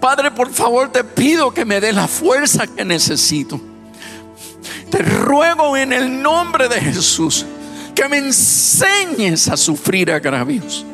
Padre, 0.01 0.30
por 0.30 0.51
favor 0.51 0.91
te 0.91 1.05
pido 1.05 1.53
que 1.53 1.64
me 1.64 1.80
dé 1.80 1.93
la 1.93 2.09
fuerza 2.09 2.66
que 2.66 2.84
necesito. 2.84 3.61
Te 4.91 4.99
ruego 4.99 5.76
en 5.76 5.93
el 5.93 6.22
nombre 6.22 6.68
de 6.68 6.80
Jesús 6.80 7.45
que 7.95 8.09
me 8.09 8.18
enseñes 8.18 9.49
a 9.49 9.57
sufrir 9.57 10.11
agravios. 10.11 10.86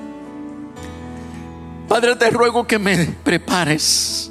Padre, 1.88 2.16
te 2.16 2.30
ruego 2.30 2.66
que 2.66 2.78
me 2.78 3.06
prepares 3.24 4.30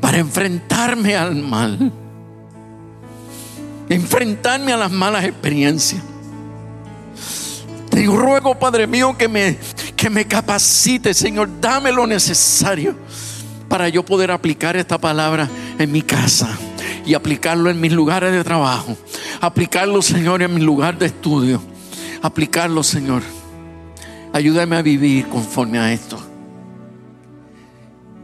para 0.00 0.18
enfrentarme 0.18 1.16
al 1.16 1.34
mal, 1.36 1.92
enfrentarme 3.88 4.72
a 4.72 4.76
las 4.76 4.90
malas 4.90 5.24
experiencias 5.24 6.02
te 7.94 8.06
ruego, 8.06 8.58
Padre 8.58 8.88
mío, 8.88 9.16
que 9.16 9.28
me, 9.28 9.56
que 9.94 10.10
me 10.10 10.26
capacite, 10.26 11.14
Señor. 11.14 11.48
Dame 11.60 11.92
lo 11.92 12.08
necesario 12.08 12.96
para 13.68 13.88
yo 13.88 14.04
poder 14.04 14.32
aplicar 14.32 14.76
esta 14.76 14.98
palabra 14.98 15.48
en 15.78 15.92
mi 15.92 16.02
casa 16.02 16.58
y 17.06 17.14
aplicarlo 17.14 17.70
en 17.70 17.80
mis 17.80 17.92
lugares 17.92 18.32
de 18.32 18.42
trabajo. 18.42 18.96
Aplicarlo, 19.40 20.02
Señor, 20.02 20.42
en 20.42 20.54
mi 20.54 20.60
lugar 20.60 20.98
de 20.98 21.06
estudio. 21.06 21.62
Aplicarlo, 22.20 22.82
Señor. 22.82 23.22
Ayúdame 24.34 24.76
a 24.76 24.82
vivir 24.82 25.28
conforme 25.28 25.78
a 25.78 25.92
esto. 25.92 26.18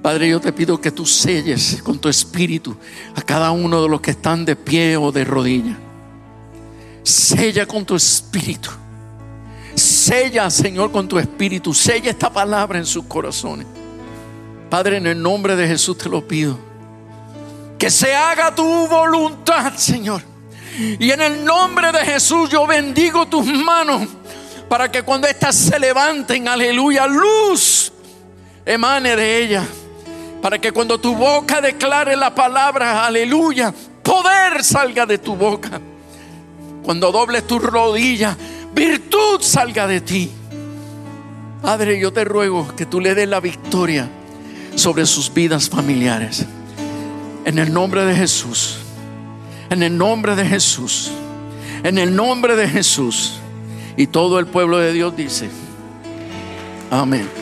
Padre, 0.03 0.29
yo 0.29 0.41
te 0.41 0.53
pido 0.53 0.81
que 0.81 0.91
tú 0.91 1.07
selles 1.07 1.81
con 1.85 2.01
tu 2.01 2.09
espíritu 2.09 2.77
a 3.15 3.23
cada 3.23 3.53
uno 3.53 3.81
de 3.81 3.89
los 3.89 4.01
que 4.01 4.11
están 4.11 4.45
de 4.45 4.57
pie 4.57 4.97
o 4.97 5.13
de 5.13 5.25
rodilla. 5.25 5.79
Sella 7.05 7.65
con 7.65 7.87
tu 7.87 7.95
espíritu 7.95 8.71
Sella, 9.75 10.51
Señor, 10.51 10.91
con 10.91 11.07
tu 11.07 11.17
espíritu. 11.17 11.73
Sella 11.73 12.11
esta 12.11 12.31
palabra 12.33 12.79
en 12.79 12.87
sus 12.87 13.05
corazones. 13.05 13.67
Padre, 14.69 14.97
en 14.97 15.07
el 15.07 15.23
nombre 15.23 15.55
de 15.55 15.67
Jesús 15.69 15.97
te 15.97 16.09
lo 16.09 16.27
pido. 16.27 16.59
Que 17.79 17.89
se 17.89 18.15
haga 18.15 18.55
tu 18.55 18.65
voluntad, 18.89 19.75
Señor. 19.77 20.23
Y 20.99 21.11
en 21.11 21.21
el 21.21 21.45
nombre 21.45 21.93
de 21.93 22.01
Jesús 22.01 22.51
yo 22.51 22.67
bendigo 22.67 23.27
tus 23.27 23.47
manos 23.47 24.09
para 24.71 24.89
que 24.89 25.03
cuando 25.03 25.27
éstas 25.27 25.57
se 25.57 25.81
levanten, 25.81 26.47
aleluya, 26.47 27.09
luz 27.09 27.93
emane 28.65 29.17
de 29.17 29.43
ella. 29.43 29.67
Para 30.41 30.61
que 30.61 30.71
cuando 30.71 31.01
tu 31.01 31.17
boca 31.17 31.61
declare 31.61 32.15
la 32.15 32.33
palabra, 32.33 33.05
aleluya, 33.05 33.75
poder 34.01 34.63
salga 34.63 35.07
de 35.07 35.19
tu 35.19 35.35
boca. 35.35 35.81
Cuando 36.85 37.11
dobles 37.11 37.49
tus 37.49 37.61
rodillas, 37.61 38.37
virtud 38.73 39.41
salga 39.41 39.89
de 39.89 40.03
ti. 40.03 40.31
Padre, 41.61 41.99
yo 41.99 42.13
te 42.13 42.23
ruego 42.23 42.73
que 42.77 42.87
tú 42.87 43.01
le 43.01 43.17
des 43.17 43.29
la 43.29 43.41
victoria 43.41 44.09
sobre 44.77 45.05
sus 45.05 45.35
vidas 45.35 45.69
familiares. 45.69 46.47
En 47.45 47.59
el 47.59 47.73
nombre 47.73 48.05
de 48.05 48.15
Jesús. 48.15 48.79
En 49.69 49.83
el 49.83 49.99
nombre 49.99 50.37
de 50.37 50.47
Jesús. 50.47 51.11
En 51.83 51.99
el 51.99 52.15
nombre 52.15 52.55
de 52.55 52.69
Jesús. 52.69 53.40
Y 54.01 54.07
todo 54.07 54.39
el 54.39 54.47
pueblo 54.47 54.79
de 54.79 54.95
Dios 54.95 55.15
dice, 55.15 55.51
amén. 56.91 57.40